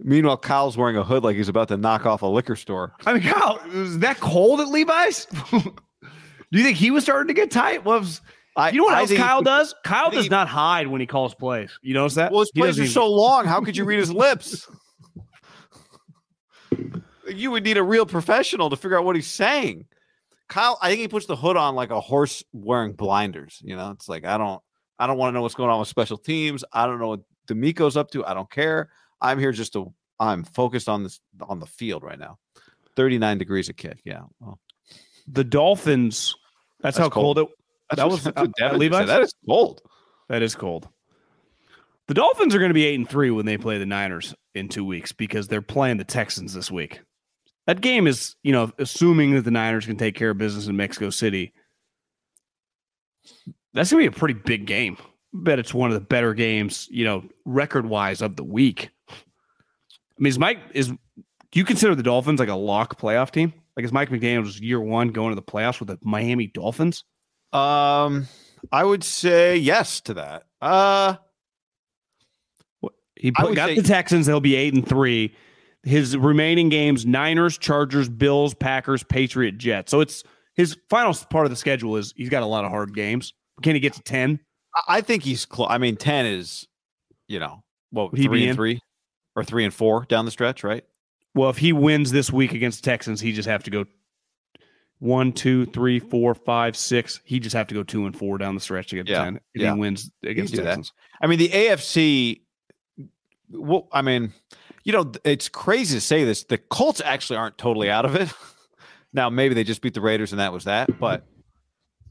[0.00, 2.94] Meanwhile, Kyle's wearing a hood like he's about to knock off a liquor store.
[3.06, 5.26] I mean, Kyle, was that cold at Levi's?
[5.52, 7.84] Do you think he was starting to get tight?
[7.84, 8.20] Was
[8.56, 9.74] I, you know what I else Kyle does?
[9.84, 11.70] Kyle does he- not hide when he calls plays.
[11.82, 12.32] You notice that?
[12.32, 13.44] Well, his plays are even- so long.
[13.44, 14.68] How could you read his lips?
[17.36, 19.86] you would need a real professional to figure out what he's saying.
[20.48, 23.58] Kyle, I think he puts the hood on like a horse wearing blinders.
[23.62, 24.60] You know, it's like I don't,
[24.98, 26.64] I don't want to know what's going on with special teams.
[26.72, 28.24] I don't know what DeMeco's up to.
[28.24, 28.90] I don't care.
[29.20, 29.92] I'm here just to.
[30.18, 32.38] I'm focused on this on the field right now.
[32.96, 34.00] 39 degrees a kick.
[34.04, 34.22] Yeah.
[34.40, 34.58] Well,
[35.26, 36.34] the Dolphins.
[36.80, 37.36] That's, how cold.
[37.36, 37.54] cold, it.
[37.90, 38.98] that's That was that's at- what at Devin just Levi's?
[38.98, 39.06] said.
[39.08, 39.82] That is cold.
[40.28, 40.88] That is cold.
[42.08, 44.68] The Dolphins are going to be eight and three when they play the Niners in
[44.68, 47.00] two weeks because they're playing the Texans this week.
[47.70, 50.76] That game is, you know, assuming that the Niners can take care of business in
[50.76, 51.52] Mexico City.
[53.74, 54.96] That's going to be a pretty big game.
[54.98, 58.90] I bet it's one of the better games, you know, record wise of the week.
[59.08, 59.14] I
[60.18, 60.96] mean, is Mike is do
[61.52, 63.52] you consider the Dolphins like a lock playoff team?
[63.76, 67.04] Like is Mike McDaniel's year one going to the playoffs with the Miami Dolphins?
[67.52, 68.26] Um,
[68.72, 70.42] I would say yes to that.
[70.60, 71.18] Uh,
[73.14, 74.26] He got say- the Texans.
[74.26, 75.36] They'll be eight and three.
[75.82, 79.90] His remaining games: Niners, Chargers, Bills, Packers, Patriot, Jets.
[79.90, 80.22] So it's
[80.54, 83.32] his final part of the schedule is he's got a lot of hard games.
[83.62, 84.40] Can he get to ten?
[84.74, 85.68] I- I think he's close.
[85.70, 86.66] I mean, ten is,
[87.28, 88.56] you know, what Would three and in?
[88.56, 88.80] three,
[89.34, 90.84] or three and four down the stretch, right?
[91.34, 93.84] Well, if he wins this week against Texans, he just have to go
[94.98, 97.20] one, two, three, four, five, six.
[97.24, 99.24] He just have to go two and four down the stretch to get to Yeah,
[99.24, 99.36] ten.
[99.54, 99.72] If yeah.
[99.74, 100.64] he wins against do that.
[100.76, 100.92] Texans,
[101.22, 102.42] I mean, the AFC.
[103.50, 104.32] Well, I mean,
[104.90, 106.42] you know, it's crazy to say this.
[106.42, 108.28] The Colts actually aren't totally out of it.
[109.12, 110.98] now, maybe they just beat the Raiders and that was that.
[110.98, 111.24] But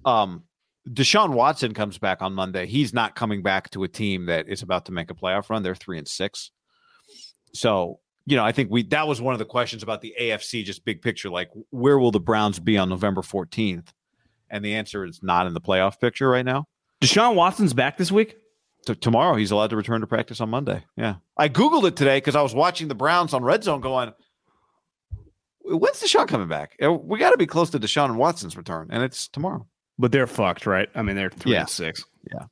[0.06, 0.44] um,
[0.88, 2.68] Deshaun Watson comes back on Monday.
[2.68, 5.62] He's not coming back to a team that is about to make a playoff run.
[5.62, 6.52] They're three and six.
[7.54, 10.64] So, you know, I think we that was one of the questions about the AFC,
[10.64, 13.90] just big picture, like where will the Browns be on November 14th?
[14.50, 16.64] And the answer is not in the playoff picture right now.
[17.02, 18.38] Deshaun Watson's back this week.
[18.86, 20.84] T- tomorrow he's allowed to return to practice on Monday.
[20.96, 21.16] Yeah.
[21.38, 24.14] I Googled it today because I was watching the Browns on Red Zone going,
[25.64, 26.76] when's Deshaun coming back?
[26.80, 29.68] We got to be close to Deshaun and Watson's return, and it's tomorrow.
[29.98, 30.90] But they're fucked, right?
[30.96, 31.62] I mean, they're three Yeah.
[31.62, 32.04] and six.
[32.32, 32.46] Yeah.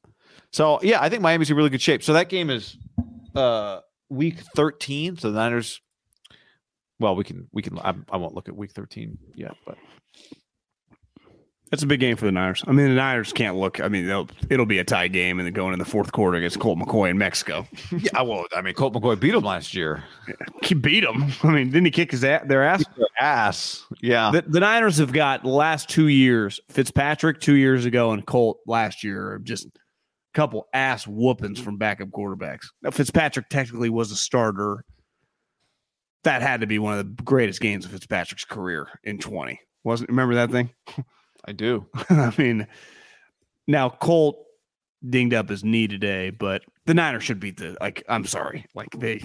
[0.52, 2.04] So, yeah, I think Miami's in really good shape.
[2.04, 2.78] So that game is
[3.36, 3.80] uh
[4.10, 5.18] week 13.
[5.18, 5.82] So the Niners,
[7.00, 9.78] well, we can, we can, I, I won't look at week 13 yet, but
[11.70, 12.64] That's a big game for the Niners.
[12.66, 13.82] I mean, the Niners can't look.
[13.82, 16.38] I mean, they'll, it'll be a tie game, and then going in the fourth quarter
[16.38, 17.68] against Colt McCoy in Mexico.
[17.92, 20.04] yeah, well, I mean, Colt McCoy beat him last year.
[20.64, 21.26] He beat him.
[21.44, 22.86] I mean, didn't he kick his ass, their ass?
[23.20, 23.86] Ass.
[24.02, 24.32] Yeah.
[24.32, 26.60] The, the Niners have got last two years.
[26.70, 29.70] Fitzpatrick two years ago and Colt last year are just a
[30.34, 32.68] couple ass whoopings from backup quarterbacks.
[32.82, 34.84] Now, Fitzpatrick technically was a starter.
[36.24, 39.60] That had to be one of the greatest games of Fitzpatrick's career in 20.
[39.84, 40.70] Wasn't remember that thing?
[41.48, 41.86] I do.
[42.10, 42.68] I mean,
[43.68, 44.38] now Colt
[45.08, 48.04] dinged up his knee today, but the Niners should beat the like.
[48.10, 49.22] I'm sorry, like they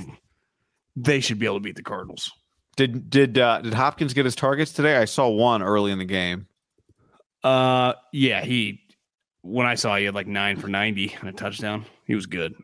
[0.97, 2.31] they should be able to beat the Cardinals.
[2.77, 4.97] Did did uh, did Hopkins get his targets today?
[4.97, 6.47] I saw one early in the game.
[7.43, 8.81] Uh, yeah, he.
[9.43, 12.55] When I saw he had like nine for ninety and a touchdown, he was good.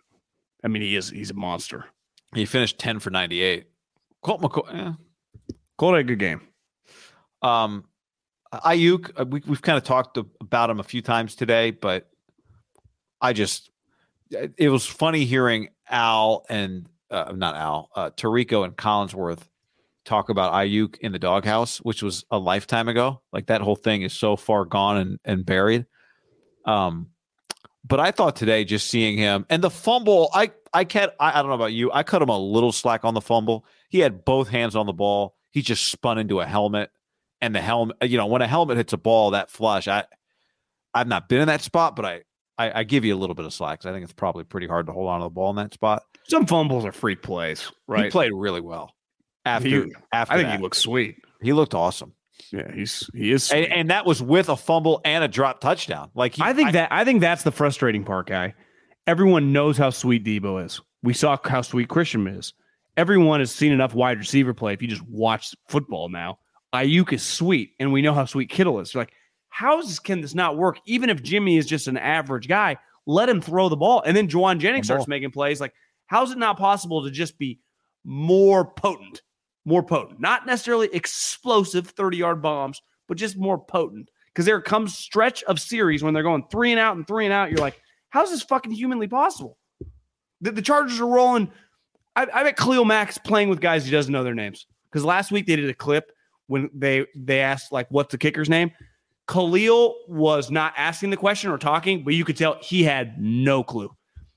[0.65, 1.85] I mean, he is he's a monster.
[2.35, 3.67] He finished 10 for 98.
[4.23, 4.75] Colt McCoy.
[4.75, 4.93] eh.
[5.79, 6.43] Colt had a good game.
[7.41, 7.85] Um,
[8.53, 12.09] Aiyuk, uh, we, we've kind of talked about him a few times today, but
[13.21, 13.71] I just,
[14.31, 19.43] it it was funny hearing Al and, uh, not Al, uh, Tirico and Collinsworth
[20.05, 23.21] talk about Aiyuk in the doghouse, which was a lifetime ago.
[23.33, 25.87] Like that whole thing is so far gone and, and buried.
[26.65, 27.09] Um,
[27.87, 31.43] but I thought today just seeing him and the fumble, I I cut I, I
[31.43, 33.65] don't know about you, I cut him a little slack on the fumble.
[33.89, 35.37] He had both hands on the ball.
[35.51, 36.91] He just spun into a helmet,
[37.41, 37.97] and the helmet.
[38.03, 40.05] You know, when a helmet hits a ball that flush, I
[40.95, 42.23] I've not been in that spot, but I
[42.59, 44.67] I, I give you a little bit of slack 'cause I think it's probably pretty
[44.67, 46.03] hard to hold on to the ball in that spot.
[46.29, 48.05] Some fumbles are freak plays, right?
[48.07, 48.93] He played really well.
[49.45, 50.57] After He- after I think that.
[50.57, 51.17] he looks sweet.
[51.41, 52.13] he looked awesome,
[52.53, 53.51] Yeah, he's he is.
[53.53, 53.73] and, sweet.
[53.75, 56.11] and that was with a fumble and a drop touchdown.
[56.15, 58.55] Like he, I think that I think that's the frustrating part, guy.
[59.07, 60.81] Everyone knows how sweet Deebo is.
[61.03, 62.53] We saw how sweet Christian is.
[62.97, 64.73] Everyone has seen enough wide receiver play.
[64.75, 66.41] If you just watch football now,
[66.75, 68.93] Aiyuk is sweet, and we know how sweet Kittle is.
[68.93, 69.13] You're like,
[69.49, 70.79] how can this not work?
[70.87, 72.77] Even if Jimmy is just an average guy,
[73.07, 74.03] let him throw the ball.
[74.05, 75.61] And then Jauan Jennings starts making plays.
[75.61, 75.73] Like,
[76.07, 77.59] how's it not possible to just be
[78.05, 79.23] more potent?
[79.65, 84.09] More potent, not necessarily explosive 30 yard bombs, but just more potent.
[84.29, 87.33] Because there comes stretch of series when they're going three and out and three and
[87.33, 87.51] out.
[87.51, 87.81] You're like,
[88.11, 89.59] how's this fucking humanly possible?
[90.41, 91.51] The, the Chargers are rolling.
[92.15, 94.67] I, I bet Khalil Mack's playing with guys he doesn't know their names.
[94.91, 96.13] Because last week they did a clip
[96.49, 98.73] when they they asked like, "What's the kicker's name?"
[99.29, 103.63] Khalil was not asking the question or talking, but you could tell he had no
[103.63, 103.95] clue.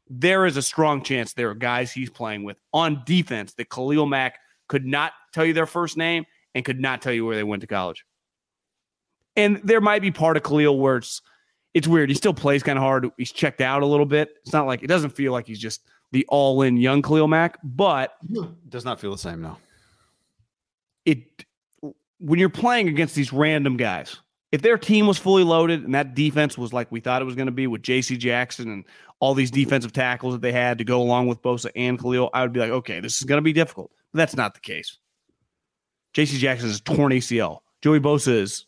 [0.09, 4.05] There is a strong chance there are guys he's playing with on defense that Khalil
[4.05, 7.43] Mack could not tell you their first name and could not tell you where they
[7.43, 8.05] went to college.
[9.37, 11.21] And there might be part of Khalil where it's
[11.73, 12.09] it's weird.
[12.09, 13.07] He still plays kind of hard.
[13.17, 14.29] He's checked out a little bit.
[14.43, 15.81] It's not like it doesn't feel like he's just
[16.11, 18.17] the all-in young Khalil Mack, but
[18.67, 19.57] does not feel the same now.
[21.05, 21.45] It
[22.21, 24.17] when you're playing against these random guys,
[24.51, 27.35] if their team was fully loaded and that defense was like we thought it was
[27.35, 28.17] going to be with J.C.
[28.17, 28.85] Jackson and
[29.19, 32.41] all these defensive tackles that they had to go along with Bosa and Khalil, I
[32.41, 33.91] would be like, okay, this is going to be difficult.
[34.11, 34.97] But that's not the case.
[36.13, 36.37] J.C.
[36.37, 37.59] Jackson is torn ACL.
[37.81, 38.65] Joey Bosa is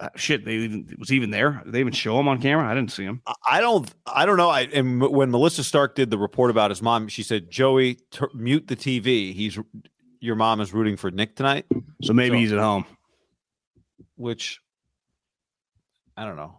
[0.00, 0.44] uh, shit.
[0.44, 1.62] They even was even there.
[1.64, 2.66] Did they even show him on camera?
[2.66, 3.22] I didn't see him.
[3.48, 3.92] I don't.
[4.06, 4.48] I don't know.
[4.48, 7.98] I and when Melissa Stark did the report about his mom, she said, "Joey,
[8.34, 9.34] mute the TV.
[9.34, 9.58] He's
[10.20, 11.66] your mom is rooting for Nick tonight,
[12.02, 12.84] so maybe so, he's at home."
[14.16, 14.60] Which
[16.16, 16.58] I don't know.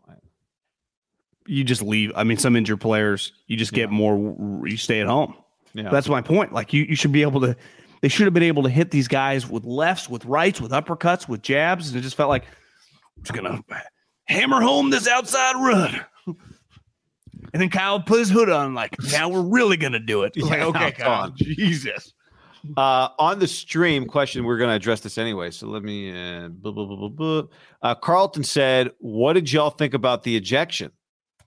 [1.45, 2.11] You just leave.
[2.15, 3.97] I mean, some injured players, you just get yeah.
[3.97, 4.67] more.
[4.67, 5.35] You stay at home.
[5.73, 6.53] Yeah, that's my point.
[6.53, 7.55] Like you, you should be able to.
[8.01, 11.27] They should have been able to hit these guys with lefts, with rights, with uppercuts,
[11.27, 12.45] with jabs, and it just felt like
[13.17, 13.61] I'm just gonna
[14.23, 16.05] hammer home this outside run.
[17.51, 20.33] And then Kyle put his hood on, like, now we're really gonna do it.
[20.35, 22.13] Yeah, like, okay, Kyle, Jesus.
[22.77, 25.51] Uh, on the stream question, we're going to address this anyway.
[25.51, 26.11] So let me.
[26.11, 27.43] Uh, blah, blah, blah,
[27.81, 30.91] uh, Carlton said, "What did y'all think about the ejection?"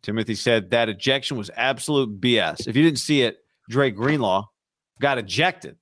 [0.03, 2.67] Timothy said that ejection was absolute BS.
[2.67, 4.47] If you didn't see it, Dre Greenlaw
[5.01, 5.77] got ejected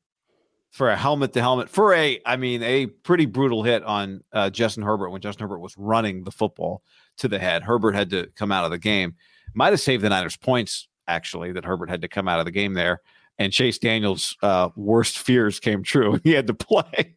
[0.70, 4.50] for a helmet to helmet for a, I mean, a pretty brutal hit on uh,
[4.50, 6.82] Justin Herbert when Justin Herbert was running the football
[7.18, 7.62] to the head.
[7.62, 9.14] Herbert had to come out of the game.
[9.54, 12.52] Might have saved the Niners points actually that Herbert had to come out of the
[12.52, 13.00] game there
[13.40, 16.20] and Chase Daniels' uh, worst fears came true.
[16.24, 17.16] He had to play.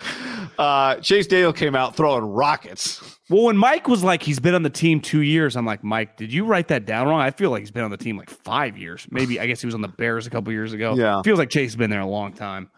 [0.58, 3.18] uh, Chase Daniel came out throwing rockets.
[3.30, 6.16] Well, when Mike was like, he's been on the team two years, I'm like, Mike,
[6.16, 7.20] did you write that down wrong?
[7.20, 9.06] I feel like he's been on the team like five years.
[9.10, 10.94] Maybe, I guess he was on the Bears a couple years ago.
[10.96, 11.22] Yeah.
[11.22, 12.70] feels like Chase has been there a long time.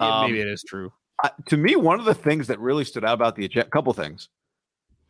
[0.00, 0.92] Um, Maybe it is true.
[1.24, 3.92] Uh, to me, one of the things that really stood out about the eject, couple
[3.94, 4.28] things,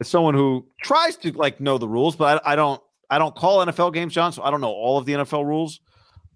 [0.00, 2.80] as someone who tries to like know the rules, but I, I don't
[3.12, 5.80] I don't call NFL games, John, so I don't know all of the NFL rules.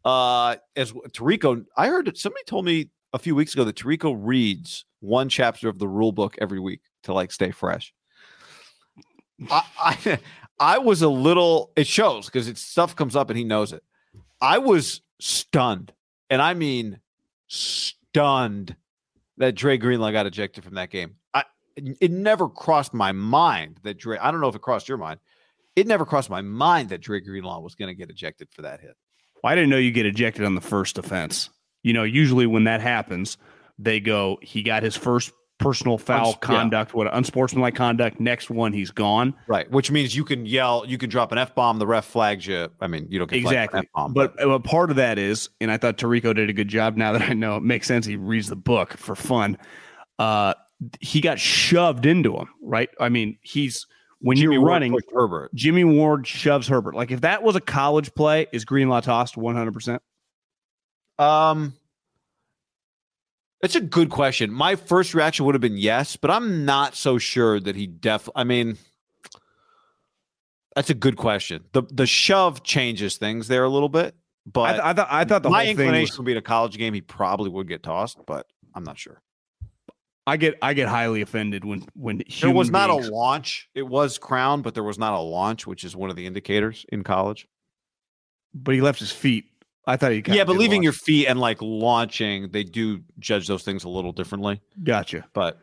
[0.04, 4.84] Uh, as Tirico, I heard somebody told me a few weeks ago that Tirico reads
[5.00, 7.94] one chapter of the rule book every week to like stay fresh.
[9.50, 10.18] I, I,
[10.60, 11.72] I was a little.
[11.76, 13.82] It shows because it's stuff comes up and he knows it.
[14.42, 15.94] I was stunned,
[16.28, 17.00] and I mean
[17.46, 18.76] stunned
[19.38, 21.16] that Dre Greenlaw got ejected from that game.
[21.32, 21.44] I
[21.74, 24.18] it never crossed my mind that Dre.
[24.18, 25.20] I don't know if it crossed your mind
[25.76, 28.80] it never crossed my mind that Dre Greenlaw was going to get ejected for that
[28.80, 28.96] hit.
[29.44, 31.50] Well, I didn't know you get ejected on the first offense.
[31.82, 33.36] You know, usually when that happens,
[33.78, 36.96] they go, he got his first personal foul Uns- conduct, yeah.
[36.96, 38.20] what unsportsmanlike conduct.
[38.20, 39.34] Next one, he's gone.
[39.46, 41.78] Right, which means you can yell, you can drop an f bomb.
[41.78, 42.68] The ref flags you.
[42.80, 43.80] I mean, you don't get exactly.
[43.80, 46.96] F-bomb, but, but part of that is, and I thought Tirico did a good job.
[46.96, 49.58] Now that I know it makes sense, he reads the book for fun.
[50.18, 50.54] Uh,
[51.00, 52.48] he got shoved into him.
[52.62, 52.90] Right.
[53.00, 53.86] I mean, he's
[54.20, 55.54] when Jimmy you're Ward running, Herbert.
[55.54, 56.94] Jimmy Ward shoves Herbert.
[56.94, 59.72] Like if that was a college play, is Greenlaw tossed 100?
[59.72, 60.02] percent
[61.18, 61.74] Um,
[63.60, 64.50] that's a good question.
[64.52, 68.28] My first reaction would have been yes, but I'm not so sure that he def.
[68.34, 68.78] I mean,
[70.74, 71.64] that's a good question.
[71.72, 74.14] the The shove changes things there a little bit,
[74.46, 76.42] but I, th- I thought I thought the my inclination was, would be in a
[76.42, 76.94] college game.
[76.94, 79.20] He probably would get tossed, but I'm not sure.
[80.26, 83.68] I get I get highly offended when when there was not beings, a launch.
[83.74, 86.84] It was crown, but there was not a launch, which is one of the indicators
[86.88, 87.46] in college.
[88.52, 89.44] But he left his feet.
[89.86, 90.84] I thought he yeah, but leaving launch.
[90.84, 94.60] your feet and like launching, they do judge those things a little differently.
[94.82, 95.24] Gotcha.
[95.32, 95.58] But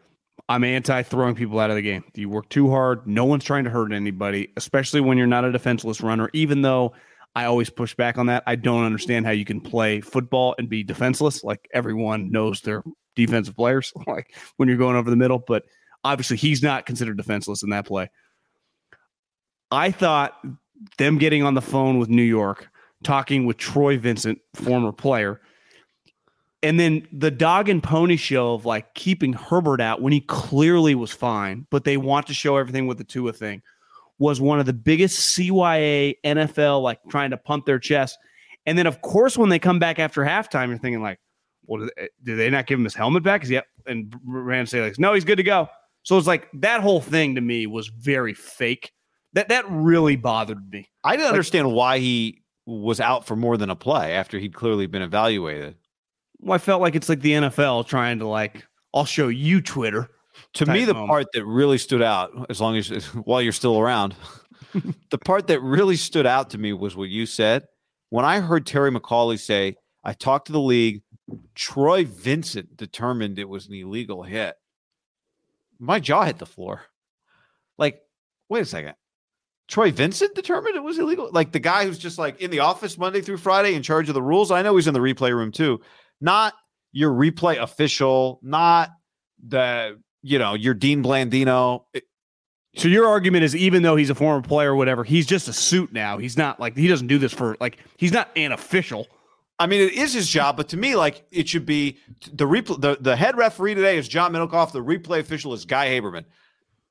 [0.47, 2.05] I'm anti throwing people out of the game.
[2.15, 3.05] You work too hard.
[3.05, 6.29] No one's trying to hurt anybody, especially when you're not a defenseless runner.
[6.31, 6.93] Even though
[7.35, 10.69] I always push back on that, I don't understand how you can play football and
[10.69, 11.43] be defenseless.
[11.43, 12.83] Like everyone knows they're
[13.15, 15.39] defensive players, like when you're going over the middle.
[15.39, 15.63] But
[16.03, 18.09] obviously, he's not considered defenseless in that play.
[19.71, 20.37] I thought
[20.97, 22.69] them getting on the phone with New York
[23.03, 25.41] talking with Troy Vincent, former player.
[26.61, 30.95] And then the dog and pony show of like keeping Herbert out when he clearly
[30.95, 33.61] was fine, but they want to show everything with the Tua thing
[34.19, 38.17] was one of the biggest CYA NFL like trying to pump their chest.
[38.65, 41.19] And then of course when they come back after halftime, you're thinking like,
[41.65, 41.87] well,
[42.23, 43.43] did they, not give him his helmet back?
[43.43, 45.69] Is he and Rand say like, no, he's good to go.
[46.03, 48.91] So it's like that whole thing to me was very fake.
[49.33, 50.89] That that really bothered me.
[51.03, 54.53] I didn't like, understand why he was out for more than a play after he'd
[54.53, 55.75] clearly been evaluated.
[56.39, 60.09] Well, I felt like it's like the NFL trying to like, I'll show you Twitter.
[60.55, 61.09] To me, the moment.
[61.09, 64.15] part that really stood out, as long as while you're still around,
[65.11, 67.65] the part that really stood out to me was what you said.
[68.09, 71.02] When I heard Terry McAulay say, I talked to the league,
[71.55, 74.55] Troy Vincent determined it was an illegal hit.
[75.79, 76.81] My jaw hit the floor.
[77.77, 78.01] Like,
[78.49, 78.95] wait a second.
[79.67, 81.29] Troy Vincent determined it was illegal?
[81.31, 84.15] Like the guy who's just like in the office Monday through Friday in charge of
[84.15, 84.51] the rules.
[84.51, 85.81] I know he's in the replay room too.
[86.19, 86.53] Not
[86.91, 88.91] your replay official, not
[89.45, 91.85] the, you know, your Dean Blandino.
[91.93, 92.03] It,
[92.75, 95.53] so your argument is even though he's a former player or whatever, he's just a
[95.53, 96.17] suit now.
[96.17, 99.07] He's not like he doesn't do this for like he's not an official.
[99.63, 101.97] I mean, it is his job, but to me, like it should be
[102.31, 102.79] the replay.
[102.79, 104.71] The, the head referee today is John Middlekauff.
[104.71, 106.25] The replay official is Guy Haberman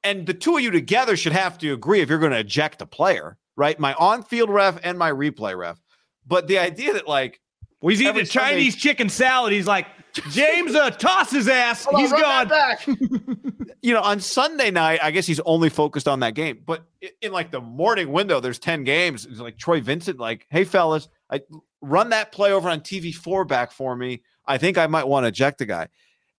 [0.04, 2.82] and the two of you together should have to agree if you're going to eject
[2.82, 3.78] a player, right?
[3.78, 5.80] My on-field ref and my replay ref.
[6.26, 7.40] But the idea that like
[7.80, 9.52] well, he's eating Chinese Sunday, chicken salad.
[9.52, 9.86] He's like,
[10.30, 11.86] James, uh, toss his ass.
[11.96, 12.46] He's gone.
[12.46, 12.86] Back.
[13.82, 16.62] you know, on Sunday night, I guess he's only focused on that game.
[16.64, 19.26] But in, in like the morning window, there's 10 games.
[19.26, 21.40] It's like Troy Vincent, like, hey, fellas, I
[21.82, 24.22] run that play over on TV4 back for me.
[24.46, 25.88] I think I might want to eject the guy.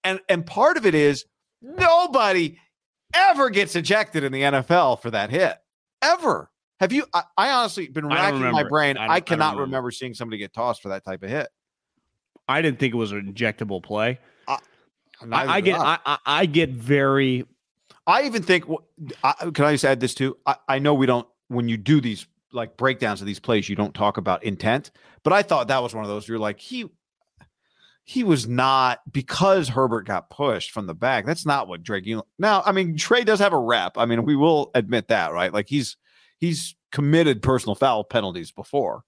[0.04, 1.26] And and part of it is
[1.62, 2.58] nobody
[3.14, 5.58] ever gets ejected in the NFL for that hit.
[6.02, 6.50] Ever.
[6.80, 7.06] Have you?
[7.14, 8.98] I, I honestly been racking my brain.
[8.98, 9.62] I, I cannot remember.
[9.62, 9.92] remember.
[9.92, 11.48] seeing somebody get tossed for that type of hit.
[12.48, 14.20] I didn't think it was an injectable play.
[15.32, 15.80] I, get.
[15.80, 17.46] I, I, get very.
[18.06, 18.66] I even think.
[18.66, 20.38] can I just add this too?
[20.46, 21.28] I, I know we don't.
[21.48, 24.92] When you do these like breakdowns of these plays, you don't talk about intent.
[25.24, 26.28] But I thought that was one of those.
[26.28, 26.90] You're like he
[28.06, 31.26] he was not because Herbert got pushed from the back.
[31.26, 32.06] That's not what Drake.
[32.38, 33.98] Now, I mean, Trey does have a rep.
[33.98, 35.54] I mean, we will admit that, right?
[35.54, 35.96] Like he's
[36.38, 39.04] he's committed personal foul penalties before.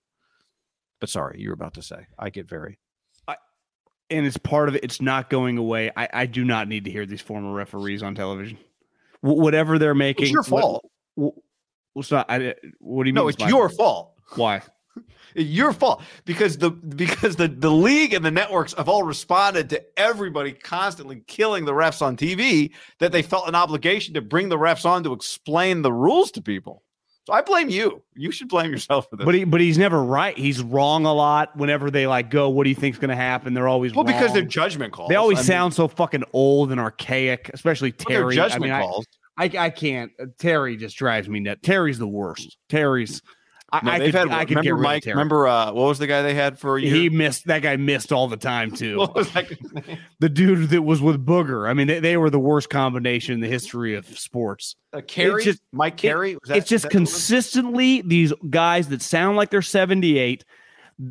[1.01, 2.07] But sorry, you were about to say.
[2.17, 2.79] I get very.
[3.27, 3.35] I,
[4.09, 4.83] and it's part of it.
[4.83, 5.91] It's not going away.
[5.95, 8.57] I, I do not need to hear these former referees on television.
[9.21, 10.89] W- whatever they're making, it's your fault.
[11.15, 11.35] What,
[11.95, 12.25] it's not.
[12.29, 13.15] I, what do you mean?
[13.15, 14.13] No, it's your fault.
[14.35, 14.61] Why?
[15.35, 19.83] your fault because the because the the league and the networks have all responded to
[19.97, 24.57] everybody constantly killing the refs on TV that they felt an obligation to bring the
[24.57, 26.83] refs on to explain the rules to people.
[27.25, 28.03] So I blame you.
[28.13, 29.25] You should blame yourself for this.
[29.25, 30.37] But he, but he's never right.
[30.37, 31.57] He's wrong a lot.
[31.57, 33.55] Whenever they like go, what do you think's going to happen?
[33.55, 34.13] They're always well wrong.
[34.13, 35.09] because they're judgment calls.
[35.09, 38.25] They always I sound mean, so fucking old and archaic, especially Terry.
[38.25, 39.07] Well, judgment I mean, calls.
[39.11, 40.11] I, I, I can't.
[40.19, 41.61] Uh, Terry just drives me nuts.
[41.63, 42.57] Terry's the worst.
[42.69, 43.21] Terry's
[43.83, 44.31] no, I, they've could, had.
[44.31, 45.05] I could remember Mike.
[45.05, 46.93] Remember uh, what was the guy they had for a year?
[46.93, 47.47] He missed.
[47.47, 48.99] That guy missed all the time too.
[48.99, 49.29] what was
[50.19, 51.67] the dude that was with Booger.
[51.67, 54.75] I mean, they, they, were the worst combination in the history of sports.
[54.93, 56.33] Uh, Carey, just, Mike Carey.
[56.33, 60.45] It, that, it's just consistently these guys that sound like they're seventy eight.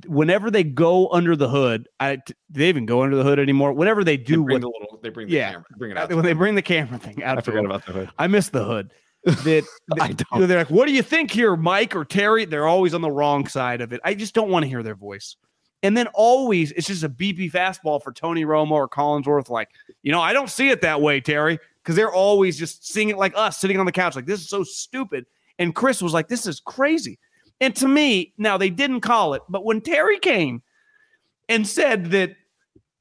[0.07, 3.73] Whenever they go under the hood, I, they even go under the hood anymore.
[3.73, 5.97] Whenever they do, they bring what, the little, they bring the yeah, camera, bring it
[5.97, 6.15] uh, out.
[6.15, 8.11] When they bring the camera thing out, I forgot about the hood.
[8.19, 8.91] I miss the hood
[9.25, 12.45] that, that they're like, what do you think here, Mike or Terry?
[12.45, 14.01] They're always on the wrong side of it.
[14.05, 15.37] I just don't want to hear their voice.
[15.83, 19.51] And then always it's just a BP fastball for Tony Romo or Collinsworth.
[19.51, 19.69] Like,
[20.03, 23.19] you know, I don't see it that way, Terry, because they're always just seeing it
[23.19, 25.27] like us sitting on the couch, like, this is so stupid.
[25.59, 27.19] And Chris was like, this is crazy.
[27.61, 30.63] And to me, now they didn't call it, but when Terry came
[31.49, 32.37] and said that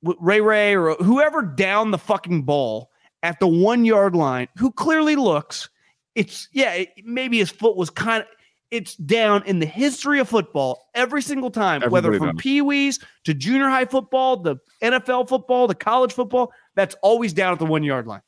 [0.03, 2.91] Ray Ray or whoever down the fucking ball
[3.23, 5.69] at the one yard line, who clearly looks
[6.15, 8.29] it's yeah, it, maybe his foot was kind of
[8.71, 12.99] it's down in the history of football every single time, Everybody whether from Pee Wees
[13.23, 17.65] to junior high football, the NFL football, the college football, that's always down at the
[17.65, 18.21] one yard line.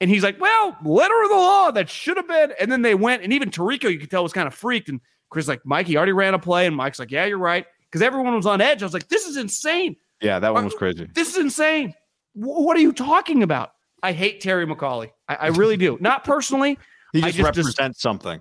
[0.00, 2.52] And he's like, well, letter of the law, that should have been.
[2.58, 4.88] And then they went, and even Tirico, you could tell, was kind of freaked.
[4.88, 5.00] And
[5.30, 6.66] Chris like, Mike, he already ran a play.
[6.66, 7.64] And Mike's like, yeah, you're right.
[7.86, 8.82] Because everyone was on edge.
[8.82, 9.96] I was like, this is insane.
[10.20, 11.08] Yeah, that one was crazy.
[11.14, 11.94] This is insane.
[12.38, 13.72] W- what are you talking about?
[14.02, 15.10] I hate Terry McAulay.
[15.28, 15.98] I, I really do.
[16.00, 16.78] Not personally.
[17.12, 18.40] He just, just represents just, something.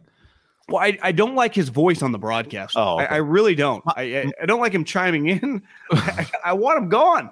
[0.68, 2.76] Well, I, I don't like his voice on the broadcast.
[2.78, 3.08] Oh, okay.
[3.08, 3.84] I, I, really don't.
[3.88, 5.64] I, I don't like him chiming in.
[5.92, 7.32] I, I want him gone.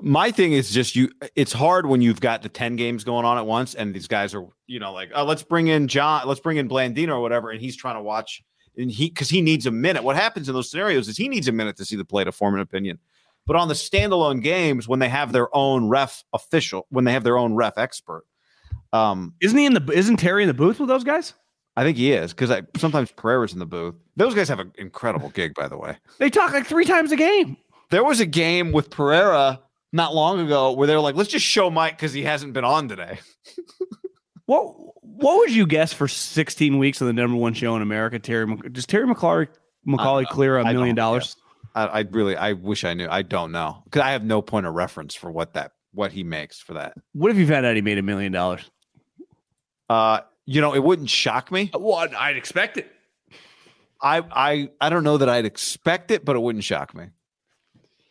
[0.00, 1.10] My thing is just you.
[1.36, 4.34] It's hard when you've got the ten games going on at once, and these guys
[4.34, 7.50] are, you know, like, oh, let's bring in John, let's bring in Blandino or whatever,
[7.50, 8.42] and he's trying to watch
[8.76, 10.02] and he because he needs a minute.
[10.02, 12.32] What happens in those scenarios is he needs a minute to see the play to
[12.32, 12.98] form an opinion.
[13.46, 17.24] But on the standalone games, when they have their own ref official, when they have
[17.24, 18.24] their own ref expert,
[18.92, 19.92] um, Isn't he in the?
[19.92, 21.34] Isn't Terry in the booth with those guys?
[21.76, 23.96] I think he is because sometimes Pereira's in the booth.
[24.16, 25.96] Those guys have an incredible gig, by the way.
[26.18, 27.56] They talk like three times a game.
[27.90, 29.60] There was a game with Pereira
[29.94, 32.64] not long ago where they were like, let's just show Mike because he hasn't been
[32.64, 33.20] on today.
[34.46, 38.18] What What would you guess for 16 weeks of the number one show in America?
[38.18, 39.48] Terry, does Terry McClary,
[39.88, 41.36] McAulay clear a million dollars?
[41.74, 43.08] I, I really, I wish I knew.
[43.08, 46.24] I don't know because I have no point of reference for what that, what he
[46.24, 46.92] makes for that.
[47.14, 48.70] What if you found out he made a million dollars?
[49.88, 51.70] Uh, you know, it wouldn't shock me.
[51.72, 52.92] Well, I'd expect it.
[54.02, 57.06] I, I, I don't know that I'd expect it, but it wouldn't shock me.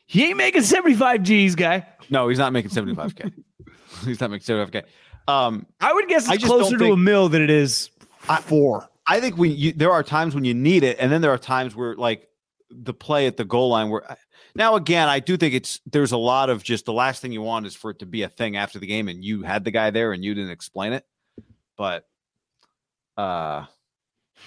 [0.06, 1.88] He ain't making 75 G's, guy.
[2.10, 3.32] No, he's not making 75k.
[4.06, 4.84] he's not making 75k.
[5.28, 7.90] Um, I would guess it's closer to a mill than it is
[8.28, 8.90] I- four.
[9.06, 11.38] I think when you there are times when you need it, and then there are
[11.38, 12.28] times where like
[12.70, 14.18] the play at the goal line where
[14.56, 17.42] now again I do think it's there's a lot of just the last thing you
[17.42, 19.72] want is for it to be a thing after the game and you had the
[19.72, 21.06] guy there and you didn't explain it.
[21.78, 22.08] But
[23.18, 23.66] uh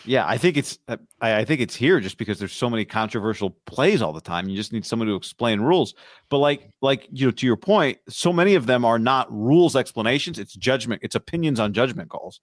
[0.04, 2.84] yeah, I think it's uh, I, I think it's here just because there's so many
[2.84, 4.48] controversial plays all the time.
[4.48, 5.94] You just need someone to explain rules.
[6.28, 9.74] But like like you know to your point, so many of them are not rules
[9.76, 12.40] explanations, it's judgment, it's opinions on judgment calls.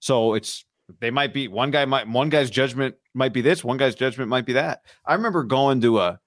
[0.00, 0.64] So it's
[0.98, 4.28] they might be one guy might one guy's judgment might be this, one guy's judgment
[4.28, 4.80] might be that.
[5.06, 6.20] I remember going to a,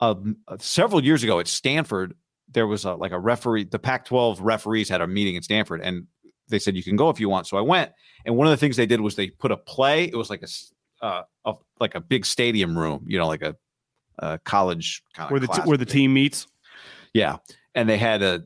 [0.00, 0.16] a,
[0.48, 2.14] a- several years ago at Stanford.
[2.50, 3.64] There was a like a referee.
[3.64, 6.06] The Pac-12 referees had a meeting in Stanford, and
[6.52, 7.48] they said you can go if you want.
[7.48, 7.90] So I went,
[8.24, 10.04] and one of the things they did was they put a play.
[10.04, 13.56] It was like a, uh, a like a big stadium room, you know, like a,
[14.18, 15.92] a college kind of Where the t- where the thing.
[15.92, 16.46] team meets.
[17.12, 17.38] Yeah.
[17.74, 18.44] And they had a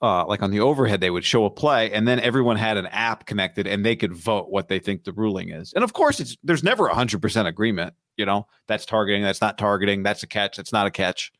[0.00, 2.86] uh like on the overhead they would show a play and then everyone had an
[2.86, 5.72] app connected and they could vote what they think the ruling is.
[5.74, 8.46] And of course it's there's never a 100% agreement, you know.
[8.66, 11.30] That's targeting, that's not targeting, that's a catch, that's not a catch.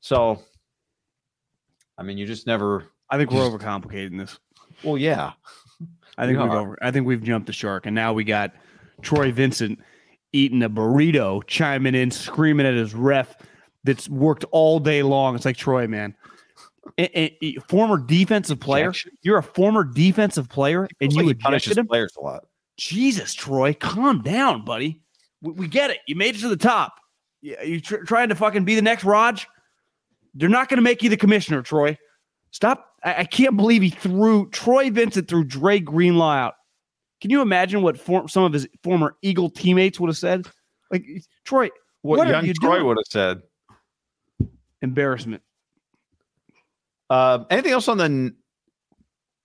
[0.00, 0.40] So
[1.96, 4.38] I mean, you just never I think we're overcomplicating this.
[4.84, 5.32] Well, yeah.
[6.18, 6.78] I think We we've over.
[6.82, 8.52] I think we've jumped the shark, and now we got
[9.02, 9.80] Troy Vincent
[10.32, 13.36] eating a burrito, chiming in, screaming at his ref
[13.84, 15.34] that's worked all day long.
[15.34, 16.14] It's like Troy, man,
[16.98, 18.92] A- a- former defensive player.
[19.22, 21.86] You're a former defensive player, and you like he punishes him.
[21.86, 22.44] players a lot.
[22.76, 25.00] Jesus, Troy, calm down, buddy.
[25.42, 25.98] We, we get it.
[26.06, 26.94] You made it to the top.
[27.42, 29.46] Yeah, you tr- trying to fucking be the next Raj?
[30.34, 31.98] They're not going to make you the commissioner, Troy.
[32.50, 32.93] Stop.
[33.04, 36.54] I, I can't believe he threw Troy Vincent threw Dre Greenlaw out.
[37.20, 40.46] Can you imagine what for, some of his former Eagle teammates would have said?
[40.90, 41.06] Like
[41.44, 41.70] Troy,
[42.02, 42.86] What, What young you Troy doing?
[42.86, 43.42] would have said.
[44.82, 45.42] embarrassment.
[47.10, 48.34] Uh, anything else on the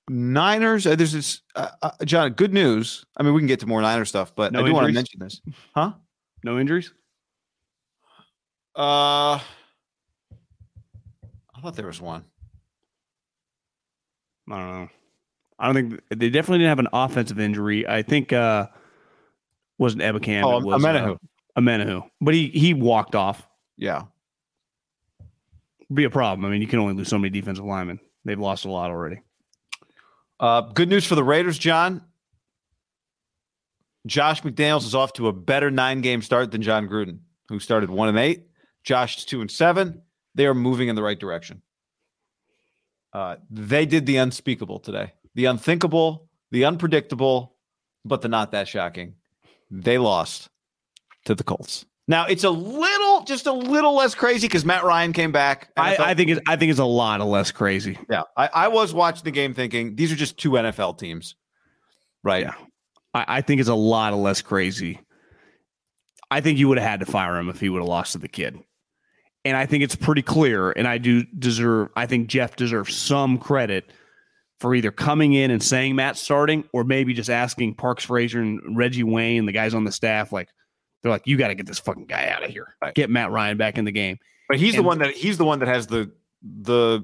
[0.10, 0.88] Niners?
[0.88, 2.32] Uh, there's this, uh, uh, John.
[2.32, 3.06] Good news.
[3.18, 4.94] I mean, we can get to more Niner stuff, but No I do want to
[4.94, 5.42] mention this.
[5.76, 5.94] Huh?
[6.44, 6.94] No injuries.
[8.76, 9.42] Uh, I
[11.62, 12.24] thought there was one.
[14.50, 14.90] I don't know.
[15.60, 17.88] I don't think they definitely didn't have an offensive injury.
[17.88, 18.68] I think uh
[19.78, 20.44] wasn't Ebukam.
[20.44, 21.16] Oh, it was Omenihu.
[21.16, 22.10] Uh, Omenihu.
[22.22, 23.48] But he he walked off.
[23.78, 24.04] Yeah.
[25.92, 26.46] Be a problem.
[26.46, 28.00] I mean, you can only lose so many defensive linemen.
[28.26, 29.22] They've lost a lot already.
[30.40, 32.04] Uh, good news for the Raiders, John.
[34.06, 37.20] Josh McDaniels is off to a better nine-game start than John Gruden,
[37.50, 38.48] who started one and eight.
[38.84, 40.02] Josh is two and seven.
[40.36, 41.62] They are moving in the right direction.
[43.14, 47.56] Uh, they did the unspeakable today, the unthinkable, the unpredictable,
[48.06, 49.16] but the not that shocking.
[49.72, 50.50] They lost
[51.26, 51.86] to the Colts.
[52.08, 55.70] Now it's a little, just a little less crazy because Matt Ryan came back.
[55.78, 58.00] I, I think it's I think it's a lot of less crazy.
[58.10, 61.36] Yeah, I, I was watching the game thinking these are just two NFL teams,
[62.24, 62.46] right?
[62.46, 62.54] Yeah.
[63.14, 65.00] I, I think it's a lot of less crazy.
[66.32, 68.18] I think you would have had to fire him if he would have lost to
[68.20, 68.60] the kid.
[69.46, 73.38] And I think it's pretty clear, and I do deserve I think Jeff deserves some
[73.38, 73.92] credit
[74.60, 78.78] for either coming in and saying Matt's starting or maybe just asking Parks Frazier and
[78.78, 80.50] Reggie Wayne, the guys on the staff, like
[81.02, 82.76] they're like, you got to get this fucking guy out of here.
[82.82, 82.94] Right.
[82.94, 84.20] Get Matt Ryan back in the game.
[84.50, 86.12] But he's the one that he's the one that has the
[86.42, 87.04] the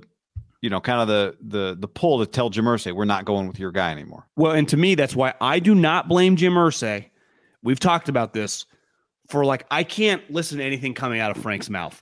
[0.61, 3.47] you know kind of the the the pull to tell Jim Irsay we're not going
[3.47, 4.27] with your guy anymore.
[4.35, 7.05] Well, and to me, that's why I do not blame Jim Irsay.
[7.61, 8.65] We've talked about this
[9.29, 12.01] for like I can't listen to anything coming out of Frank's mouth.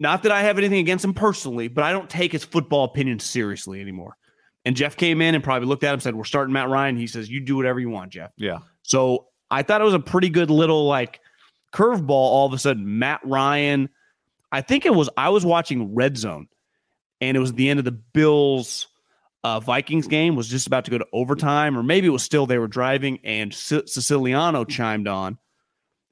[0.00, 3.24] Not that I have anything against him personally, but I don't take his football opinions
[3.24, 4.16] seriously anymore.
[4.64, 6.96] And Jeff came in and probably looked at him and said, "We're starting Matt Ryan."
[6.96, 10.00] He says, "You do whatever you want, Jeff." Yeah, So I thought it was a
[10.00, 11.20] pretty good little like
[11.72, 12.10] curveball.
[12.10, 13.88] All of a sudden, Matt Ryan.
[14.52, 16.48] I think it was I was watching Red Zone,
[17.20, 18.88] and it was the end of the Bills
[19.44, 22.46] uh, Vikings game was just about to go to overtime, or maybe it was still
[22.46, 25.38] they were driving, and C- Siciliano chimed on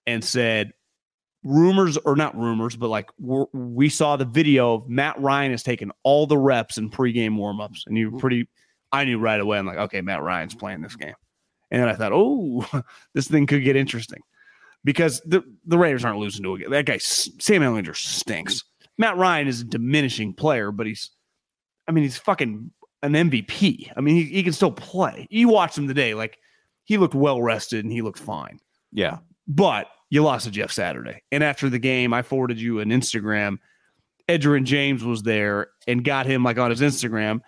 [0.07, 0.73] and said,
[1.47, 5.63] rumors or not rumors, but like we're, we saw the video of Matt Ryan has
[5.63, 8.19] taken all the reps in pregame warmups, and you mm.
[8.19, 8.49] pretty.
[8.93, 9.59] I knew right away.
[9.59, 11.15] I'm like, okay, Matt Ryan's playing this game,
[11.71, 12.65] and then I thought, oh,
[13.15, 14.21] this thing could get interesting
[14.85, 16.99] because the the Raiders aren't losing to a that guy.
[16.99, 18.65] Sam Ehlinger stinks.
[18.99, 21.11] Matt Ryan is a diminishing player, but he's,
[21.87, 22.71] I mean, he's fucking
[23.03, 23.93] an MVP.
[23.95, 25.27] I mean, he, he can still play.
[25.29, 26.39] You watched him today, like
[26.85, 28.59] he looked well rested and he looked fine.
[28.93, 31.23] Yeah, but you lost to Jeff Saturday.
[31.33, 33.59] And after the game, I forwarded you an Instagram.
[34.29, 37.41] Edgerrin James was there and got him like on his Instagram.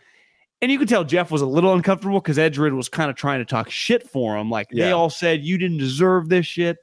[0.61, 3.39] And you could tell Jeff was a little uncomfortable because Edgerrin was kind of trying
[3.39, 4.51] to talk shit for him.
[4.51, 4.87] Like yeah.
[4.87, 6.79] they all said you didn't deserve this shit.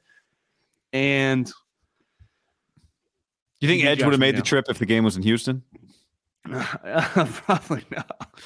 [0.92, 1.52] And Do
[3.60, 5.62] you think Edge would have made the trip if the game was in Houston?
[6.46, 8.40] Probably not.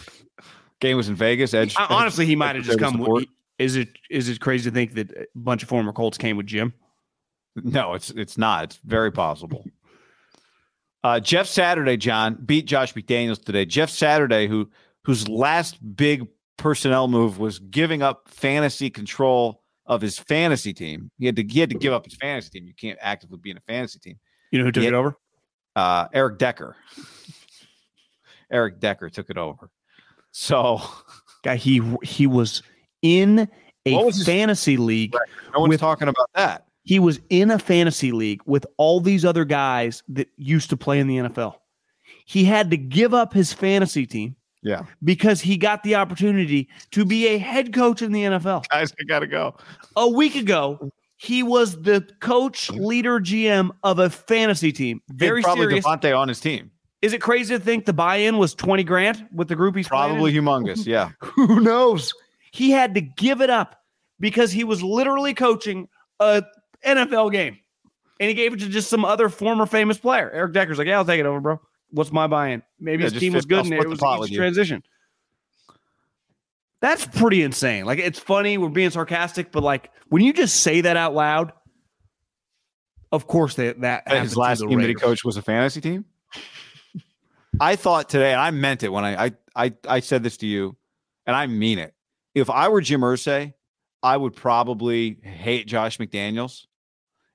[0.81, 1.55] Game was in Vegas.
[1.55, 1.77] Edge.
[1.79, 2.99] Honestly, he might have just come.
[2.99, 3.27] With,
[3.59, 6.47] is it is it crazy to think that a bunch of former Colts came with
[6.47, 6.73] Jim?
[7.65, 8.65] No, it's it's not.
[8.65, 9.65] It's very possible.
[11.03, 13.65] Uh, Jeff Saturday, John beat Josh McDaniels today.
[13.65, 14.69] Jeff Saturday, who
[15.05, 16.27] whose last big
[16.59, 21.11] personnel move was giving up fantasy control of his fantasy team.
[21.19, 22.67] He had to he had to give up his fantasy team.
[22.67, 24.19] You can't actively be in a fantasy team.
[24.51, 25.17] You know who took had, it over?
[25.75, 26.77] Uh, Eric Decker.
[28.53, 29.71] Eric Decker took it over.
[30.33, 30.83] So,
[31.43, 32.63] guy, he he was
[33.01, 33.49] in
[33.87, 35.15] a fantasy his, league.
[35.15, 35.29] Right.
[35.55, 36.67] No one's with, talking about that.
[36.83, 40.99] He was in a fantasy league with all these other guys that used to play
[40.99, 41.55] in the NFL.
[42.25, 44.37] He had to give up his fantasy team.
[44.63, 44.85] Yeah.
[45.03, 48.69] Because he got the opportunity to be a head coach in the NFL.
[48.69, 49.55] Guys, I got to go.
[49.97, 52.85] A week ago, he was the coach, mm-hmm.
[52.85, 55.03] leader, GM of a fantasy team.
[55.09, 55.87] Very probably serious.
[55.87, 56.71] Davante on his team.
[57.03, 60.33] Is it crazy to think the buy-in was 20 grand with the group he's probably
[60.33, 60.87] humongous?
[60.87, 61.11] Yeah.
[61.21, 62.13] Who knows?
[62.53, 63.77] He had to give it up
[64.19, 65.89] because he was literally coaching
[66.21, 66.43] a
[66.85, 67.59] NFL game.
[68.19, 70.31] And he gave it to just some other former famous player.
[70.31, 71.61] Eric Decker's like, yeah, I'll take it over, bro.
[71.91, 72.63] What's my buy-in?
[72.79, 74.83] Maybe yeah, his team was good and it was a transition.
[76.81, 77.85] That's pretty insane.
[77.85, 81.53] Like it's funny, we're being sarcastic, but like when you just say that out loud,
[83.13, 86.05] of course they, that his last team that he coached was a fantasy team.
[87.61, 90.47] I thought today, and I meant it when I, I I I said this to
[90.47, 90.77] you,
[91.27, 91.95] and I mean it.
[92.35, 93.53] If I were Jim Irsay,
[94.03, 96.67] I would probably hate Josh McDaniels.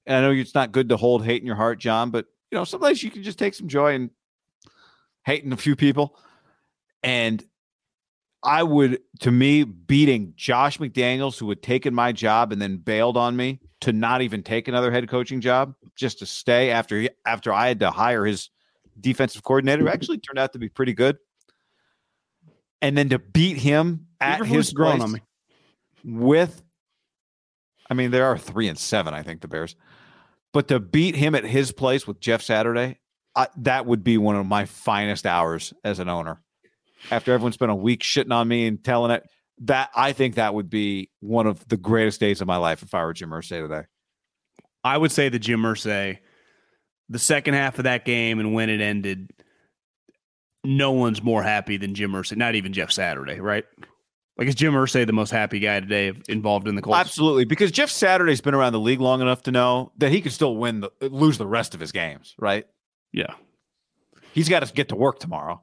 [0.06, 2.58] And I know it's not good to hold hate in your heart, John, but you
[2.58, 4.12] know, sometimes you can just take some joy in
[5.26, 6.18] hating a few people.
[7.04, 7.44] And
[8.44, 13.18] I would, to me, beating Josh McDaniels, who had taken my job and then bailed
[13.18, 17.10] on me to not even take another head coaching job, just to stay after he,
[17.26, 18.50] after I had to hire his
[19.00, 21.18] defensive coordinator, actually turned out to be pretty good.
[22.82, 25.22] And then to beat him at his grown on me
[26.04, 26.62] with
[27.90, 29.76] I mean, there are three and seven, I think, the Bears.
[30.56, 33.02] But to beat him at his place with Jeff Saturday,
[33.36, 36.42] I, that would be one of my finest hours as an owner.
[37.12, 39.28] After everyone spent a week shitting on me and telling it,
[39.64, 42.94] that I think that would be one of the greatest days of my life if
[42.94, 43.86] I were Jim Irsay today.
[44.82, 46.20] I would say the Jim Irsay,
[47.10, 49.32] the second half of that game and when it ended,
[50.64, 52.38] no one's more happy than Jim Irsay.
[52.38, 53.66] Not even Jeff Saturday, right?
[54.38, 57.00] Like is Jim Irsay the most happy guy today involved in the Colts?
[57.00, 60.34] Absolutely, because Jeff Saturday's been around the league long enough to know that he could
[60.34, 62.66] still win the lose the rest of his games, right?
[63.14, 63.34] Yeah.
[64.34, 65.62] He's got to get to work tomorrow.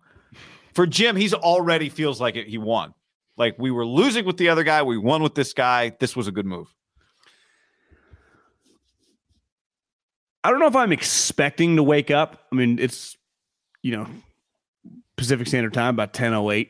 [0.73, 2.95] For Jim, he's already feels like it, he won.
[3.37, 5.93] Like we were losing with the other guy, we won with this guy.
[6.01, 6.73] This was a good move.
[10.45, 12.47] I don't know if I'm expecting to wake up.
[12.51, 13.17] I mean, it's
[13.83, 14.07] you know
[15.17, 16.69] Pacific Standard Time about 10:08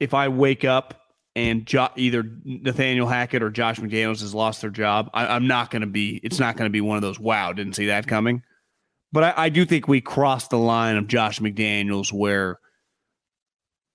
[0.00, 1.00] if I wake up
[1.36, 5.70] and jo- either Nathaniel Hackett or Josh McDaniels has lost their job, I, am not
[5.70, 6.20] going to be.
[6.22, 7.18] It's not going to be one of those.
[7.18, 8.42] Wow, didn't see that coming.
[9.12, 12.58] But I, I do think we crossed the line of Josh McDaniels where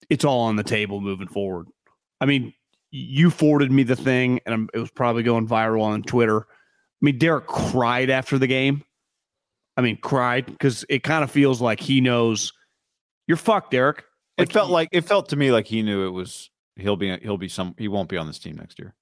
[0.10, 1.68] it's all on the table moving forward.
[2.20, 2.54] I mean,
[2.92, 6.42] you forwarded me the thing, and it was probably going viral on Twitter.
[6.42, 8.84] I mean, Derek cried after the game.
[9.76, 12.54] I mean, cried because it kind of feels like he knows
[13.28, 14.04] you're fucked, Derek.
[14.38, 16.96] Like it felt he, like it felt to me like he knew it was he'll
[16.96, 18.96] be he'll be some he won't be on this team next year.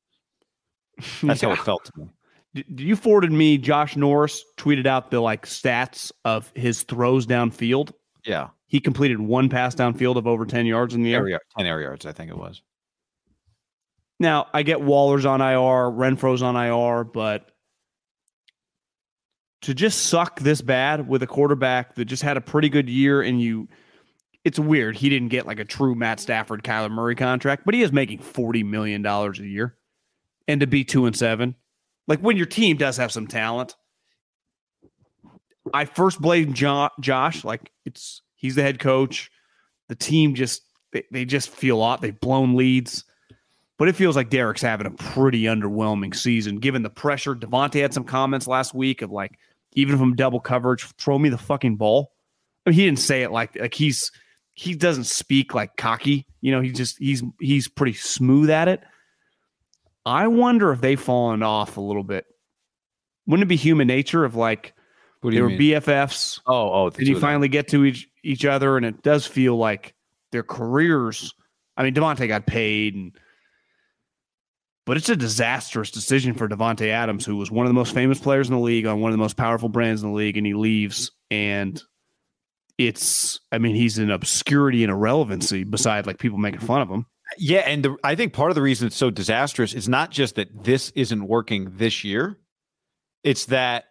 [1.23, 1.49] That's yeah.
[1.49, 2.09] how it felt to me.
[2.53, 7.93] Did you forwarded me Josh Norris tweeted out the like stats of his throws downfield?
[8.25, 8.49] Yeah.
[8.67, 11.39] He completed one pass downfield of over 10 yards in the air.
[11.57, 12.61] 10 air yards, I think it was.
[14.19, 17.51] Now, I get Waller's on IR, Renfrow's on IR, but
[19.63, 23.21] to just suck this bad with a quarterback that just had a pretty good year
[23.21, 23.67] and you
[24.43, 24.97] it's weird.
[24.97, 28.19] He didn't get like a true Matt Stafford, Kyler Murray contract, but he is making
[28.19, 29.76] $40 million a year.
[30.47, 31.55] And to be two and seven,
[32.07, 33.76] like when your team does have some talent,
[35.73, 37.43] I first blame jo- Josh.
[37.43, 39.31] Like it's he's the head coach.
[39.88, 42.01] The team just they, they just feel off.
[42.01, 43.05] They've blown leads,
[43.77, 47.35] but it feels like Derek's having a pretty underwhelming season given the pressure.
[47.35, 49.38] Davante had some comments last week of like,
[49.73, 52.11] even from double coverage, throw me the fucking ball.
[52.65, 54.11] I mean, he didn't say it like like he's
[54.61, 56.27] he doesn't speak like cocky.
[56.39, 58.83] You know, he just he's he's pretty smooth at it.
[60.05, 62.25] I wonder if they've fallen off a little bit.
[63.25, 64.75] Wouldn't it be human nature of like
[65.21, 65.59] What do they you were mean?
[65.59, 69.57] BFFs oh, oh, did you finally get to each each other, and it does feel
[69.57, 69.95] like
[70.31, 71.33] their careers.
[71.75, 73.17] I mean, Davante got paid, and
[74.85, 78.19] but it's a disastrous decision for Davante Adams, who was one of the most famous
[78.19, 80.45] players in the league on one of the most powerful brands in the league, and
[80.45, 81.81] he leaves, and
[82.87, 83.39] it's.
[83.51, 87.05] I mean, he's in obscurity and irrelevancy beside like people making fun of him.
[87.37, 90.35] Yeah, and the, I think part of the reason it's so disastrous is not just
[90.35, 92.37] that this isn't working this year;
[93.23, 93.85] it's that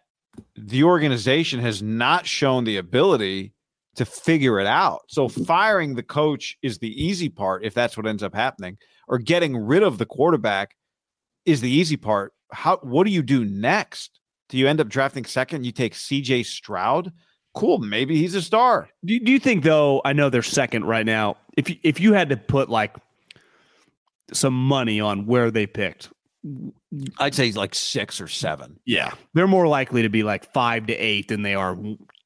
[0.55, 3.53] the organization has not shown the ability
[3.95, 5.01] to figure it out.
[5.07, 8.77] So firing the coach is the easy part if that's what ends up happening,
[9.07, 10.75] or getting rid of the quarterback
[11.45, 12.33] is the easy part.
[12.51, 14.19] How what do you do next?
[14.49, 15.65] Do you end up drafting second?
[15.65, 17.11] You take CJ Stroud?
[17.53, 18.89] Cool, maybe he's a star.
[19.03, 20.01] Do, do you think though?
[20.05, 21.37] I know they're second right now.
[21.57, 22.95] If you, if you had to put like
[24.33, 26.09] some money on where they picked,
[27.19, 28.79] I'd say he's like six or seven.
[28.85, 31.77] Yeah, they're more likely to be like five to eight than they are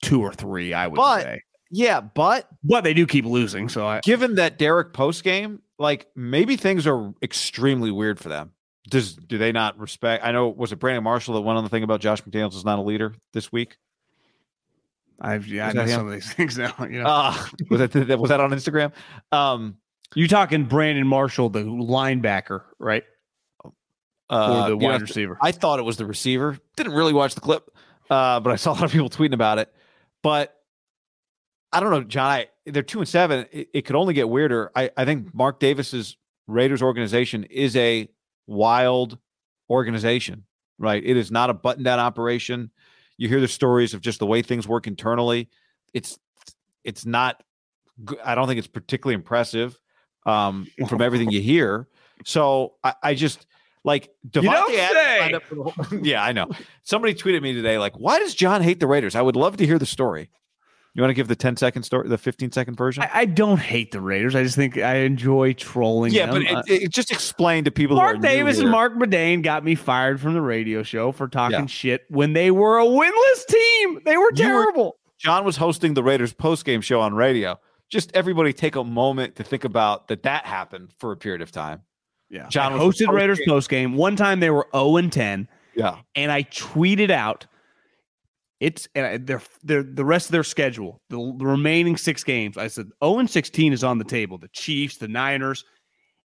[0.02, 0.74] two or three.
[0.74, 1.42] I would But- say,
[1.72, 3.68] Yeah, but but they do keep losing.
[3.70, 8.52] So I, given that Derek post game, like maybe things are extremely weird for them.
[8.88, 10.24] Does do they not respect?
[10.24, 12.64] I know was it Brandon Marshall that went on the thing about Josh McDaniels is
[12.64, 13.78] not a leader this week?
[15.20, 16.74] I've yeah, I know that some of these things now.
[16.80, 18.92] You know, Uh, was that was that on Instagram?
[19.32, 19.78] Um,
[20.14, 23.04] you talking Brandon Marshall, the linebacker, right,
[23.64, 25.38] uh, or the you know, wide receiver?
[25.42, 26.58] I thought it was the receiver.
[26.76, 27.70] Didn't really watch the clip,
[28.10, 29.74] uh, but I saw a lot of people tweeting about it.
[30.22, 30.56] But
[31.72, 32.26] I don't know, John.
[32.32, 33.46] I, they're two and seven.
[33.52, 34.72] It, it could only get weirder.
[34.76, 36.18] I, I think Mark Davis's
[36.48, 38.08] Raiders organization is a
[38.48, 39.18] wild
[39.70, 40.46] organization,
[40.78, 41.04] right?
[41.04, 42.72] It is not a button down operation.
[43.18, 45.50] You hear the stories of just the way things work internally.
[45.94, 46.20] It's
[46.84, 47.42] it's not.
[48.24, 49.80] I don't think it's particularly impressive
[50.26, 51.88] um, from everything you hear.
[52.26, 53.46] So I, I just
[53.84, 56.50] like Davante don't Adams whole- yeah, I know.
[56.84, 59.16] Somebody tweeted me today, like, why does John hate the Raiders?
[59.16, 60.30] I would love to hear the story.
[60.96, 63.04] You want to give the 10 second story, the 15 second version?
[63.04, 64.34] I, I don't hate the Raiders.
[64.34, 66.14] I just think I enjoy trolling.
[66.14, 66.44] yeah, them.
[66.46, 67.98] but Uh, it, it just explain to people.
[67.98, 71.60] who Mark Davis and Marc Badain got me fired from the radio show for talking
[71.60, 71.66] Yeah.
[71.66, 74.00] shit when they were a winless team.
[74.06, 74.98] They were You were- terrible.
[75.20, 77.60] John was hosting the Raiders post game show on radio.
[77.90, 81.52] Just everybody take a moment to think about that that happened for a period of
[81.52, 81.82] time.
[82.30, 83.94] Yeah, John I was the hosted Raiders post-game- post game.
[83.96, 85.48] One time they were zero and ten.
[85.76, 85.98] Yeah.
[86.16, 87.48] and I tweeted out
[88.66, 92.58] it's and their their the rest of their schedule, the, the remaining six games.
[92.58, 94.40] I said 0 and 16 is on the table.
[94.40, 95.64] The Chiefs, the Niners,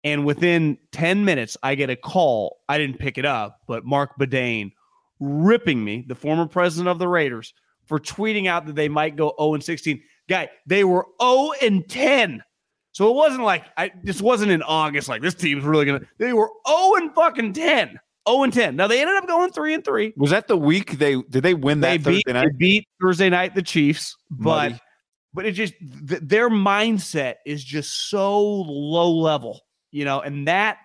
[0.03, 2.59] and within 10 minutes, I get a call.
[2.69, 4.73] I didn't pick it up, but Marc Badain
[5.21, 7.55] ripping me, the former president of the Raiders,
[7.87, 10.03] for tweeting out that they might go 0 and 16.
[10.29, 12.43] Guy, they were 0 and 10.
[12.91, 16.33] So it wasn't like I this wasn't in August, like this team's really gonna they
[16.33, 18.01] were 0 and fucking 10.
[18.29, 18.77] 0 and 10.
[18.77, 20.15] Now they ended up going 3 and 3.
[20.17, 22.59] Was that the week they did they win They that beat, Thursday they night?
[22.59, 24.81] beat Thursday night the Chiefs, but Muddy.
[25.35, 25.75] but it just
[26.09, 29.61] th- their mindset is just so low level,
[29.91, 30.79] you know, and that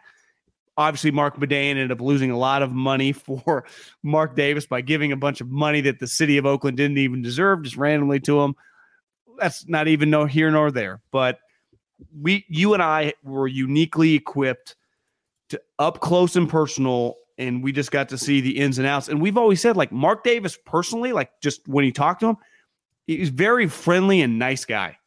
[0.77, 3.65] obviously Marc Badain ended up losing a lot of money for
[4.03, 7.21] Mark Davis by giving a bunch of money that the city of Oakland didn't even
[7.21, 8.55] deserve just randomly to him.
[9.37, 11.39] That's not even no here nor there, but
[12.21, 14.75] we you and I were uniquely equipped
[15.49, 19.07] to up close and personal and we just got to see the ins and outs.
[19.07, 22.37] And we've always said like Mark Davis personally like just when you talk to him
[23.07, 24.97] he's very friendly and nice guy.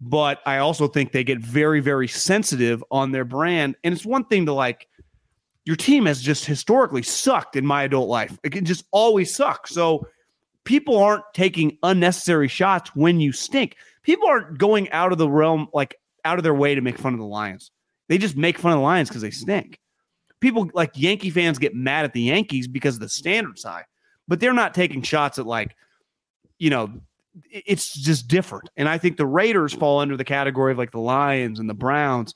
[0.00, 3.76] But I also think they get very very sensitive on their brand.
[3.84, 4.88] And it's one thing to like
[5.64, 8.38] your team has just historically sucked in my adult life.
[8.42, 9.66] It can just always suck.
[9.68, 10.06] So
[10.64, 13.76] people aren't taking unnecessary shots when you stink.
[14.02, 17.14] People aren't going out of the realm like out of their way to make fun
[17.14, 17.70] of the Lions.
[18.08, 19.78] They just make fun of the Lions because they stink
[20.40, 23.84] people like Yankee fans get mad at the Yankees because of the standard's high,
[24.26, 25.74] but they're not taking shots at like,
[26.58, 26.90] you know,
[27.50, 28.68] it's just different.
[28.76, 31.74] And I think the Raiders fall under the category of like the Lions and the
[31.74, 32.34] Browns.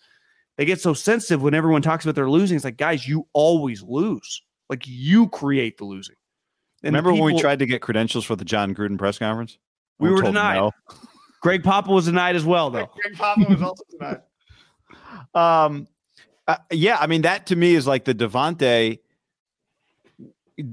[0.56, 2.56] They get so sensitive when everyone talks about their losing.
[2.56, 4.42] It's like, guys, you always lose.
[4.68, 6.16] Like you create the losing.
[6.84, 9.58] And Remember when we tried to get credentials for the Jon Gruden press conference?
[9.98, 10.56] We We were denied.
[10.56, 10.72] no.
[11.40, 12.86] Greg Papa was denied as well, though.
[12.86, 14.20] Greg Papa was also tonight.
[15.34, 15.88] Um,
[16.48, 18.98] uh, yeah, I mean that to me is like the Davante.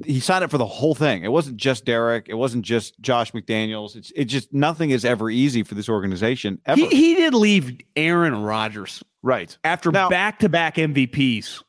[0.06, 1.24] He signed up for the whole thing.
[1.24, 2.28] It wasn't just Derek.
[2.28, 3.96] It wasn't just Josh McDaniels.
[3.96, 6.82] It's it just nothing is ever easy for this organization ever.
[6.82, 11.64] He, he did leave Aaron Rodgers right after back to back MVPs.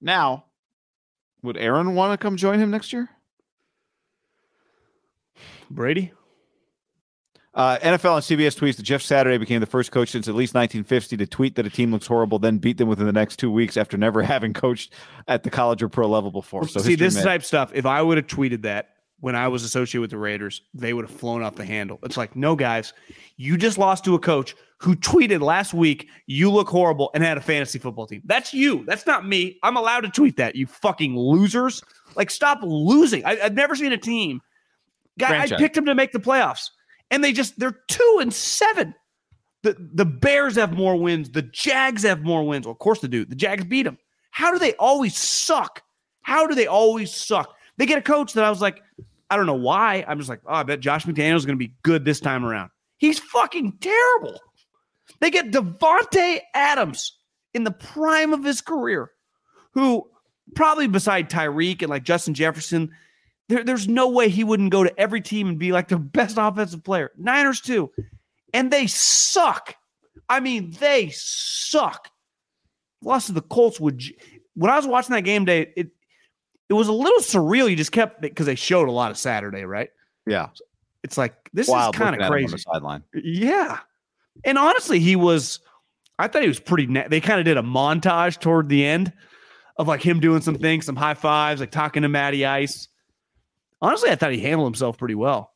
[0.00, 0.44] now,
[1.42, 3.08] would Aaron want to come join him next year?
[5.70, 6.12] Brady?
[7.52, 10.54] Uh, NFL and CBS tweets that Jeff Saturday became the first coach since at least
[10.54, 13.50] 1950 to tweet that a team looks horrible, then beat them within the next two
[13.50, 14.92] weeks after never having coached
[15.26, 16.66] at the college or pro level before.
[16.68, 19.64] So See, this made- type stuff, if I would have tweeted that when I was
[19.64, 21.98] associated with the Raiders, they would have flown off the handle.
[22.04, 22.94] It's like, no, guys,
[23.36, 27.36] you just lost to a coach who tweeted last week, you look horrible and had
[27.36, 28.22] a fantasy football team.
[28.24, 28.82] That's you.
[28.86, 29.58] That's not me.
[29.62, 31.82] I'm allowed to tweet that, you fucking losers.
[32.16, 33.24] Like, stop losing.
[33.26, 34.40] I, I've never seen a team.
[35.18, 36.70] Guy, I picked them to make the playoffs,
[37.10, 38.94] and they just, they're two and seven.
[39.62, 41.30] The, the Bears have more wins.
[41.30, 42.66] The Jags have more wins.
[42.66, 43.24] Well, of course they do.
[43.24, 43.98] The Jags beat them.
[44.30, 45.82] How do they always suck?
[46.22, 47.54] How do they always suck?
[47.76, 48.82] They get a coach that I was like,
[49.30, 50.04] I don't know why.
[50.08, 52.44] I'm just like, oh, I bet Josh McDaniels is going to be good this time
[52.44, 52.70] around.
[52.98, 54.40] He's fucking terrible.
[55.20, 57.18] They get Davante Adams
[57.54, 59.10] in the prime of his career,
[59.72, 60.08] who
[60.54, 62.90] probably beside Tyreek and like Justin Jefferson,
[63.50, 66.36] there, there's no way he wouldn't go to every team and be like the best
[66.38, 67.10] offensive player.
[67.18, 67.90] Niners too,
[68.54, 69.74] and they suck.
[70.28, 72.08] I mean, they suck.
[73.02, 74.02] Lost to the Colts would.
[74.54, 75.88] When I was watching that game day, it
[76.68, 77.68] it was a little surreal.
[77.68, 79.90] You just kept because they showed a lot of Saturday, right?
[80.26, 80.48] yeah,
[81.02, 82.52] It's like this wild is kind of crazy.
[82.52, 83.02] the sideline.
[83.14, 83.78] Yeah.
[84.44, 85.58] And honestly, he was,
[86.18, 89.12] I thought he was pretty, na- they kind of did a montage toward the end
[89.76, 92.86] of like him doing some things, some high fives, like talking to Matty Ice.
[93.82, 95.52] Honestly, I thought he handled himself pretty well.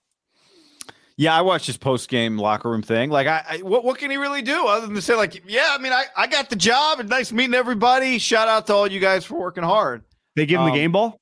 [1.17, 3.09] Yeah, I watched his post game locker room thing.
[3.11, 5.69] Like, I, I what what can he really do other than to say like, yeah,
[5.71, 8.19] I mean, I I got the job and nice meeting everybody.
[8.19, 10.03] Shout out to all you guys for working hard.
[10.35, 11.21] They give him Um, the game ball.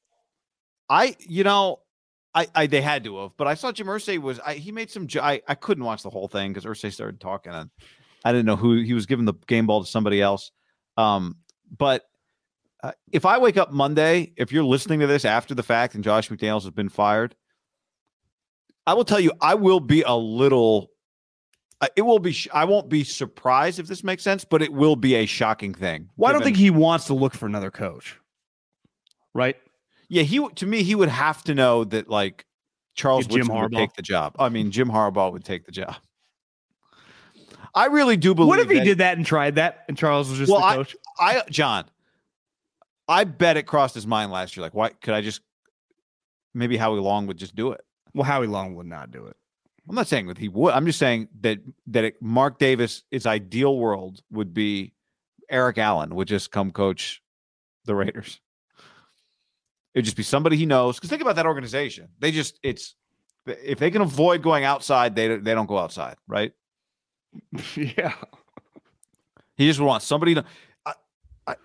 [0.88, 1.80] I, you know,
[2.34, 4.90] I, I they had to have, but I saw Jim Irsay was I, he made
[4.90, 5.06] some.
[5.20, 7.68] I I couldn't watch the whole thing because Irsay started talking and
[8.24, 10.52] I didn't know who he was giving the game ball to somebody else.
[10.96, 11.36] Um,
[11.76, 12.04] but
[12.82, 16.02] uh, if I wake up Monday, if you're listening to this after the fact and
[16.02, 17.34] Josh McDaniels has been fired,
[18.86, 20.90] I will tell you I will be a little.
[21.80, 22.32] uh, It will be.
[22.32, 25.74] sh- I won't be surprised if this makes sense, but it will be a shocking
[25.74, 26.08] thing.
[26.16, 28.18] Well, I don't think he wants to look for another coach.
[29.34, 29.56] Right?
[30.08, 32.44] Yeah, he to me he would have to know that like
[32.94, 33.76] Charles Jim Woodson would Harbaugh.
[33.76, 34.34] take the job.
[34.38, 35.94] I mean, Jim Harbaugh would take the job.
[37.74, 38.48] I really do believe.
[38.48, 40.66] What if he that- did that and tried that and Charles was just Well, the
[40.66, 40.96] I- coach?
[41.18, 41.84] I John,
[43.12, 44.62] I bet it crossed his mind last year.
[44.62, 45.40] Like, why could I just
[46.54, 47.84] maybe Howie Long would just do it?
[48.14, 49.36] well, Howie Long would not do it.
[49.88, 50.74] I'm not saying that he would.
[50.74, 51.58] I'm just saying that
[51.88, 54.92] that it, Mark Davis, his ideal world would be
[55.50, 57.20] Eric Allen would just come coach
[57.84, 58.40] the Raiders.
[59.94, 60.96] It'd just be somebody he knows.
[60.96, 62.08] Because think about that organization.
[62.18, 62.94] They just it's
[63.46, 66.52] if they can avoid going outside, they they don't go outside, right?
[67.74, 68.14] yeah.
[69.56, 70.44] He just wants somebody to.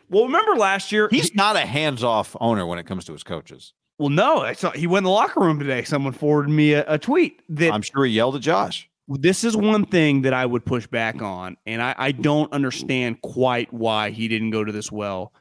[0.09, 1.07] Well, remember last year?
[1.11, 3.73] He's not a hands off owner when it comes to his coaches.
[3.99, 5.83] well, no, I saw he went in the locker room today.
[5.83, 8.89] Someone forwarded me a, a tweet that I'm sure he yelled at Josh.
[9.07, 13.21] this is one thing that I would push back on, and I, I don't understand
[13.21, 15.33] quite why he didn't go to this well.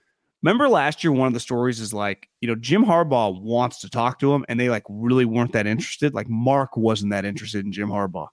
[0.43, 3.91] Remember last year, one of the stories is like, you know, Jim Harbaugh wants to
[3.91, 6.15] talk to him, and they like really weren't that interested.
[6.15, 8.29] Like Mark wasn't that interested in Jim Harbaugh.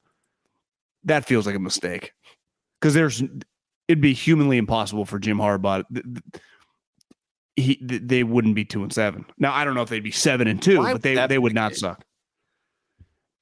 [1.06, 2.12] That feels like a mistake
[2.80, 3.24] because there's
[3.88, 5.84] it'd be humanly impossible for Jim Harbaugh.
[7.56, 9.26] He th- they wouldn't be two and seven.
[9.38, 11.54] Now I don't know if they'd be seven and two, Why but they they would
[11.54, 11.82] not case?
[11.82, 12.04] suck.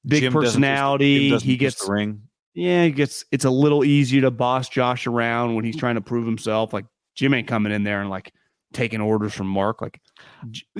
[0.06, 1.38] Big Jim doesn't just- personality.
[1.38, 2.22] He gets the ring.
[2.54, 6.00] yeah, he gets it's a little easier to boss Josh around when he's trying to
[6.02, 6.72] prove himself.
[6.74, 8.32] Like Jim ain't coming in there and like
[8.74, 9.80] taking orders from Mark.
[9.80, 9.98] Like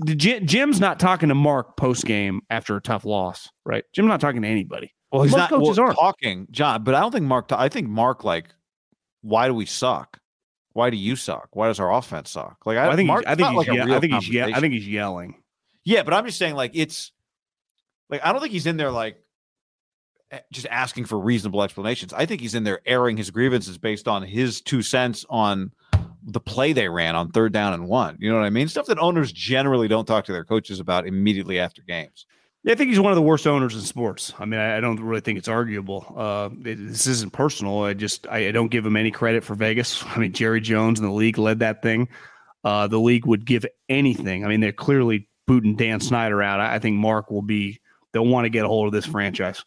[0.04, 3.84] J- Jim's not talking to Mark post game after a tough loss, right?
[3.94, 4.92] Jim's not talking to anybody.
[5.10, 5.98] Well, he's Most not coaches well, aren't.
[5.98, 6.84] talking, John.
[6.84, 7.48] But I don't think Mark.
[7.48, 8.46] ta- I think Mark like,
[9.22, 10.18] why do we suck?
[10.74, 11.48] Why do you suck?
[11.52, 12.58] Why does our offense suck?
[12.64, 14.42] Like I, I think Mark's he's, I think he's, like ye- I think he's ye-
[14.42, 15.42] I think he's yelling.
[15.84, 17.12] Yeah, but I'm just saying, like, it's
[18.08, 19.16] like I don't think he's in there like
[20.50, 22.12] just asking for reasonable explanations.
[22.14, 25.72] I think he's in there airing his grievances based on his two cents on
[26.24, 28.16] the play they ran on third down and one.
[28.20, 28.68] You know what I mean?
[28.68, 32.26] Stuff that owners generally don't talk to their coaches about immediately after games.
[32.64, 34.32] Yeah, I think he's one of the worst owners in sports.
[34.38, 36.06] I mean, I, I don't really think it's arguable.
[36.16, 37.82] Uh, it- this isn't personal.
[37.82, 40.04] I just I, I don't give him any credit for Vegas.
[40.06, 42.08] I mean, Jerry Jones and the league led that thing.
[42.64, 44.44] Uh, the league would give anything.
[44.44, 46.60] I mean, they're clearly booting Dan Snyder out.
[46.60, 47.80] I, I think Mark will be.
[48.12, 49.64] They'll want to get a hold of this franchise.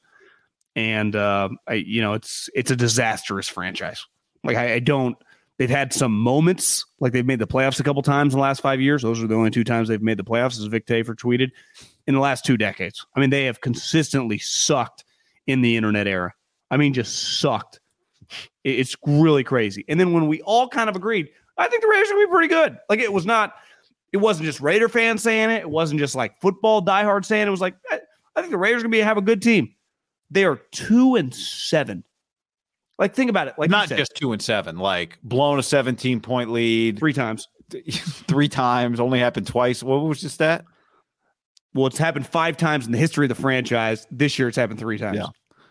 [0.75, 4.05] and uh, I, you know, it's it's a disastrous franchise.
[4.43, 5.17] Like I, I don't.
[5.57, 8.59] They've had some moments, like they've made the playoffs a couple times in the last
[8.61, 9.01] five years.
[9.01, 11.51] Those are the only two times they've made the playoffs, as Vic Tafur tweeted.
[12.07, 15.03] In the last two decades, I mean, they have consistently sucked
[15.47, 16.33] in the internet era.
[16.69, 17.79] I mean, just sucked.
[18.63, 19.85] It's really crazy.
[19.87, 22.47] And then when we all kind of agreed, I think the Raiders to be pretty
[22.47, 22.77] good.
[22.89, 23.55] Like it was not,
[24.11, 25.61] it wasn't just Raider fans saying it.
[25.61, 27.47] It wasn't just like football diehard saying it.
[27.47, 27.99] It was like, I,
[28.35, 29.73] I think the Raiders are going to be have a good team.
[30.31, 32.03] They are two and seven.
[32.97, 33.55] Like think about it.
[33.57, 37.47] Like Not just two and seven, like blown a 17 point lead three times.
[38.27, 39.81] three times, only happened twice.
[39.83, 40.65] What was just that?
[41.75, 44.07] Well, it's happened five times in the history of the franchise.
[44.09, 45.17] This year, it's happened three times.
[45.17, 45.27] Yeah.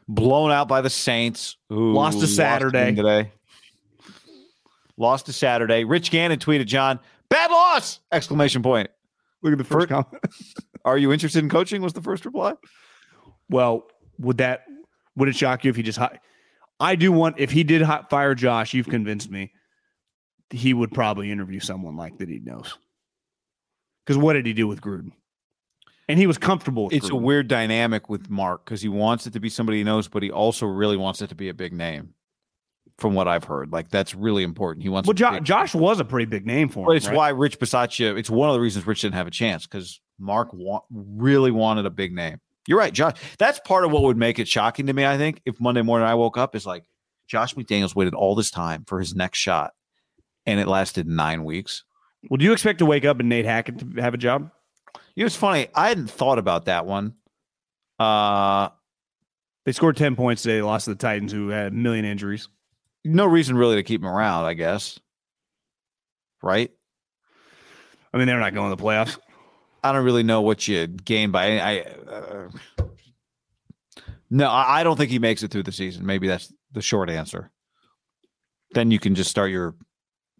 [0.06, 1.56] Blown out by the Saints.
[1.70, 2.90] Who Lost to Saturday.
[2.90, 3.32] again today.
[4.98, 5.84] Lost to Saturday.
[5.84, 7.00] Rich Gannon tweeted, John,
[7.30, 8.00] bad loss!
[8.12, 8.90] Exclamation point.
[9.42, 10.22] Look at the first comment.
[10.84, 11.80] Are you interested in coaching?
[11.80, 12.52] Was the first reply.
[13.48, 13.86] Well,
[14.18, 14.64] would that
[15.16, 16.18] would it shock you if he just hi-
[16.78, 19.52] I do want if he did hot fire Josh, you've convinced me.
[20.50, 22.76] He would probably interview someone like that he knows.
[24.04, 25.12] Because what did he do with Gruden?
[26.08, 29.32] And he was comfortable with It's a weird dynamic with Mark because he wants it
[29.32, 31.72] to be somebody he knows, but he also really wants it to be a big
[31.72, 32.14] name.
[32.98, 34.84] From what I've heard, like that's really important.
[34.84, 35.08] He wants.
[35.08, 36.96] Well, jo- Josh was a pretty big name for But him.
[36.98, 37.16] it's right?
[37.16, 38.16] why Rich Bisaccia.
[38.16, 41.86] It's one of the reasons Rich didn't have a chance because Mark wa- really wanted
[41.86, 42.38] a big name.
[42.68, 43.14] You're right, Josh.
[43.36, 45.04] That's part of what would make it shocking to me.
[45.04, 46.84] I think if Monday morning I woke up is like
[47.26, 49.72] Josh McDaniels waited all this time for his next shot,
[50.46, 51.82] and it lasted nine weeks.
[52.30, 54.50] Well, do you expect to wake up and Nate Hackett to have a job?
[55.16, 55.68] You know, it's funny.
[55.74, 57.14] I hadn't thought about that one.
[57.98, 58.70] Uh,
[59.64, 60.56] They scored 10 points today.
[60.56, 62.48] They lost to the Titans, who had a million injuries.
[63.04, 64.44] no reason really to keep them around.
[64.44, 64.98] I guess.
[66.42, 66.70] Right.
[68.12, 69.18] I mean, they're not going to the playoffs.
[69.82, 71.58] I don't really know what you gain by.
[71.58, 72.48] I uh,
[74.30, 76.06] no, I, I don't think he makes it through the season.
[76.06, 77.50] Maybe that's the short answer.
[78.72, 79.74] Then you can just start your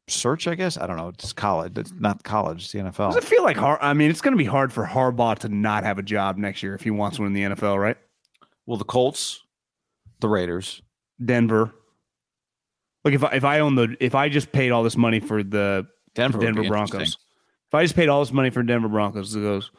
[0.09, 0.47] search.
[0.47, 1.09] I guess I don't know.
[1.09, 1.77] It's college.
[1.77, 2.65] It's not college.
[2.65, 3.13] It's the NFL.
[3.13, 3.79] Does it feel like hard?
[3.83, 6.63] I mean, it's going to be hard for Harbaugh to not have a job next
[6.63, 7.97] year if he wants one in the NFL, right?
[8.67, 9.43] Well, the Colts,
[10.21, 10.83] the Raiders.
[11.25, 11.73] Denver.
[13.05, 15.43] Like if I, if I own the if I just paid all this money for
[15.43, 17.19] the Denver, would Denver Broncos,
[17.69, 19.71] if I just paid all this money for Denver Broncos, it goes,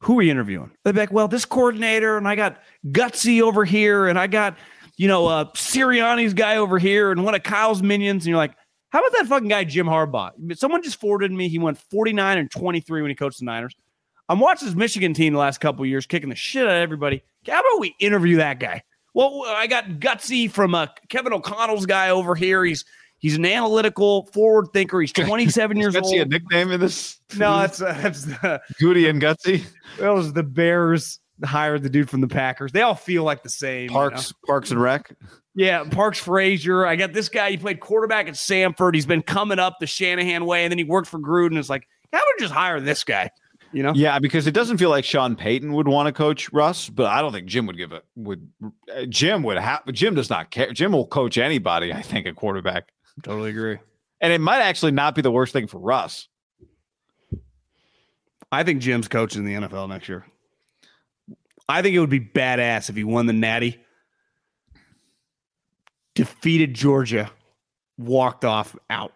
[0.00, 0.70] who are you interviewing?
[0.84, 4.56] They're like, well, this coordinator, and I got Getsy over here, and I got
[4.96, 8.54] you know uh, Sirianni's guy over here, and one of Kyle's minions, and you're like,
[8.90, 10.32] how about that fucking guy Jim Harbaugh?
[10.56, 11.48] Someone just forwarded me.
[11.48, 13.74] He went 49 and 23 when he coached the Niners.
[14.28, 16.82] I'm watching this Michigan team the last couple of years, kicking the shit out of
[16.82, 17.22] everybody.
[17.46, 18.82] How about we interview that guy?
[19.14, 22.64] Well, I got Getsy from uh, Kevin O'Connell's guy over here.
[22.64, 22.84] He's
[23.18, 25.00] he's an analytical forward thinker.
[25.00, 27.18] He's 27 years Is Getsy a nickname in this?
[27.36, 29.64] No, that's uh, that's the Goody and Getsy.
[29.98, 32.72] that was the Bears hired the dude from the Packers.
[32.72, 33.84] They all feel like the same.
[33.84, 33.94] you know?
[33.94, 35.10] Parks, Parks and Rec.
[35.58, 36.86] Yeah, Parks Frazier.
[36.86, 37.50] I got this guy.
[37.50, 38.94] He played quarterback at Samford.
[38.94, 41.58] He's been coming up the Shanahan way, and then he worked for Gruden.
[41.58, 43.28] It's like, how about just hire this guy?
[43.72, 43.92] You know?
[43.92, 47.20] Yeah, because it doesn't feel like Sean Payton would want to coach Russ, but I
[47.20, 48.04] don't think Jim would give it.
[48.14, 49.84] Would uh, Jim would have?
[49.92, 50.72] Jim does not care.
[50.72, 51.92] Jim will coach anybody.
[51.92, 52.90] I think a quarterback,
[53.24, 53.78] Totally agree.
[54.20, 56.28] and it might actually not be the worst thing for Russ.
[58.52, 60.24] I think Jim's coaching the NFL next year.
[61.68, 63.78] I think it would be badass if he won the Natty,
[66.18, 67.30] defeated Georgia,
[67.96, 69.12] walked off out.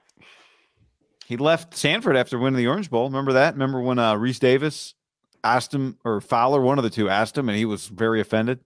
[1.26, 3.06] He left Stanford after winning the Orange Bowl.
[3.08, 3.54] Remember that?
[3.54, 4.94] Remember when uh, Rece Davis
[5.42, 8.60] asked him, or Fowler, one of the two, asked him, and he was very offended.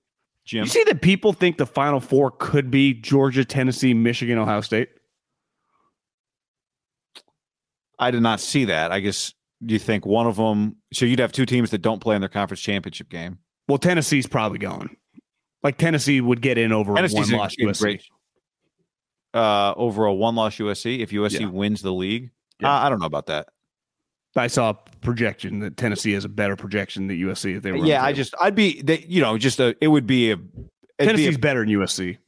[0.45, 4.61] Jim, You see that people think the Final Four could be Georgia, Tennessee, Michigan, Ohio
[4.61, 4.91] State.
[7.99, 8.93] I did not see that.
[8.93, 10.77] I guess you think one of them.
[10.93, 13.39] So you'd have two teams that don't play in their conference championship game.
[13.69, 14.95] Well, Tennessee's probably going.
[15.63, 18.03] Like Tennessee would get in over Tennessee's one in- loss in great-
[19.37, 21.01] Uh, over a one-loss USC.
[21.01, 21.47] If USC Yeah.
[21.49, 22.31] wins the league,
[22.61, 22.73] Yeah.
[22.75, 23.49] uh, I don't know about that.
[24.35, 27.85] I saw a projection that Tennessee has a better projection than USC if they were.
[27.87, 30.43] Yeah, I just I'd be they, you know just a it would be a it'd
[30.55, 30.65] be
[30.99, 32.19] a- Tennessee's better than USC.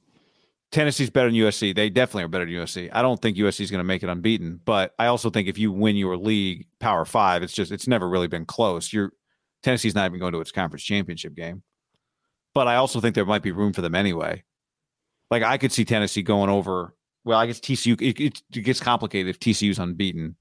[0.70, 1.74] Tennessee's better than USC.
[1.74, 2.90] They definitely are better than USC.
[2.92, 5.56] I don't think USC is going to make it unbeaten, but I also think if
[5.58, 8.92] you win your league Power Five, it's just it's never really been close.
[8.92, 9.12] You're
[9.62, 11.62] Tennessee's not even going to its conference championship game,
[12.54, 14.44] but I also think there might be room for them anyway.
[15.30, 16.94] Like I could see Tennessee going over.
[17.28, 20.36] Well, I guess TCU it, it, it gets complicated if TCU's unbeaten.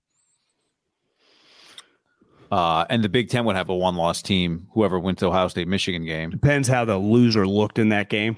[2.49, 4.67] Uh, and the Big Ten would have a one-loss team.
[4.73, 8.37] Whoever wins the Ohio State Michigan game, Depends how the loser looked in that game.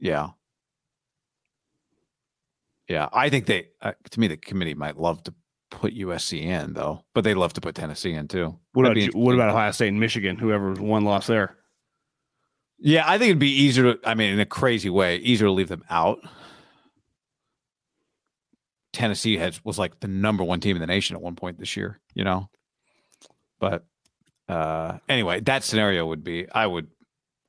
[0.00, 0.28] yeah.
[2.88, 3.68] Yeah, I think they.
[3.82, 5.34] Uh, to me, the committee might love to
[5.70, 8.58] put USC in, though, but they love to put Tennessee in too.
[8.72, 10.38] What That'd about what about Ohio State and Michigan?
[10.38, 11.56] Whoever one loss there.
[12.78, 14.08] Yeah, I think it'd be easier to.
[14.08, 16.20] I mean, in a crazy way, easier to leave them out.
[18.92, 21.76] Tennessee has was like the number one team in the nation at one point this
[21.76, 22.48] year, you know.
[23.60, 23.84] But
[24.48, 26.88] uh anyway, that scenario would be I would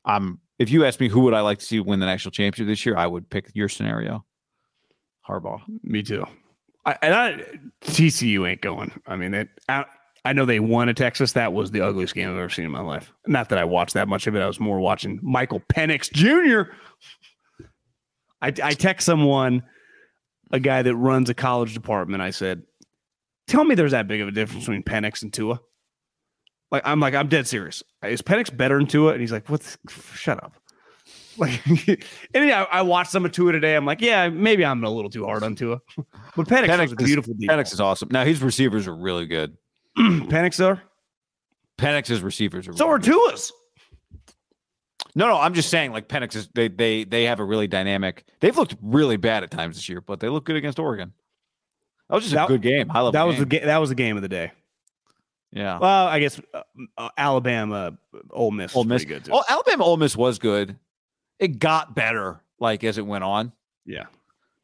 [0.06, 2.68] I'm if you ask me who would I like to see win the national championship
[2.68, 4.26] this year, I would pick your scenario.
[5.28, 5.62] Harbaugh.
[5.84, 6.26] Me too.
[6.86, 7.44] I, and I,
[7.82, 8.92] TCU ain't going.
[9.08, 9.86] I mean, it, I,
[10.26, 11.34] I know they won at Texas.
[11.34, 13.12] That was the ugliest game I've ever seen in my life.
[13.28, 14.42] Not that I watched that much of it.
[14.42, 16.74] I was more watching Michael Penix Jr.
[18.42, 19.64] I, I text someone,
[20.52, 22.22] a guy that runs a college department.
[22.22, 22.64] I said,
[23.48, 25.60] "Tell me there's that big of a difference between Penix and Tua."
[26.72, 27.84] Like I'm like I'm dead serious.
[28.04, 29.12] Is Penix better than Tua?
[29.14, 29.78] And he's like, "What?
[30.14, 30.54] Shut up."
[31.36, 31.66] Like,
[32.36, 33.76] and I, I watched some of Tua today.
[33.76, 35.80] I'm like, yeah, maybe I'm a little too hard on Tua,
[36.36, 37.34] but Penix, Penix is- beautiful.
[37.34, 38.10] deep Penix is awesome.
[38.12, 39.58] Now his receivers are really good.
[39.98, 40.78] Penix though.
[41.80, 43.00] Penix's receivers are So really are.
[43.00, 43.52] Tua's.
[45.16, 48.26] No, no, I'm just saying like Penix is they they they have a really dynamic.
[48.40, 51.14] They've looked really bad at times this year, but they look good against Oregon.
[52.10, 52.90] That was just That- a good game.
[52.90, 53.12] High level.
[53.12, 53.62] That was the game.
[53.62, 54.52] ga- that was the game of the day.
[55.52, 55.78] yeah.
[55.80, 56.62] Well, I guess uh,
[56.98, 57.98] uh, Alabama,
[58.32, 59.06] Ole Miss, Ole was Miss.
[59.06, 59.32] good too.
[59.34, 60.76] Oh, Alabama Ole Miss was good.
[61.40, 63.52] It got better like as it went on.
[63.86, 64.06] yeah,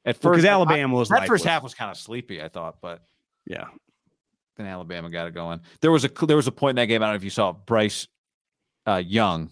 [0.05, 2.41] At because first, I- Alabama was that first half was kind of sleepy.
[2.41, 3.03] I thought, but
[3.45, 3.65] Yeah,
[4.57, 5.59] then Alabama got it going.
[5.81, 7.03] There was a there was a point in that game.
[7.03, 8.07] I don't know if you saw it, Bryce
[8.87, 9.51] uh, Young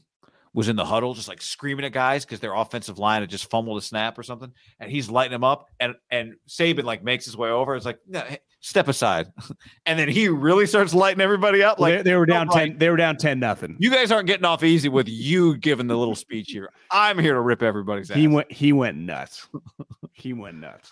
[0.57, 3.47] was in the huddle, just like screaming at guys because their offensive line had just
[3.47, 7.25] fumbled a snap or something, and he's lighting them up, and and Saban like makes
[7.25, 7.75] his way over.
[7.75, 8.23] It's like no,
[8.59, 9.31] step aside,
[9.85, 11.79] and then he really starts lighting everybody up.
[11.79, 12.77] Like they, they were down like, ten.
[12.79, 13.77] They were down ten nothing.
[13.77, 16.71] You guys aren't getting off easy with you giving the little speech here.
[16.89, 18.17] I'm here to rip everybody's ass.
[18.17, 18.51] He went.
[18.51, 19.47] He went nuts.
[20.13, 20.91] he went nuts.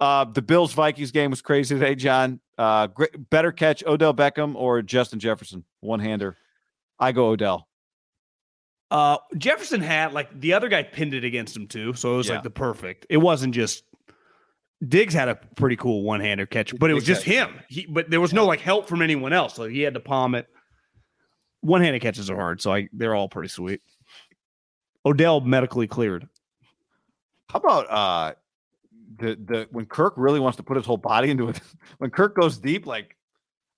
[0.00, 2.40] Uh, the Bills Vikings game was crazy today, John.
[2.56, 6.38] Uh, great, better catch Odell Beckham or Justin Jefferson, one hander.
[6.98, 7.68] I go Odell.
[8.92, 12.28] Uh, Jefferson had like the other guy pinned it against him too, so it was
[12.28, 12.34] Yeah.
[12.34, 13.06] like the perfect.
[13.08, 13.84] It wasn't just
[14.86, 17.58] Diggs had a pretty cool one hander catch, but it was just him.
[17.68, 20.34] He, but there was no like help from anyone else, so he had to palm
[20.34, 20.46] it.
[21.62, 23.80] One handed catches are hard, so I they're all pretty sweet.
[25.06, 26.28] Odell medically cleared.
[27.48, 28.34] How about uh,
[29.18, 31.60] the the when Kirk really wants to put his whole body into it?
[31.98, 33.16] When Kirk goes deep, like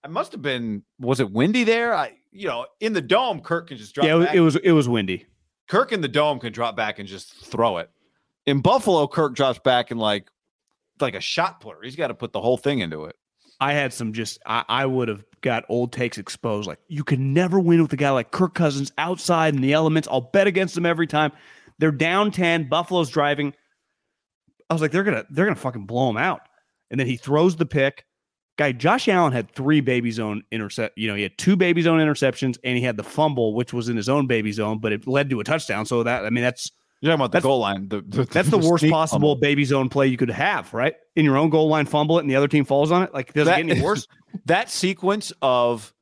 [0.04, 0.82] I must have been.
[1.00, 1.94] Was it windy there?
[1.94, 4.06] I you know in the dome, Kirk can just drop.
[4.06, 4.34] yeah, it was, back.
[4.34, 5.26] it was it was windy.
[5.68, 7.90] Kirk in the dome can drop back and just throw it.
[8.46, 10.30] In Buffalo, Kirk drops back and like
[11.00, 11.78] like a shot putter.
[11.82, 13.16] He's got to put the whole thing into it.
[13.60, 16.66] I had some just I, I would have got old takes exposed.
[16.66, 20.06] Like you can never win with a guy like Kirk Cousins outside in the elements.
[20.10, 21.32] I'll bet against them every time.
[21.78, 23.54] They're down 10, Buffalo's driving.
[24.68, 26.42] I was like, they're gonna they're gonna fucking blow him out.
[26.90, 28.04] And then he throws the pick.
[28.56, 30.96] Guy, Josh Allen had three baby zone intercept.
[30.96, 33.88] You know, he had two baby zone interceptions and he had the fumble, which was
[33.88, 35.86] in his own baby zone, but it led to a touchdown.
[35.86, 36.70] So that I mean that's
[37.00, 37.88] You're talking about the goal line.
[37.88, 39.40] The, the- that's the worst possible fumble.
[39.40, 40.94] baby zone play you could have, right?
[41.16, 43.12] In your own goal line, fumble it, and the other team falls on it.
[43.12, 44.06] Like, does That- it get any worse?
[44.46, 45.92] that sequence of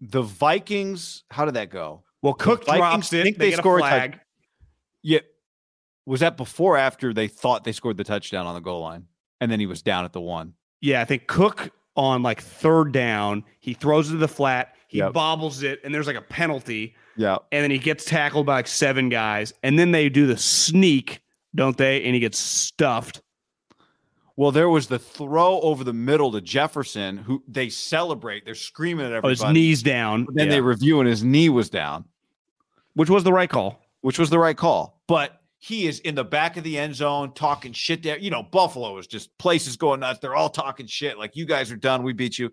[0.00, 1.24] the Vikings.
[1.30, 2.02] How did that go?
[2.22, 2.78] Well, Cook Vikings
[3.10, 3.22] drops it.
[3.24, 4.20] think they, they get score a a flag.
[5.02, 5.20] Yeah,
[6.06, 9.06] was that before or after they thought they scored the touchdown on the goal line,
[9.40, 10.54] and then he was down at the one?
[10.82, 14.98] Yeah, I think Cook on like third down, he throws it to the flat, he
[14.98, 15.14] Yep.
[15.14, 18.66] bobbles it, and there's like a penalty, Yeah, and then he gets tackled by like
[18.66, 21.22] seven guys, and then they do the sneak,
[21.54, 22.02] don't they?
[22.04, 23.22] And he gets stuffed.
[24.34, 28.44] Well, there was the throw over the middle to Jefferson, who they celebrate.
[28.46, 29.34] They're screaming at Oh, everybody.
[29.34, 30.24] his knees down.
[30.24, 30.54] But then Yeah.
[30.54, 32.06] they review, and his knee was down,
[32.94, 33.78] which was the right call.
[34.00, 35.00] which was the right call.
[35.06, 38.18] But he is in the back of the end zone talking shit there.
[38.18, 40.18] You know, Buffalo is just places going nuts.
[40.18, 41.18] They're all talking shit.
[41.18, 42.02] Like, you guys are done.
[42.02, 42.50] We beat you.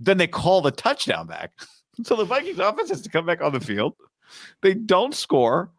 [0.00, 1.52] Then they call the touchdown back.
[2.02, 3.92] so the Vikings offense has to come back on the field.
[4.62, 5.70] They don't score.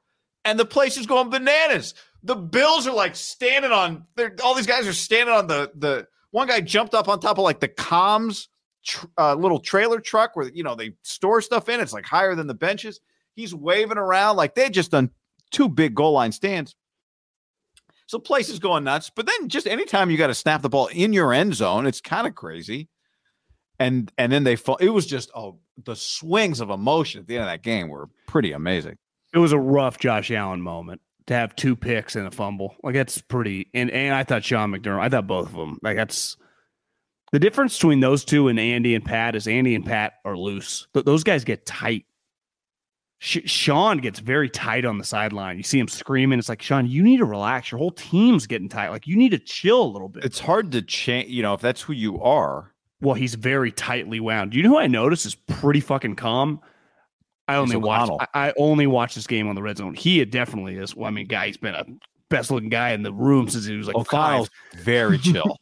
[0.46, 1.96] And the place is going bananas.
[2.22, 4.06] The Bills are like standing on
[4.44, 7.44] all these guys are standing on the the one guy jumped up on top of
[7.44, 8.50] like the comms
[8.86, 11.80] tr- uh, little trailer truck where you know they store stuff in.
[11.80, 13.00] It's like higher than the benches.
[13.34, 15.10] He's waving around like they just done
[15.52, 16.76] two big goal line stands.
[18.08, 19.12] So place is going nuts.
[19.14, 22.02] But then just anytime you got to snap the ball in your end zone, it's
[22.02, 22.90] kind of crazy.
[23.80, 24.78] And and then they fall.
[24.78, 28.10] It was just oh the swings of emotion at the end of that game were
[28.28, 28.98] pretty amazing.
[29.34, 32.76] It was a rough Josh Allen moment to have two picks and a fumble.
[32.82, 33.70] Like that's pretty.
[33.74, 35.02] And and I thought Sean McDermott.
[35.02, 35.78] I thought both of them.
[35.84, 36.38] Like that's
[37.32, 40.88] the difference between those two and Andy and Pat is Andy and Pat are loose.
[40.94, 42.06] Th- those guys get tight.
[43.20, 45.58] Sean gets very tight on the sideline.
[45.58, 46.38] You see him screaming.
[46.38, 47.72] It's like Sean, you need to relax.
[47.72, 48.90] Your whole team's getting tight.
[48.90, 50.24] Like you need to chill a little bit.
[50.24, 52.74] It's hard to change, you know, if that's who you are.
[53.02, 54.54] well, he's very tightly wound.
[54.54, 56.60] You know who I noticed is pretty fucking calm?
[57.48, 58.10] I only watch.
[58.34, 59.94] I, I only watched this game on the red zone.
[59.96, 60.96] He definitely is.
[60.96, 61.86] Well, I mean, guy, he's been a
[62.30, 64.82] best looking guy in the room since he was like O'Connell's five.
[64.84, 65.58] very chill.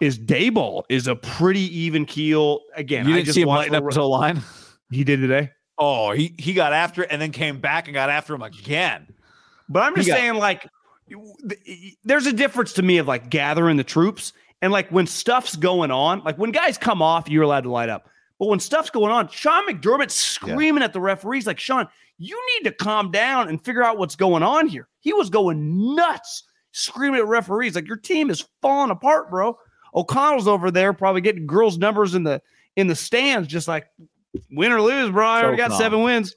[0.00, 2.60] Is Daboll is a pretty even keel.
[2.76, 4.40] Again, you I didn't just see him watched lighting up the- his whole line?
[4.90, 5.50] He did today.
[5.78, 9.06] Oh, he, he got after it and then came back and got after him again.
[9.68, 10.68] But I'm just got- saying, like,
[12.04, 14.32] there's a difference to me of like gathering the troops
[14.62, 17.88] and like when stuff's going on, like when guys come off, you're allowed to light
[17.90, 18.08] up.
[18.38, 21.86] But when stuff's going on, Sean McDermott's screaming at the referees, like, Sean,
[22.18, 24.88] you need to calm down and figure out what's going on here.
[25.00, 26.42] He was going nuts,
[26.72, 29.58] screaming at referees, like, your team is falling apart, bro.
[29.94, 32.42] O'Connell's over there probably getting girls' numbers in the
[32.76, 33.86] in the stands, just like
[34.50, 35.26] win or lose, bro.
[35.26, 35.78] I So already got calm.
[35.78, 36.34] seven wins.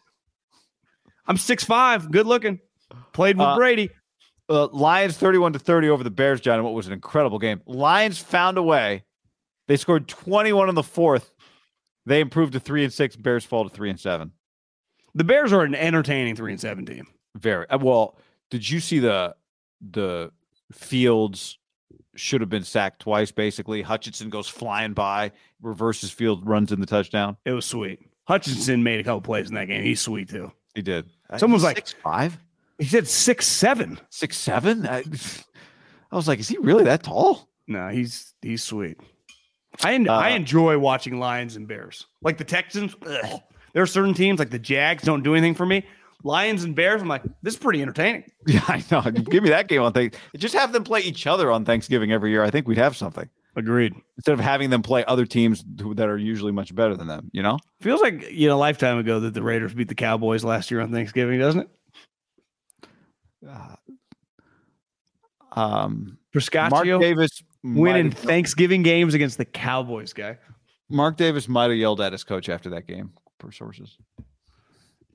[1.28, 2.60] I'm six five, good looking.
[3.14, 3.90] Played with Uh, Brady.
[4.49, 7.61] Uh, Lions 31 to 30 over the Bears, John, in what was an incredible game.
[7.65, 9.03] Lions found a way.
[9.68, 11.34] They scored 21 in the fourth.
[12.06, 13.18] They improved to three and six.
[13.18, 14.32] Bears fall to three and seven.
[15.15, 17.07] The Bears are an entertaining three and seven team.
[17.36, 18.18] Very uh, well.
[18.49, 19.36] Did you see the
[19.82, 20.32] the
[20.72, 21.57] Fields
[22.18, 23.31] should have been sacked twice?
[23.31, 25.31] Basically, Hutchinson goes flying by,
[25.61, 27.38] reverses field, runs in the touchdown.
[27.45, 27.99] It was sweet.
[28.27, 29.84] Hutchinson made a couple plays in that game.
[29.84, 30.52] He's sweet too.
[30.76, 31.10] He did.
[31.38, 32.38] Someone's like- six five,
[32.77, 33.99] He said six seven.
[34.10, 34.85] six seven.
[34.88, 35.03] I,
[36.11, 37.48] I was like, is he really that tall?
[37.68, 38.98] No, he's he's sweet.
[39.84, 42.06] I en- I Uh, enjoy watching Lions and Bears.
[42.22, 43.41] Like the Texans, ugh.
[43.73, 45.85] there are certain teams like the Jags don't do anything for me.
[46.23, 48.23] Lions and Bears, I'm like, this is pretty entertaining.
[48.48, 49.02] Yeah, I know.
[49.02, 50.39] Give me that game on Thanksgiving.
[50.39, 52.44] Just have them play each other on Thanksgiving every year.
[52.44, 53.94] I think we'd have something Agreed.
[54.15, 57.30] instead of having them play other teams who, that are usually much better than them.
[57.34, 57.57] You know?
[57.81, 60.80] Feels like you know a lifetime ago that the Raiders beat the Cowboys last year
[60.80, 61.69] on Thanksgiving, doesn't it?
[65.52, 70.38] Um, Prescott Mark Davis winning Thanksgiving games against the Cowboys, guy.
[70.89, 73.98] Mark Davis might have yelled at his coach after that game, per sources.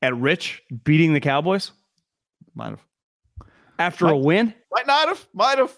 [0.03, 1.71] At Rich beating the Cowboys
[2.55, 2.81] Might have.
[3.79, 4.53] after a win.
[4.73, 5.27] Might not have.
[5.33, 5.73] Might have.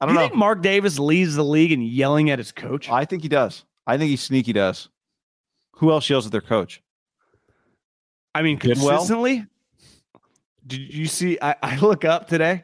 [0.00, 0.28] I Do don't you know.
[0.28, 2.88] think Mark Davis leads the league in yelling at his coach?
[2.88, 3.64] I think he does.
[3.86, 4.88] I think he sneaky does.
[5.76, 6.80] Who else yells at their coach?
[8.34, 9.44] I mean, consistently.
[10.66, 11.38] Did you see?
[11.40, 12.62] I, I look up today,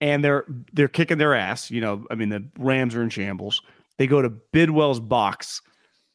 [0.00, 1.70] and they're they're kicking their ass.
[1.70, 3.62] You know, I mean, the Rams are in shambles.
[3.96, 5.62] They go to Bidwill's box.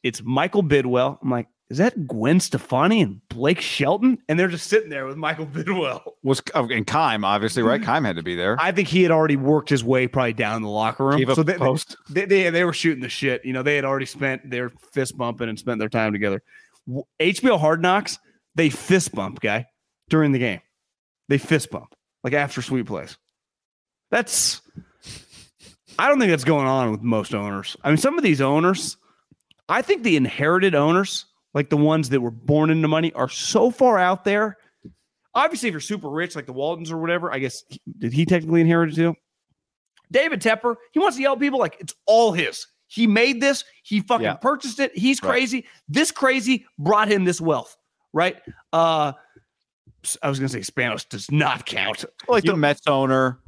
[0.02, 1.18] It's Michael Bidwill.
[1.22, 4.18] I'm like, is that Gwen Stefani and Blake Shelton?
[4.28, 6.02] And they're just sitting there with Michael Bidwill.
[6.22, 7.80] Was oh, and Keim obviously right?
[7.80, 7.90] Mm-hmm.
[7.90, 8.58] Keim had to be there.
[8.60, 11.24] I think he had already worked his way probably down the locker room.
[11.34, 11.96] So they, post.
[12.10, 13.42] they, they they were shooting the shit.
[13.44, 16.42] You know, they had already spent their fist bumping and spent their time together.
[17.18, 18.18] HBO Hard Knocks,
[18.54, 19.66] they fist bump, guy,
[20.10, 20.60] during the game.
[21.30, 23.16] They fist bump like after sweet plays.
[24.10, 24.60] That's
[25.98, 27.78] I don't think that's going on with most owners.
[27.82, 28.98] I mean, some of these owners,
[29.70, 31.24] I think the inherited owners,
[31.54, 34.56] like the ones that were born into money, are so far out there.
[35.34, 37.62] Obviously, if you're super rich, like the Waltons or whatever, I guess
[37.98, 39.14] did he technically inherit it too?
[40.10, 42.66] David Tepper, he wants to yell at people like it's all his.
[42.86, 43.64] He made this.
[43.82, 44.34] He fucking Yeah.
[44.34, 44.96] purchased it.
[44.96, 45.30] He's Right.
[45.30, 45.66] crazy.
[45.88, 47.74] This crazy brought him this wealth,
[48.12, 48.36] right?
[48.74, 49.12] Uh,
[50.22, 52.04] I was gonna say Spanos does not count.
[52.28, 53.38] like you the know- Mets owner.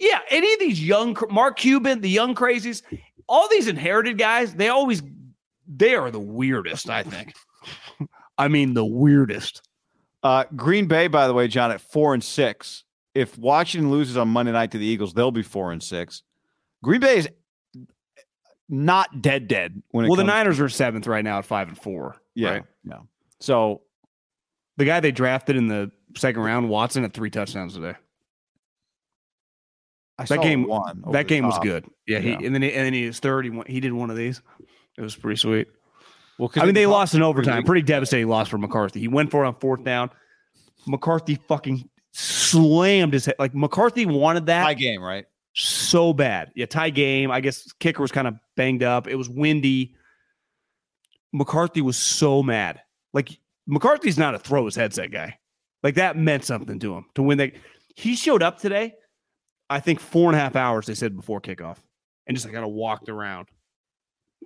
[0.00, 2.82] Yeah, any of these young Mark Cuban, the young crazies,
[3.28, 5.02] all these inherited guys, they always
[5.68, 6.88] they are the weirdest.
[6.90, 7.34] I think.
[8.38, 9.62] I mean, the weirdest.
[10.22, 12.84] Uh, Green Bay, by the way, John, at four and six.
[13.14, 16.22] If Washington loses on Monday night to the Eagles, they'll be four and six.
[16.82, 17.28] Green Bay is
[18.68, 21.68] not dead dead when it Well, the comes- Niners are seventh right now at five
[21.68, 22.16] and four.
[22.34, 22.62] Yeah, right?
[22.84, 22.98] yeah.
[23.40, 23.82] So
[24.76, 27.94] The guy they drafted in the second round, Watson, had three touchdowns today.
[30.18, 31.02] I That saw game- one.
[31.06, 31.84] that the game was good.
[32.06, 32.38] Yeah, he Yeah.
[32.44, 33.44] and then he, and then he was third.
[33.44, 34.40] He, won, he did one of these.
[34.96, 35.68] It was pretty sweet.
[36.38, 37.64] Well, 'cause I mean, they lost in overtime.
[37.64, 39.00] Pretty devastating loss for McCarthy.
[39.00, 40.10] He went for it on fourth down.
[40.86, 43.34] McCarthy fucking slammed his head.
[43.38, 45.26] Like McCarthy wanted that tie game, right?
[45.54, 46.52] so bad.
[46.54, 47.30] Yeah, tie game.
[47.32, 49.08] I guess kicker was kind of banged up.
[49.08, 49.96] It was windy.
[51.32, 52.80] McCarthy was so mad.
[53.12, 55.38] Like McCarthy's not a throw his headset guy.
[55.82, 57.52] Like that meant something to him to win that.
[57.96, 58.94] He showed up today.
[59.70, 60.86] I think four and a half hours.
[60.86, 61.76] They said before kickoff,
[62.26, 63.48] and just like kind of walked around.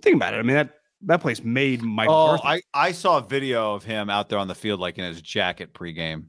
[0.03, 0.39] Think about it.
[0.39, 0.71] I mean that
[1.07, 4.49] that place made Mike Oh, I, I saw a video of him out there on
[4.49, 6.27] the field, like in his jacket pregame.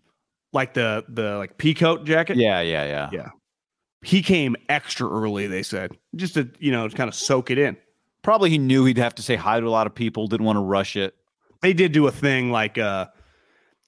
[0.51, 2.37] like the the like peacoat jacket.
[2.37, 3.09] Yeah, yeah, yeah.
[3.11, 3.29] Yeah.
[4.03, 5.47] He came extra early.
[5.47, 7.77] They said just to you know to kind of soak it in.
[8.21, 10.27] Probably he knew he'd have to say hi to a lot of people.
[10.27, 11.13] Didn't want to rush it.
[11.61, 13.07] they did do a thing like uh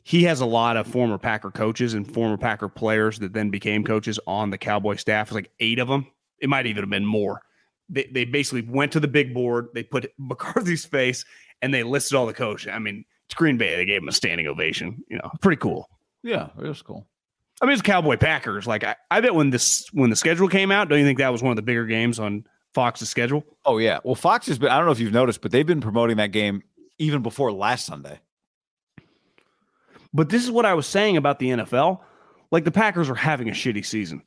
[0.03, 3.83] he has a lot of former Packer coaches and former Packer players that then became
[3.83, 5.27] coaches on the Cowboy staff.
[5.29, 6.05] It's like eight of them.
[6.39, 7.41] It might even have been more.
[7.89, 9.67] They they basically went to the big board.
[9.73, 11.25] They put McCarthy's face
[11.61, 12.71] and they listed all the coaches.
[12.73, 13.75] I mean, it's Green Bay.
[13.75, 15.03] They gave him a standing ovation.
[15.09, 15.89] You know, pretty cool.
[16.23, 17.07] Yeah, it was cool.
[17.61, 18.67] I mean, it's Cowboy Packers.
[18.67, 21.31] Like I, I bet when this when the schedule came out, don't you think that
[21.31, 23.43] was one of the bigger games on Fox's schedule?
[23.65, 23.99] Oh yeah.
[24.03, 24.69] Well, Fox has been.
[24.69, 26.63] I don't know if you've noticed, but they've been promoting that game
[26.97, 28.19] even before last Sunday.
[30.13, 31.99] But this is what I was saying about the NFL.
[32.51, 34.23] Like the Packers are having a shitty season,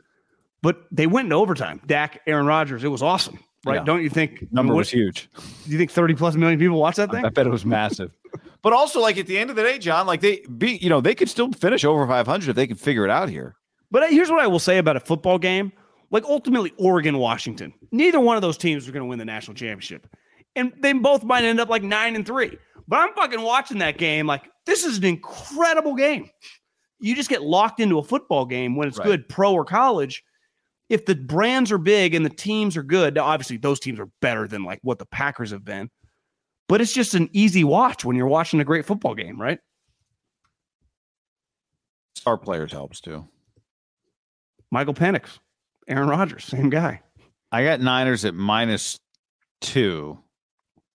[0.63, 1.81] but they went into overtime.
[1.87, 3.77] Dak, Aaron Rodgers, it was awesome, right?
[3.77, 3.85] Yeah.
[3.85, 4.43] Don't you think?
[4.53, 5.29] Number I mean, was huge.
[5.37, 7.25] Do you think thirty plus million people watch that thing?
[7.25, 8.11] I bet it was massive.
[8.63, 11.01] but also, like at the end of the day, John, like they be, you know,
[11.01, 13.57] they could still finish over 500 if they could figure it out here.
[13.91, 15.73] But uh, here's what I will say about a football game.
[16.11, 19.55] Like ultimately, Oregon, Washington, neither one of those teams are going to win the national
[19.55, 20.07] championship.
[20.57, 22.57] And they both might end up like nine and three.
[22.89, 24.27] But I'm fucking watching that game.
[24.27, 26.31] Like, this is an incredible game.
[27.01, 29.07] You just get locked into a football game when it's Right.
[29.07, 30.25] good, pro or college.
[30.89, 34.09] If the brands are big and the teams are good, now obviously those teams are
[34.21, 35.91] better than like what the Packers have been.
[36.69, 39.59] But it's just an easy watch when you're watching a great football game, right?
[42.17, 43.27] Star players helps too.
[44.71, 45.39] Michael Penix,
[45.87, 47.01] Aaron Rodgers, same guy.
[47.51, 48.99] I got Niners at minus
[49.61, 50.19] two.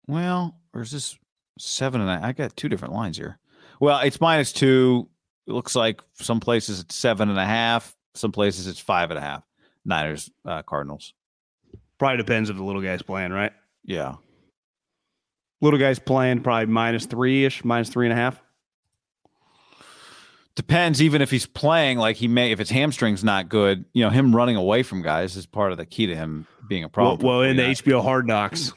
[0.07, 1.17] Well, or is this
[1.57, 3.39] seven and a, I got two different lines here.
[3.79, 5.09] Well, it's minus two.
[5.47, 7.95] It looks like some places it's seven and a half.
[8.15, 9.43] Some places it's five and a half.
[9.85, 11.13] Niners, uh, Cardinals.
[11.97, 13.51] Probably depends if the little guy's playing, right?
[13.83, 14.15] Yeah.
[15.61, 18.41] Little guy's playing probably minus three ish, minus three and a half.
[20.55, 24.11] Depends even if he's playing like he may if his hamstring's not good, you know,
[24.11, 27.25] him running away from guys is part of the key to him being a problem.
[27.25, 28.71] well, in the HBO Hard Knocks,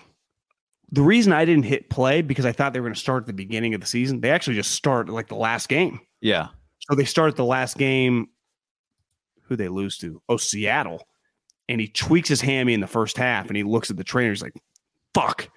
[0.90, 3.26] the reason I didn't hit play because I thought they were going to start at
[3.26, 4.20] the beginning of the season.
[4.20, 6.00] They actually just start like the last game.
[6.20, 6.48] yeah.
[6.88, 8.28] So they start the last game.
[9.48, 10.20] Who they lose to?
[10.28, 11.06] Oh, Seattle.
[11.68, 14.30] And he tweaks his hammy in the first half, and he looks at the trainer.
[14.30, 14.54] He's like,
[15.14, 15.48] "Fuck!"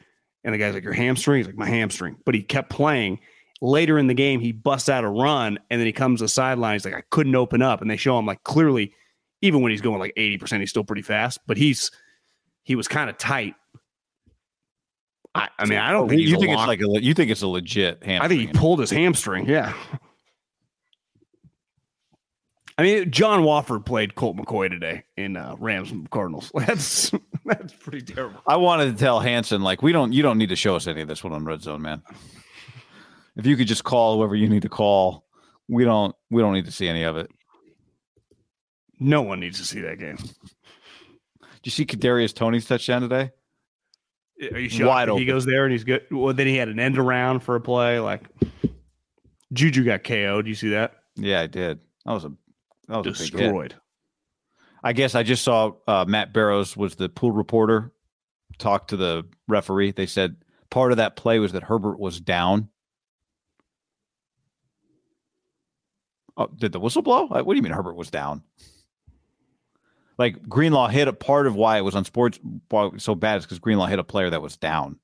[0.44, 3.20] And the guy's like, "Your hamstring?" He's like, "My hamstring." But he kept playing.
[3.62, 6.30] Later in the game, he busts out a run, and then he comes to the
[6.30, 6.74] sideline.
[6.74, 8.94] He's like, "I couldn't open up," and they show him like clearly,
[9.42, 11.40] even when he's going like eighty percent, he's still pretty fast.
[11.46, 11.92] But he's
[12.64, 13.56] he was kind of tight.
[15.36, 17.48] I, I mean, I don't think you think it's like a you think it's a
[17.48, 18.22] legit hamstring.
[18.22, 19.48] I think he pulled his hamstring.
[19.48, 19.74] Yeah.
[22.80, 26.50] I mean, John Wolford played Colt McCoy today in uh, Rams and Cardinals.
[26.56, 27.12] That's
[27.44, 28.40] that's pretty terrible.
[28.48, 31.02] I wanted to tell Hanson like we don't you don't need to show us any
[31.02, 32.02] of this one on Red Zone, man.
[33.36, 35.26] If you could just call whoever you need to call,
[35.68, 37.30] we don't we don't need to see any of it.
[38.98, 40.16] No one needs to see that game.
[40.16, 43.32] Did you see Kadarius Toney's touchdown today?
[44.54, 46.06] Are you shocked Wide that he goes there and he's good?
[46.12, 48.00] Well, then he had an end around for a play.
[48.00, 48.30] Like
[49.52, 50.48] Juju got KO'd.
[50.48, 50.94] You see that?
[51.18, 51.82] Yeah, I did.
[52.06, 52.32] That was a
[52.90, 53.40] that was a big hit.
[53.40, 53.76] Destroyed.
[54.84, 57.92] I guess I just saw uh, Matt Barrows was the pool reporter
[58.58, 59.92] talk to the referee.
[59.92, 60.38] They said
[60.70, 62.70] part of that play was that Herbert was down.
[66.38, 67.28] Oh, did the whistle blow?
[67.28, 68.44] What do you mean Herbert was down?
[70.18, 72.40] Like Greenlaw hit a part of why it was on sports
[72.70, 75.00] why it was so bad is because Greenlaw hit a player that was down.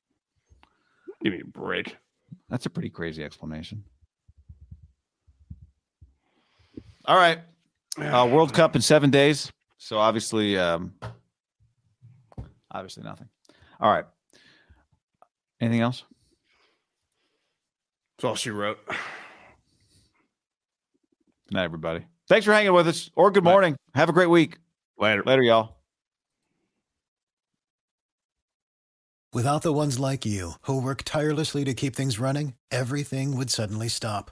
[1.24, 1.98] Give me a break.
[2.50, 3.84] That's a pretty crazy explanation.
[7.06, 7.40] All right.
[7.98, 9.52] Uh, World Cup in seven days.
[9.78, 10.94] So obviously, um,
[12.72, 13.30] obviously nothing.
[13.80, 14.06] All right.
[15.62, 16.04] Anything else?
[18.18, 18.80] That's all she wrote.
[18.88, 18.96] Good
[21.52, 22.06] night, everybody.
[22.28, 23.52] Thanks for hanging with us, or good Bye.
[23.52, 23.76] morning.
[23.94, 24.58] Have a great week.
[24.98, 25.24] Later.
[25.26, 25.76] Later, y'all.
[29.34, 33.90] Without the ones like you, who work tirelessly to keep things running, everything would suddenly
[33.90, 34.32] stop.